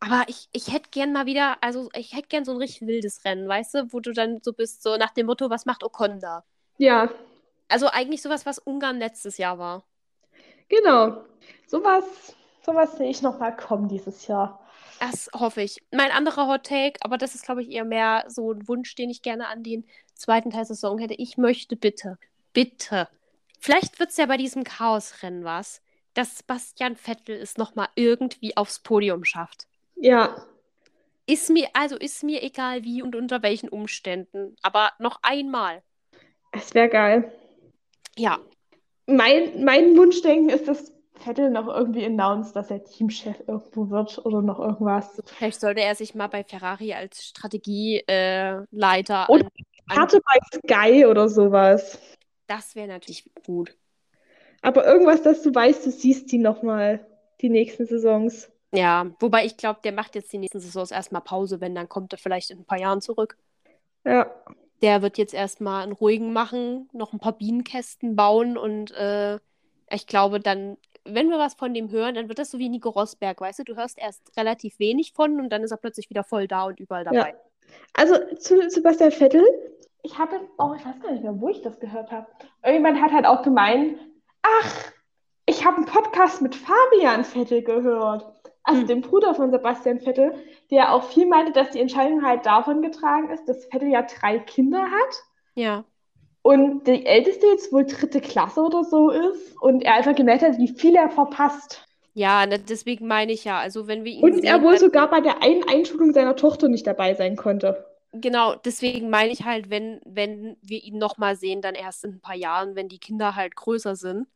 Aber 0.00 0.24
ich, 0.28 0.48
ich 0.52 0.72
hätte 0.72 0.90
gern 0.90 1.12
mal 1.12 1.26
wieder, 1.26 1.62
also 1.62 1.90
ich 1.96 2.14
hätte 2.14 2.28
gern 2.28 2.44
so 2.44 2.52
ein 2.52 2.58
richtig 2.58 2.86
wildes 2.88 3.24
Rennen, 3.24 3.48
weißt 3.48 3.74
du, 3.74 3.92
wo 3.92 4.00
du 4.00 4.12
dann 4.12 4.40
so 4.42 4.52
bist, 4.52 4.82
so 4.82 4.96
nach 4.96 5.12
dem 5.12 5.26
Motto, 5.26 5.50
was 5.50 5.66
macht 5.66 5.84
Ocon 5.84 6.20
da? 6.20 6.44
Ja, 6.78 7.08
Also 7.68 7.88
eigentlich 7.88 8.20
sowas, 8.22 8.44
was 8.46 8.58
Ungarn 8.58 8.98
letztes 8.98 9.38
Jahr 9.38 9.58
war. 9.58 9.84
Genau. 10.68 11.24
Sowas, 11.66 12.04
sowas 12.64 12.96
sehe 12.96 13.10
ich 13.10 13.22
noch 13.22 13.38
mal 13.38 13.54
kommen 13.56 13.88
dieses 13.88 14.26
Jahr. 14.26 14.60
Das 15.00 15.30
hoffe 15.34 15.62
ich. 15.62 15.82
Mein 15.92 16.10
anderer 16.10 16.46
Hot 16.48 16.64
Take, 16.66 16.98
aber 17.02 17.18
das 17.18 17.34
ist, 17.34 17.44
glaube 17.44 17.62
ich, 17.62 17.70
eher 17.70 17.84
mehr 17.84 18.24
so 18.28 18.52
ein 18.52 18.66
Wunsch, 18.68 18.94
den 18.96 19.10
ich 19.10 19.22
gerne 19.22 19.46
an 19.48 19.62
den 19.62 19.86
zweiten 20.14 20.50
Teil 20.50 20.60
der 20.60 20.66
Saison 20.66 20.98
hätte. 20.98 21.14
Ich 21.14 21.36
möchte 21.38 21.76
bitte, 21.76 22.18
bitte, 22.52 23.08
vielleicht 23.60 23.98
wird 24.00 24.10
es 24.10 24.16
ja 24.16 24.26
bei 24.26 24.36
diesem 24.36 24.64
Chaosrennen 24.64 25.44
was, 25.44 25.82
dass 26.14 26.38
Sebastian 26.38 26.96
Vettel 26.96 27.36
es 27.36 27.56
nochmal 27.58 27.88
irgendwie 27.94 28.56
aufs 28.56 28.80
Podium 28.80 29.24
schafft. 29.24 29.66
Ja, 29.96 30.34
Ist 31.26 31.48
mir, 31.50 31.68
also 31.74 31.96
ist 31.96 32.24
mir 32.24 32.42
egal 32.42 32.82
wie 32.84 33.02
und 33.02 33.14
unter 33.14 33.42
welchen 33.42 33.68
Umständen, 33.68 34.56
aber 34.62 34.92
noch 34.98 35.20
einmal. 35.22 35.82
es 36.52 36.74
wäre 36.74 36.88
geil. 36.88 37.32
Ja, 38.16 38.38
Mein, 39.08 39.64
mein 39.64 39.96
Wunschdenken 39.96 40.50
ist, 40.50 40.68
dass 40.68 40.92
Vettel 41.14 41.50
noch 41.50 41.66
irgendwie 41.66 42.04
announced, 42.04 42.54
dass 42.54 42.70
er 42.70 42.84
Teamchef 42.84 43.42
irgendwo 43.46 43.90
wird 43.90 44.24
oder 44.24 44.42
noch 44.42 44.60
irgendwas. 44.60 45.20
vielleicht 45.24 45.60
sollte 45.60 45.80
er 45.80 45.94
sich 45.94 46.14
mal 46.14 46.28
bei 46.28 46.44
Ferrari 46.44 46.92
als 46.92 47.24
Strategieleiter 47.24 49.26
äh, 49.28 49.32
an. 49.32 49.48
Karte 49.88 50.20
bei 50.20 50.38
Sky 50.54 51.06
oder 51.06 51.28
sowas. 51.28 51.98
Das 52.46 52.76
wäre 52.76 52.88
natürlich 52.88 53.24
gut. 53.46 53.74
Aber 54.60 54.86
irgendwas, 54.86 55.22
dass 55.22 55.42
du 55.42 55.54
weißt, 55.54 55.86
du 55.86 55.90
siehst 55.90 56.30
die 56.30 56.38
noch 56.38 56.62
mal 56.62 57.06
die 57.40 57.48
nächsten 57.48 57.86
Saisons. 57.86 58.50
Ja, 58.72 59.10
wobei 59.20 59.46
ich 59.46 59.56
glaube, 59.56 59.80
der 59.82 59.92
macht 59.92 60.14
jetzt 60.14 60.32
die 60.32 60.38
nächsten 60.38 60.60
Saisons 60.60 60.90
erstmal 60.90 61.22
Pause, 61.22 61.60
wenn, 61.60 61.74
dann 61.74 61.88
kommt 61.88 62.12
er 62.12 62.18
vielleicht 62.18 62.50
in 62.50 62.58
ein 62.58 62.66
paar 62.66 62.78
Jahren 62.78 63.00
zurück. 63.00 63.38
Ja. 64.04 64.30
Der 64.82 65.02
wird 65.02 65.18
jetzt 65.18 65.34
erstmal 65.34 65.82
einen 65.82 65.92
ruhigen 65.92 66.32
machen, 66.32 66.88
noch 66.92 67.12
ein 67.12 67.18
paar 67.18 67.32
Bienenkästen 67.32 68.16
bauen 68.16 68.56
und 68.56 68.92
äh, 68.92 69.38
ich 69.90 70.06
glaube 70.06 70.40
dann, 70.40 70.76
wenn 71.04 71.30
wir 71.30 71.38
was 71.38 71.54
von 71.54 71.74
dem 71.74 71.90
hören, 71.90 72.14
dann 72.14 72.28
wird 72.28 72.38
das 72.38 72.50
so 72.50 72.58
wie 72.58 72.68
Nico 72.68 72.90
Rosberg, 72.90 73.40
weißt 73.40 73.60
du, 73.60 73.64
du 73.64 73.76
hörst 73.76 73.98
erst 73.98 74.36
relativ 74.36 74.78
wenig 74.78 75.12
von 75.12 75.40
und 75.40 75.50
dann 75.50 75.62
ist 75.62 75.70
er 75.70 75.78
plötzlich 75.78 76.10
wieder 76.10 76.24
voll 76.24 76.46
da 76.46 76.64
und 76.64 76.80
überall 76.80 77.04
dabei. 77.04 77.30
Ja. 77.30 77.34
Also 77.94 78.14
zu 78.36 78.68
Sebastian 78.70 79.12
Vettel, 79.12 79.44
ich 80.02 80.18
habe, 80.18 80.40
oh, 80.58 80.74
ich 80.76 80.84
weiß 80.84 81.00
gar 81.00 81.12
nicht 81.12 81.22
mehr, 81.22 81.40
wo 81.40 81.48
ich 81.48 81.62
das 81.62 81.80
gehört 81.80 82.10
habe. 82.10 82.26
Irgendwann 82.64 83.00
hat 83.00 83.12
halt 83.12 83.26
auch 83.26 83.42
gemeint, 83.42 83.98
ach, 84.42 84.92
ich 85.46 85.64
habe 85.64 85.78
einen 85.78 85.86
Podcast 85.86 86.42
mit 86.42 86.54
Fabian 86.54 87.24
Vettel 87.24 87.62
gehört. 87.62 88.37
Also 88.68 88.82
hm. 88.82 88.86
dem 88.86 89.00
Bruder 89.00 89.34
von 89.34 89.50
Sebastian 89.50 89.98
Vettel, 89.98 90.34
der 90.70 90.92
auch 90.92 91.04
viel 91.04 91.26
meinte, 91.26 91.52
dass 91.52 91.70
die 91.70 91.80
Entscheidung 91.80 92.22
halt 92.22 92.44
davon 92.44 92.82
getragen 92.82 93.30
ist, 93.30 93.48
dass 93.48 93.64
Vettel 93.64 93.88
ja 93.88 94.02
drei 94.02 94.38
Kinder 94.40 94.82
hat. 94.82 95.22
Ja. 95.54 95.84
Und 96.42 96.86
die 96.86 97.06
älteste 97.06 97.46
jetzt 97.46 97.72
wohl 97.72 97.86
dritte 97.86 98.20
Klasse 98.20 98.60
oder 98.60 98.84
so 98.84 99.10
ist 99.10 99.56
und 99.62 99.82
er 99.82 99.94
einfach 99.94 100.14
gemerkt 100.14 100.42
hat, 100.42 100.58
wie 100.58 100.68
viel 100.68 100.94
er 100.96 101.08
verpasst. 101.08 101.82
Ja, 102.12 102.44
ne, 102.44 102.58
deswegen 102.58 103.06
meine 103.06 103.32
ich 103.32 103.44
ja, 103.44 103.58
also 103.58 103.86
wenn 103.86 104.04
wir 104.04 104.12
ihn 104.12 104.22
Und 104.22 104.34
sehen, 104.34 104.44
er 104.44 104.62
wohl 104.62 104.76
sogar 104.76 105.08
bei 105.08 105.20
der 105.20 105.42
einen 105.42 105.66
Einschulung 105.66 106.12
seiner 106.12 106.36
Tochter 106.36 106.68
nicht 106.68 106.86
dabei 106.86 107.14
sein 107.14 107.36
konnte. 107.36 107.86
Genau, 108.12 108.54
deswegen 108.54 109.08
meine 109.08 109.30
ich 109.30 109.44
halt, 109.44 109.70
wenn, 109.70 110.00
wenn 110.04 110.58
wir 110.60 110.82
ihn 110.82 110.98
nochmal 110.98 111.36
sehen, 111.36 111.62
dann 111.62 111.74
erst 111.74 112.04
in 112.04 112.14
ein 112.14 112.20
paar 112.20 112.36
Jahren, 112.36 112.74
wenn 112.74 112.88
die 112.88 112.98
Kinder 112.98 113.34
halt 113.34 113.56
größer 113.56 113.96
sind. 113.96 114.26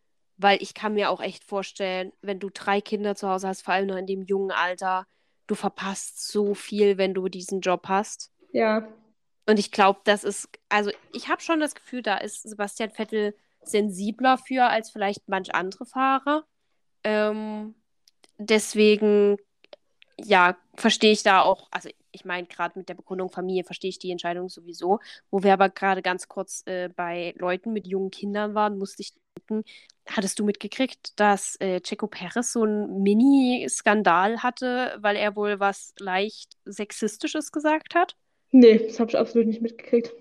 Weil 0.42 0.62
ich 0.62 0.74
kann 0.74 0.94
mir 0.94 1.10
auch 1.10 1.20
echt 1.20 1.44
vorstellen, 1.44 2.12
wenn 2.20 2.40
du 2.40 2.50
drei 2.50 2.80
Kinder 2.80 3.14
zu 3.14 3.28
Hause 3.28 3.48
hast, 3.48 3.62
vor 3.62 3.74
allem 3.74 3.86
noch 3.86 3.96
in 3.96 4.06
dem 4.06 4.22
jungen 4.22 4.50
Alter, 4.50 5.06
du 5.46 5.54
verpasst 5.54 6.26
so 6.26 6.54
viel, 6.54 6.98
wenn 6.98 7.14
du 7.14 7.28
diesen 7.28 7.60
Job 7.60 7.88
hast. 7.88 8.32
Ja. 8.52 8.88
Und 9.46 9.58
ich 9.58 9.70
glaube, 9.70 10.00
das 10.04 10.24
ist, 10.24 10.48
also 10.68 10.90
ich 11.12 11.28
habe 11.28 11.42
schon 11.42 11.60
das 11.60 11.74
Gefühl, 11.74 12.02
da 12.02 12.16
ist 12.16 12.42
Sebastian 12.42 12.90
Vettel 12.90 13.34
sensibler 13.62 14.38
für 14.38 14.68
als 14.68 14.90
vielleicht 14.90 15.28
manch 15.28 15.54
andere 15.54 15.86
Fahrer. 15.86 16.44
Ähm, 17.04 17.74
deswegen, 18.38 19.36
ja, 20.18 20.56
verstehe 20.74 21.12
ich 21.12 21.22
da 21.22 21.42
auch, 21.42 21.68
also 21.70 21.88
ich 22.12 22.24
meine, 22.24 22.46
gerade 22.46 22.78
mit 22.78 22.88
der 22.88 22.94
Begründung 22.94 23.30
Familie 23.30 23.64
verstehe 23.64 23.90
ich 23.90 23.98
die 23.98 24.10
Entscheidung 24.10 24.48
sowieso. 24.48 25.00
Wo 25.30 25.42
wir 25.42 25.52
aber 25.52 25.70
gerade 25.70 26.02
ganz 26.02 26.28
kurz 26.28 26.62
äh, 26.66 26.88
bei 26.88 27.34
Leuten 27.38 27.72
mit 27.72 27.86
jungen 27.86 28.10
Kindern 28.10 28.54
waren, 28.54 28.78
musste 28.78 29.02
ich 29.02 29.14
denken, 29.38 29.64
hattest 30.08 30.38
du 30.38 30.44
mitgekriegt, 30.44 31.18
dass 31.18 31.56
äh, 31.60 31.80
Checo 31.80 32.06
Perez 32.06 32.52
so 32.52 32.62
einen 32.62 33.02
Mini-Skandal 33.02 34.42
hatte, 34.42 34.96
weil 35.00 35.16
er 35.16 35.36
wohl 35.36 35.60
was 35.60 35.94
leicht 35.98 36.56
Sexistisches 36.64 37.52
gesagt 37.52 37.94
hat? 37.94 38.16
Nee, 38.50 38.78
das 38.78 39.00
habe 39.00 39.10
ich 39.10 39.18
absolut 39.18 39.46
nicht 39.46 39.62
mitgekriegt. 39.62 40.12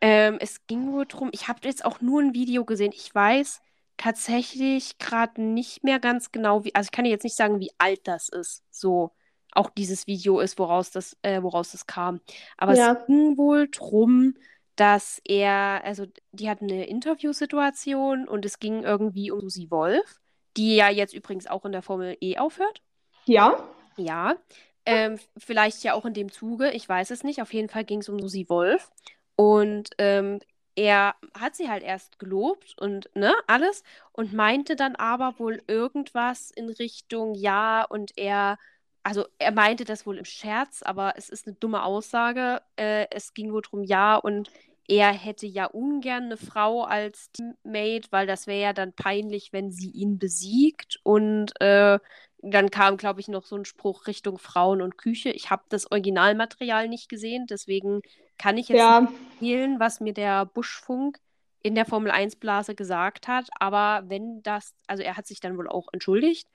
Ähm, 0.00 0.36
es 0.40 0.66
ging 0.66 0.92
wohl 0.92 1.06
darum, 1.06 1.30
ich 1.32 1.48
habe 1.48 1.60
jetzt 1.64 1.84
auch 1.84 2.00
nur 2.00 2.20
ein 2.20 2.34
Video 2.34 2.64
gesehen. 2.64 2.92
Ich 2.94 3.14
weiß 3.14 3.60
tatsächlich 3.96 4.98
gerade 4.98 5.40
nicht 5.40 5.84
mehr 5.84 6.00
ganz 6.00 6.32
genau, 6.32 6.64
wie, 6.64 6.74
also 6.74 6.88
ich 6.88 6.92
kann 6.92 7.04
dir 7.04 7.10
jetzt 7.10 7.24
nicht 7.24 7.36
sagen, 7.36 7.60
wie 7.60 7.70
alt 7.78 8.00
das 8.04 8.28
ist. 8.28 8.64
So 8.70 9.12
auch 9.52 9.70
dieses 9.70 10.06
Video 10.06 10.40
ist, 10.40 10.58
woraus 10.58 10.90
das, 10.90 11.16
äh, 11.22 11.42
woraus 11.42 11.72
das 11.72 11.86
kam. 11.86 12.20
Aber 12.56 12.74
ja. 12.74 12.92
es 12.92 13.06
ging 13.06 13.36
wohl 13.36 13.68
drum, 13.70 14.34
dass 14.76 15.20
er, 15.24 15.82
also 15.84 16.06
die 16.32 16.48
hatten 16.48 16.70
eine 16.70 16.86
Interviewsituation 16.86 18.26
und 18.26 18.44
es 18.44 18.58
ging 18.58 18.82
irgendwie 18.82 19.30
um 19.30 19.40
Susi 19.40 19.70
Wolf, 19.70 20.20
die 20.56 20.76
ja 20.76 20.88
jetzt 20.88 21.14
übrigens 21.14 21.46
auch 21.46 21.64
in 21.64 21.72
der 21.72 21.82
Formel 21.82 22.16
E 22.20 22.38
aufhört. 22.38 22.82
Ja. 23.26 23.62
Ja. 23.96 24.36
Ähm, 24.84 25.18
vielleicht 25.36 25.84
ja 25.84 25.94
auch 25.94 26.04
in 26.04 26.14
dem 26.14 26.32
Zuge, 26.32 26.70
ich 26.70 26.88
weiß 26.88 27.10
es 27.10 27.22
nicht. 27.22 27.40
Auf 27.40 27.52
jeden 27.52 27.68
Fall 27.68 27.84
ging 27.84 28.00
es 28.00 28.08
um 28.08 28.18
Susi 28.18 28.48
Wolf. 28.48 28.90
Und 29.36 29.90
ähm, 29.98 30.40
er 30.74 31.14
hat 31.38 31.54
sie 31.54 31.68
halt 31.68 31.82
erst 31.82 32.18
gelobt 32.18 32.74
und 32.78 33.10
ne, 33.14 33.34
alles 33.46 33.82
und 34.12 34.32
meinte 34.32 34.76
dann 34.76 34.96
aber 34.96 35.38
wohl 35.38 35.62
irgendwas 35.66 36.50
in 36.50 36.68
Richtung, 36.70 37.34
ja, 37.34 37.84
und 37.84 38.12
er 38.16 38.58
also 39.02 39.24
er 39.38 39.52
meinte 39.52 39.84
das 39.84 40.06
wohl 40.06 40.18
im 40.18 40.24
Scherz, 40.24 40.82
aber 40.82 41.14
es 41.16 41.28
ist 41.28 41.46
eine 41.46 41.56
dumme 41.56 41.82
Aussage. 41.82 42.62
Äh, 42.76 43.06
es 43.10 43.34
ging 43.34 43.52
wohl 43.52 43.62
darum, 43.62 43.82
ja, 43.82 44.16
und 44.16 44.50
er 44.88 45.12
hätte 45.12 45.46
ja 45.46 45.66
ungern 45.66 46.24
eine 46.24 46.36
Frau 46.36 46.82
als 46.84 47.30
Teammate, 47.32 48.08
weil 48.10 48.26
das 48.26 48.46
wäre 48.46 48.60
ja 48.60 48.72
dann 48.72 48.92
peinlich, 48.92 49.52
wenn 49.52 49.70
sie 49.70 49.90
ihn 49.90 50.18
besiegt. 50.18 50.98
Und 51.02 51.58
äh, 51.60 51.98
dann 52.42 52.70
kam, 52.70 52.96
glaube 52.96 53.20
ich, 53.20 53.28
noch 53.28 53.44
so 53.44 53.56
ein 53.56 53.64
Spruch 53.64 54.06
Richtung 54.06 54.38
Frauen 54.38 54.82
und 54.82 54.98
Küche. 54.98 55.30
Ich 55.30 55.50
habe 55.50 55.62
das 55.68 55.90
Originalmaterial 55.90 56.88
nicht 56.88 57.08
gesehen, 57.08 57.46
deswegen 57.48 58.02
kann 58.38 58.58
ich 58.58 58.68
jetzt 58.68 58.78
ja. 58.78 59.00
nicht 59.00 59.12
erzählen, 59.34 59.80
was 59.80 60.00
mir 60.00 60.12
der 60.12 60.46
Buschfunk 60.46 61.18
in 61.62 61.76
der 61.76 61.86
Formel 61.86 62.10
1 62.10 62.36
Blase 62.36 62.74
gesagt 62.74 63.28
hat. 63.28 63.48
Aber 63.60 64.02
wenn 64.08 64.42
das, 64.42 64.74
also 64.88 65.02
er 65.04 65.16
hat 65.16 65.28
sich 65.28 65.38
dann 65.38 65.56
wohl 65.56 65.68
auch 65.68 65.88
entschuldigt. 65.92 66.48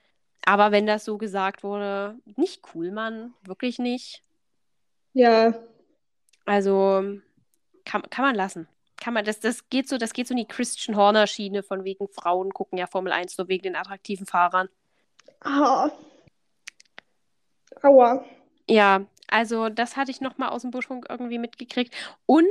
Aber 0.48 0.72
wenn 0.72 0.86
das 0.86 1.04
so 1.04 1.18
gesagt 1.18 1.62
wurde, 1.62 2.16
nicht 2.38 2.62
cool, 2.74 2.90
Mann. 2.90 3.34
Wirklich 3.44 3.80
nicht. 3.80 4.24
Ja. 5.12 5.54
Also 6.46 7.20
kann, 7.84 8.04
kann 8.10 8.24
man 8.24 8.34
lassen. 8.34 8.66
Kann 8.96 9.14
man, 9.14 9.26
das, 9.26 9.42
das 9.42 9.68
geht 9.70 9.90
so, 9.90 9.98
das 9.98 10.14
geht 10.14 10.26
so 10.26 10.34
in 10.34 10.38
die 10.38 10.48
Christian 10.48 10.96
Horner-Schiene 10.96 11.64
von 11.64 11.84
wegen 11.84 12.08
Frauen 12.08 12.54
gucken 12.54 12.78
ja 12.78 12.88
Formel 12.88 13.12
1 13.12 13.38
nur 13.38 13.50
wegen 13.50 13.64
den 13.64 13.76
attraktiven 13.76 14.26
Fahrern. 14.26 14.70
Ah. 15.42 15.92
Aua. 17.84 18.24
Ja, 18.70 19.06
also 19.28 19.68
das 19.68 19.98
hatte 19.98 20.12
ich 20.12 20.22
nochmal 20.22 20.48
aus 20.48 20.62
dem 20.62 20.72
Buschfunk 20.72 21.08
irgendwie 21.10 21.40
mitgekriegt. 21.40 21.94
Und 22.26 22.48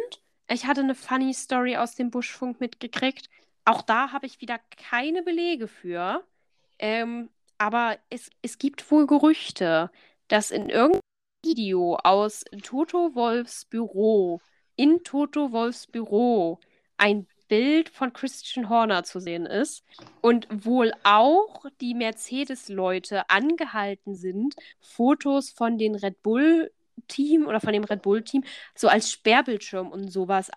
ich 0.48 0.66
hatte 0.66 0.82
eine 0.82 0.94
funny 0.94 1.32
Story 1.32 1.78
aus 1.78 1.94
dem 1.94 2.10
Buschfunk 2.10 2.60
mitgekriegt. 2.60 3.30
Auch 3.64 3.80
da 3.80 4.12
habe 4.12 4.26
ich 4.26 4.42
wieder 4.42 4.60
keine 4.90 5.22
Belege 5.22 5.66
für. 5.66 6.22
Ähm, 6.78 7.30
aber 7.58 7.98
es, 8.10 8.30
es 8.42 8.58
gibt 8.58 8.90
wohl 8.90 9.06
Gerüchte, 9.06 9.90
dass 10.28 10.50
in 10.50 10.68
irgendeinem 10.68 11.00
Video 11.44 11.96
aus 12.02 12.44
Toto 12.62 13.14
Wolfs 13.14 13.64
Büro, 13.64 14.40
in 14.76 15.02
Toto 15.04 15.52
Wolfs 15.52 15.86
Büro, 15.86 16.60
ein 16.96 17.26
Bild 17.48 17.88
von 17.88 18.12
Christian 18.12 18.68
Horner 18.68 19.04
zu 19.04 19.20
sehen 19.20 19.46
ist 19.46 19.84
und 20.20 20.48
wohl 20.50 20.92
auch 21.04 21.64
die 21.80 21.94
Mercedes-Leute 21.94 23.30
angehalten 23.30 24.14
sind, 24.16 24.56
Fotos 24.80 25.50
von 25.50 25.78
den 25.78 25.94
Red 25.94 26.22
Bull 26.22 26.72
Team 27.08 27.46
oder 27.46 27.60
von 27.60 27.72
dem 27.72 27.84
Red 27.84 28.02
Bull 28.02 28.22
Team 28.22 28.42
so 28.74 28.88
als 28.88 29.12
Sperrbildschirm 29.12 29.90
und 29.90 30.10
sowas 30.10 30.50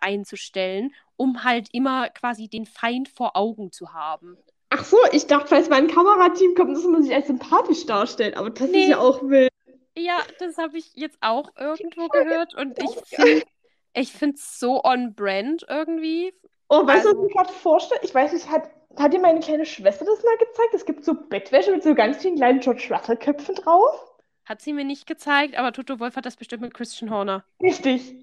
einzustellen, 0.00 0.94
um 1.16 1.44
halt 1.44 1.68
immer 1.72 2.10
quasi 2.10 2.48
den 2.48 2.66
Feind 2.66 3.08
vor 3.08 3.36
Augen 3.36 3.72
zu 3.72 3.92
haben. 3.92 4.36
Ach 4.80 4.84
so, 4.84 4.96
ich 5.12 5.26
dachte, 5.26 5.48
falls 5.48 5.68
mein 5.68 5.88
Kamerateam 5.88 6.54
kommt, 6.54 6.70
muss 6.70 6.84
man 6.84 7.02
sich 7.02 7.14
als 7.14 7.26
sympathisch 7.26 7.84
darstellen. 7.84 8.32
Aber 8.34 8.48
das 8.48 8.70
nee. 8.70 8.84
ist 8.84 8.88
ja 8.88 8.98
auch 8.98 9.22
wild. 9.22 9.50
Ja, 9.96 10.20
das 10.38 10.56
habe 10.56 10.78
ich 10.78 10.92
jetzt 10.94 11.18
auch 11.20 11.50
irgendwo 11.58 12.08
gehört. 12.08 12.54
Und 12.54 12.78
ich 12.78 14.12
finde 14.12 14.36
ich 14.36 14.40
es 14.40 14.58
so 14.58 14.82
on 14.82 15.14
brand 15.14 15.66
irgendwie. 15.68 16.32
Oh, 16.70 16.86
weißt 16.86 17.06
also, 17.06 17.12
du, 17.12 17.18
was 17.18 17.28
ich 17.28 17.34
mir 17.34 17.42
gerade 17.42 17.52
vorstelle? 17.52 18.00
Ich 18.04 18.14
weiß 18.14 18.32
nicht, 18.32 18.48
hat, 18.50 18.70
hat 18.96 19.12
dir 19.12 19.20
meine 19.20 19.40
kleine 19.40 19.66
Schwester 19.66 20.06
das 20.06 20.24
mal 20.24 20.38
gezeigt? 20.38 20.72
Es 20.72 20.86
gibt 20.86 21.04
so 21.04 21.14
Bettwäsche 21.14 21.72
mit 21.72 21.82
so 21.82 21.94
ganz 21.94 22.16
vielen 22.22 22.36
kleinen 22.36 22.60
George 22.60 22.86
Russell-Köpfen 22.90 23.56
drauf. 23.56 24.06
Hat 24.46 24.62
sie 24.62 24.72
mir 24.72 24.84
nicht 24.84 25.06
gezeigt, 25.06 25.58
aber 25.58 25.72
Toto 25.72 26.00
Wolf 26.00 26.16
hat 26.16 26.24
das 26.24 26.36
bestimmt 26.36 26.62
mit 26.62 26.72
Christian 26.72 27.10
Horner. 27.10 27.44
Richtig. 27.62 28.14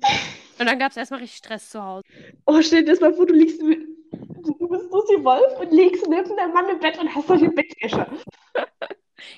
Und 0.60 0.66
dann 0.66 0.80
gab 0.80 0.92
es 0.92 0.98
erstmal 0.98 1.20
richtig 1.20 1.38
Stress 1.38 1.70
zu 1.70 1.84
Hause. 1.84 2.04
Oh, 2.48 2.62
stell 2.62 2.84
dir 2.84 2.92
das 2.92 3.00
mal 3.00 3.14
vor, 3.14 3.28
du 3.28 3.34
liegst 3.34 3.62
mit, 3.62 3.80
bist 4.90 5.10
Lucy 5.10 5.24
Wolf 5.24 5.60
und 5.60 5.72
legst 5.72 6.08
neben 6.08 6.36
deinem 6.36 6.54
Mann 6.54 6.70
im 6.70 6.80
Bett 6.80 6.98
und 7.00 7.14
hast 7.14 7.28
solche 7.28 7.50
Bettwäsche. 7.50 8.06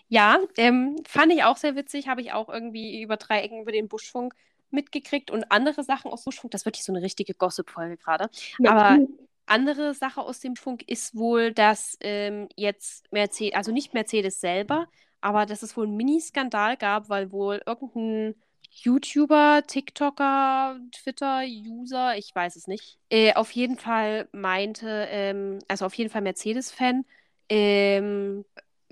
Ja, 0.07 0.39
ähm, 0.57 0.97
fand 1.07 1.31
ich 1.31 1.43
auch 1.43 1.57
sehr 1.57 1.75
witzig, 1.75 2.07
habe 2.07 2.21
ich 2.21 2.33
auch 2.33 2.49
irgendwie 2.49 3.01
über 3.01 3.17
drei 3.17 3.41
Ecken 3.41 3.61
über 3.61 3.71
den 3.71 3.87
Buschfunk 3.87 4.33
mitgekriegt 4.71 5.31
und 5.31 5.51
andere 5.51 5.83
Sachen 5.83 6.11
aus 6.11 6.25
Buschfunk. 6.25 6.51
Das 6.51 6.65
wird 6.65 6.75
wirklich 6.75 6.85
so 6.85 6.91
eine 6.93 7.01
richtige 7.01 7.33
Gossip-Folge 7.33 7.97
gerade. 7.97 8.29
Aber 8.65 8.99
andere 9.45 9.93
Sache 9.93 10.21
aus 10.21 10.39
dem 10.39 10.55
Funk 10.55 10.83
ist 10.87 11.15
wohl, 11.15 11.53
dass 11.53 11.97
ähm, 12.01 12.49
jetzt 12.55 13.11
Mercedes, 13.11 13.55
also 13.55 13.71
nicht 13.71 13.93
Mercedes 13.93 14.39
selber, 14.39 14.87
aber 15.21 15.45
dass 15.45 15.63
es 15.63 15.75
wohl 15.75 15.87
einen 15.87 15.95
Mini-Skandal 15.95 16.77
gab, 16.77 17.09
weil 17.09 17.31
wohl 17.31 17.61
irgendein 17.65 18.35
YouTuber, 18.71 19.63
TikToker, 19.67 20.79
Twitter-User, 20.91 22.17
ich 22.17 22.33
weiß 22.33 22.55
es 22.55 22.67
nicht, 22.67 22.97
äh, 23.09 23.33
auf 23.33 23.51
jeden 23.51 23.77
Fall 23.77 24.29
meinte, 24.31 25.07
ähm, 25.09 25.59
also 25.67 25.85
auf 25.85 25.93
jeden 25.95 26.09
Fall 26.09 26.21
Mercedes-Fan, 26.21 27.05
ähm, 27.49 28.45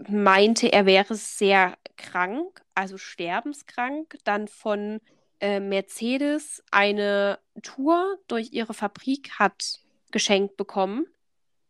meinte, 0.07 0.71
er 0.71 0.85
wäre 0.85 1.15
sehr 1.15 1.77
krank, 1.95 2.61
also 2.75 2.97
sterbenskrank, 2.97 4.17
dann 4.23 4.47
von 4.47 4.99
äh, 5.39 5.59
Mercedes 5.59 6.63
eine 6.71 7.39
Tour 7.61 8.17
durch 8.27 8.51
ihre 8.53 8.73
Fabrik 8.73 9.31
hat 9.39 9.79
geschenkt 10.11 10.57
bekommen, 10.57 11.05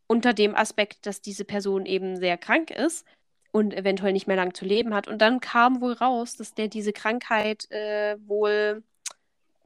unter 0.07 0.33
dem 0.33 0.55
Aspekt, 0.55 1.05
dass 1.05 1.21
diese 1.21 1.43
Person 1.43 1.85
eben 1.85 2.17
sehr 2.17 2.37
krank 2.37 2.71
ist 2.71 3.05
und 3.51 3.73
eventuell 3.73 4.13
nicht 4.13 4.27
mehr 4.27 4.35
lang 4.35 4.53
zu 4.53 4.65
leben 4.65 4.93
hat. 4.93 5.07
Und 5.07 5.21
dann 5.21 5.39
kam 5.39 5.81
wohl 5.81 5.93
raus, 5.93 6.35
dass 6.35 6.53
der 6.53 6.67
diese 6.67 6.93
Krankheit 6.93 7.69
äh, 7.71 8.17
wohl 8.25 8.83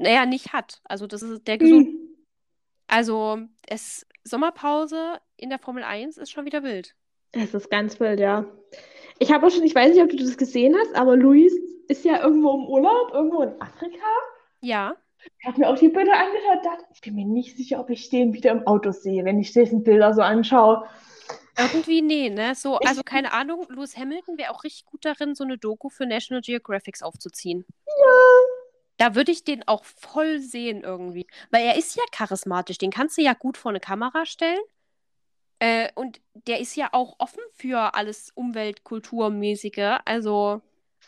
naja, 0.02 0.26
nicht 0.26 0.54
hat. 0.54 0.82
Also 0.84 1.08
das 1.08 1.22
ist 1.22 1.48
der 1.48 1.58
gesund. 1.58 1.88
Hm. 1.88 1.98
Also 2.88 3.40
es 3.68 4.06
Sommerpause 4.24 5.20
in 5.38 5.50
der 5.50 5.60
Formel 5.60 5.84
1 5.84 6.18
ist 6.18 6.32
schon 6.32 6.46
wieder 6.46 6.64
wild. 6.64 6.96
Es 7.32 7.54
ist 7.54 7.70
ganz 7.70 8.00
wild, 8.00 8.20
ja. 8.20 8.46
Ich 9.20 9.32
habe 9.32 9.46
auch 9.46 9.52
schon, 9.52 9.64
ich 9.64 9.76
weiß 9.76 9.94
nicht, 9.94 10.04
ob 10.04 10.10
du 10.10 10.18
das 10.18 10.38
gesehen 10.38 10.76
hast, 10.78 10.96
aber 10.96 11.16
Luis 11.16 11.54
ist 11.88 12.04
ja 12.04 12.22
irgendwo 12.24 12.54
im 12.56 12.68
Urlaub, 12.68 13.14
irgendwo 13.14 13.44
in 13.44 13.62
Afrika. 13.62 14.06
Ja. 14.62 14.96
Ich 15.40 15.48
habe 15.48 15.60
mir 15.60 15.70
auch 15.70 15.78
die 15.78 15.90
Bilder 15.90 16.14
angeschaut 16.14 16.58
und 16.58 16.66
dachte, 16.66 16.86
ich 16.94 17.02
bin 17.02 17.16
mir 17.16 17.26
nicht 17.26 17.56
sicher, 17.56 17.80
ob 17.80 17.90
ich 17.90 18.10
den 18.10 18.34
wieder 18.34 18.52
im 18.52 18.66
Auto 18.66 18.92
sehe, 18.92 19.24
wenn 19.24 19.40
ich 19.40 19.54
diesen 19.54 19.84
Bilder 19.84 20.14
so 20.14 20.22
anschaue. 20.22 20.84
Irgendwie, 21.58 22.02
nee, 22.02 22.30
ne? 22.30 22.56
So, 22.56 22.78
also 22.78 23.04
keine 23.04 23.34
Ahnung, 23.34 23.66
Lewis 23.70 23.98
Hamilton 23.98 24.38
wäre 24.38 24.52
auch 24.52 24.64
richtig 24.64 24.86
gut 24.86 25.06
darin, 25.06 25.36
so 25.36 25.44
eine 25.44 25.58
Doku 25.58 25.90
für 25.90 26.06
National 26.06 26.42
Geographic 26.42 27.02
aufzuziehen. 27.02 27.66
Da 28.98 29.16
würde 29.16 29.32
ich 29.32 29.44
den 29.44 29.68
auch 29.68 29.84
voll 29.84 30.40
sehen 30.40 30.84
irgendwie. 30.84 31.26
Weil 31.50 31.66
er 31.66 31.76
ist 31.76 31.96
ja 31.96 32.04
charismatisch, 32.12 32.78
den 32.78 32.92
kannst 32.92 33.18
du 33.18 33.22
ja 33.22 33.34
gut 33.34 33.58
vor 33.58 33.72
eine 33.72 33.80
Kamera 33.80 34.26
stellen. 34.26 34.60
Äh, 35.60 35.90
und 35.96 36.22
der 36.48 36.60
ist 36.60 36.76
ja 36.76 36.90
auch 36.92 37.16
offen 37.20 37.42
für 37.54 37.94
alles 37.94 38.32
Umwelt-Kulturmäßige. 38.34 40.00
Also, 40.06 40.62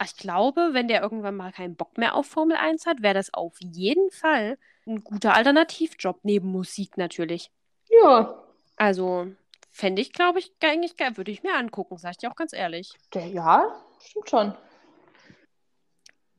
ich 0.03 0.15
glaube, 0.17 0.69
wenn 0.73 0.87
der 0.87 1.01
irgendwann 1.01 1.35
mal 1.35 1.51
keinen 1.51 1.75
Bock 1.75 1.97
mehr 1.97 2.15
auf 2.15 2.27
Formel 2.27 2.57
1 2.57 2.85
hat, 2.85 3.01
wäre 3.01 3.13
das 3.13 3.33
auf 3.33 3.57
jeden 3.59 4.11
Fall 4.11 4.57
ein 4.85 5.03
guter 5.03 5.33
Alternativjob 5.35 6.19
neben 6.23 6.49
Musik 6.49 6.97
natürlich. 6.97 7.51
Ja, 7.89 8.43
Also, 8.75 9.27
fände 9.73 10.01
ich, 10.01 10.13
glaube 10.13 10.39
ich, 10.39 10.57
ge- 10.59 10.69
eigentlich 10.69 10.95
geil. 10.95 11.17
Würde 11.17 11.31
ich 11.31 11.43
mir 11.43 11.55
angucken, 11.55 11.97
sag 11.97 12.11
ich 12.11 12.17
dir 12.19 12.31
auch 12.31 12.35
ganz 12.35 12.53
ehrlich. 12.53 12.93
der, 13.13 13.27
ja, 13.27 13.65
stimmt 13.99 14.29
schon. 14.29 14.55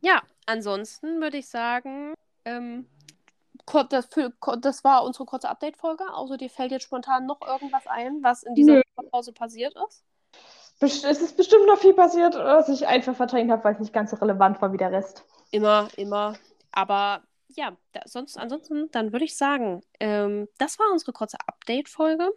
Ja, 0.01 0.22
ansonsten 0.47 1.20
würde 1.20 1.39
ich 1.39 1.49
sagen, 1.49 2.14
ähm, 2.45 2.87
das, 3.89 4.07
für, 4.07 4.32
das 4.61 4.85
war 4.85 5.05
unsere 5.05 5.24
kurze 5.24 5.49
Update-Folge. 5.49 6.05
Außer 6.12 6.37
dir 6.37 6.51
fällt 6.51 6.70
jetzt 6.72 6.85
spontan 6.85 7.26
noch 7.26 7.41
irgendwas 7.47 7.87
ein, 7.87 8.22
was 8.22 8.43
in 8.43 8.55
dieser 8.55 8.74
Nö. 8.74 8.82
Pause 9.11 9.32
passiert 9.32 9.74
ist. 9.89 10.05
Best- 10.80 11.05
Es 11.05 11.20
ist 11.22 11.37
bestimmt 11.37 11.66
noch 11.66 11.78
viel 11.78 11.95
passiert, 11.95 12.35
was 12.35 12.68
ich 12.68 12.87
einfach 12.87 13.16
verdrängt 13.16 13.51
habe, 13.51 13.64
weil 13.64 13.74
es 13.74 13.80
nicht 13.80 13.93
ganz 13.93 14.11
so 14.11 14.16
relevant 14.16 14.61
war 14.61 14.72
wie 14.72 14.76
der 14.76 14.93
Rest. 14.93 15.24
Immer, 15.51 15.89
immer. 15.97 16.35
Aber 16.72 17.22
ja, 17.49 17.76
da, 17.93 18.01
sonst, 18.05 18.37
ansonsten, 18.37 18.91
dann 18.91 19.12
würde 19.12 19.24
ich 19.24 19.37
sagen, 19.37 19.82
ähm, 20.01 20.49
das 20.59 20.78
war 20.78 20.91
unsere 20.93 21.12
kurze 21.12 21.39
Update-Folge. 21.47 22.30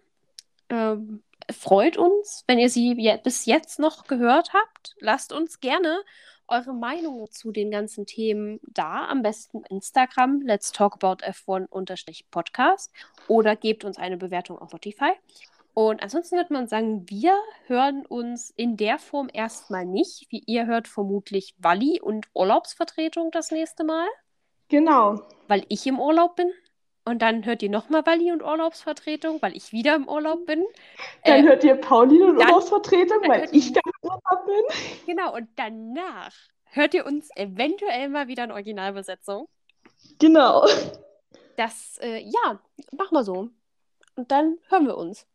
Ähm, 0.69 1.23
freut 1.51 1.97
uns, 1.97 2.43
wenn 2.47 2.59
ihr 2.59 2.69
sie 2.69 2.93
je 2.93 3.17
bis 3.23 3.45
jetzt 3.45 3.79
noch 3.79 4.07
gehört 4.07 4.53
habt. 4.53 4.95
Lasst 4.99 5.31
uns 5.33 5.59
gerne 5.59 5.99
eure 6.47 6.73
Meinungen 6.73 7.29
zu 7.31 7.51
den 7.51 7.71
ganzen 7.71 8.05
Themen 8.05 8.59
da. 8.63 9.07
Am 9.07 9.21
besten 9.21 9.63
Instagram, 9.65 10.41
let's 10.41 10.71
talk 10.71 10.93
about 10.93 11.23
F1-Podcast 11.25 12.91
oder 13.27 13.55
gebt 13.55 13.83
uns 13.83 13.97
eine 13.97 14.17
Bewertung 14.17 14.57
auf 14.59 14.69
Spotify. 14.69 15.11
Und 15.73 16.01
ansonsten 16.01 16.37
würde 16.37 16.53
man 16.53 16.67
sagen, 16.67 17.07
wir 17.07 17.37
hören 17.67 18.05
uns 18.05 18.49
in 18.49 18.77
der 18.77 18.97
Form 18.97 19.29
erstmal 19.31 19.85
nicht. 19.85 20.25
Wie 20.31 20.41
ihr 20.47 20.65
hört 20.65 20.87
vermutlich 20.87 21.53
Walli 21.59 22.01
und 22.01 22.27
Urlaubsvertretung 22.33 23.29
das 23.31 23.51
nächste 23.51 23.83
Mal, 23.83 24.07
Genau. 24.69 25.21
weil 25.47 25.65
ich 25.69 25.85
im 25.85 25.99
Urlaub 25.99 26.35
bin. 26.35 26.51
Und 27.07 27.21
dann 27.21 27.45
hört 27.45 27.63
ihr 27.63 27.69
nochmal 27.69 28.05
Walli 28.05 28.31
und 28.33 28.43
Urlaubsvertretung, 28.43 29.41
weil 29.41 29.55
ich 29.55 29.71
wieder 29.71 29.95
im 29.95 30.07
Urlaub 30.09 30.45
bin. 30.45 30.65
Dann 31.23 31.45
Äh, 31.45 31.47
hört 31.49 31.63
ihr 31.63 31.75
Pauline 31.75 32.31
und 32.31 32.37
dann- 32.39 32.47
Urlaubsvertretung, 32.49 33.21
dann 33.21 33.31
weil 33.31 33.49
ich 33.53 33.71
da 33.71 33.79
im 33.85 34.09
Urlaub 34.09 34.45
bin. 34.45 34.63
genau, 35.05 35.33
und 35.33 35.47
danach 35.55 36.33
hört 36.65 36.93
ihr 36.93 37.05
uns 37.05 37.29
eventuell 37.35 38.09
mal 38.09 38.27
wieder 38.27 38.43
in 38.43 38.51
Originalbesetzung. 38.51 39.47
Genau. 40.19 40.65
Das, 41.55 41.97
äh, 42.01 42.19
ja, 42.19 42.59
machen 42.91 43.13
wir 43.15 43.23
so. 43.23 43.49
Und 44.15 44.31
dann 44.31 44.57
hören 44.69 44.85
wir 44.87 44.97
uns. 44.97 45.25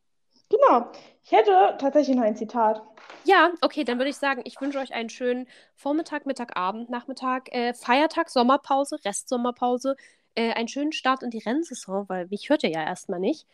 Genau. 0.50 0.90
Ich 1.24 1.32
hätte 1.32 1.76
tatsächlich 1.78 2.14
noch 2.16 2.24
ein 2.24 2.36
Zitat. 2.36 2.82
Ja, 3.24 3.50
okay, 3.62 3.84
dann 3.84 3.96
würde 3.98 4.10
ich 4.10 4.16
sagen, 4.16 4.42
ich 4.44 4.60
wünsche 4.60 4.78
euch 4.78 4.92
einen 4.92 5.08
schönen 5.08 5.48
Vormittag, 5.74 6.26
Mittag, 6.26 6.56
Abend, 6.56 6.90
Nachmittag, 6.90 7.52
äh, 7.54 7.72
Feiertag, 7.74 8.28
Sommerpause, 8.28 8.98
Restsommerpause, 9.04 9.96
äh, 10.34 10.52
einen 10.52 10.68
schönen 10.68 10.92
Start 10.92 11.22
in 11.22 11.30
die 11.30 11.38
Rennsaison, 11.38 12.08
weil 12.08 12.26
mich 12.26 12.48
hört 12.48 12.62
ihr 12.62 12.70
ja 12.70 12.82
erstmal 12.84 13.20
nicht. 13.20 13.46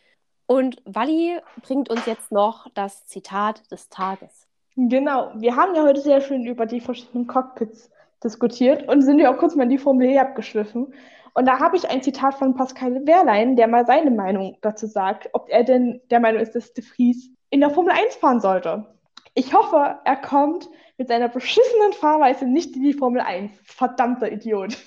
Und 0.45 0.81
Wally 0.85 1.39
bringt 1.61 1.89
uns 1.89 2.05
jetzt 2.05 2.31
noch 2.31 2.67
das 2.73 3.05
Zitat 3.05 3.69
des 3.71 3.89
Tages. 3.89 4.47
Genau. 4.75 5.31
Wir 5.35 5.55
haben 5.55 5.75
ja 5.75 5.83
heute 5.83 6.01
sehr 6.01 6.21
schön 6.21 6.45
über 6.45 6.65
die 6.65 6.79
verschiedenen 6.79 7.27
Cockpits 7.27 7.91
diskutiert 8.23 8.87
und 8.87 9.01
sind 9.01 9.19
ja 9.19 9.33
auch 9.33 9.37
kurz 9.37 9.55
mal 9.55 9.63
in 9.63 9.69
die 9.69 9.77
Formel 9.77 10.07
E 10.07 10.17
abgeschliffen. 10.17 10.93
Und 11.33 11.45
da 11.45 11.59
habe 11.59 11.77
ich 11.77 11.89
ein 11.89 12.01
Zitat 12.01 12.35
von 12.35 12.55
Pascal 12.55 13.05
Wehrlein, 13.05 13.55
der 13.55 13.67
mal 13.67 13.85
seine 13.85 14.11
Meinung 14.11 14.57
dazu 14.61 14.87
sagt, 14.87 15.29
ob 15.33 15.49
er 15.49 15.63
denn 15.63 16.01
der 16.09 16.19
Meinung 16.19 16.41
ist, 16.41 16.55
dass 16.55 16.73
De 16.73 16.83
Vries 16.83 17.29
in 17.49 17.59
der 17.59 17.69
Formel 17.69 17.93
1 17.93 18.15
fahren 18.15 18.39
sollte. 18.39 18.85
Ich 19.35 19.53
hoffe, 19.53 19.99
er 20.03 20.15
kommt 20.15 20.69
mit 20.97 21.07
seiner 21.07 21.29
beschissenen 21.29 21.93
Fahrweise 21.93 22.45
nicht 22.45 22.75
in 22.75 22.83
die 22.83 22.93
Formel 22.93 23.21
1. 23.21 23.51
Verdammter 23.63 24.31
Idiot. 24.31 24.77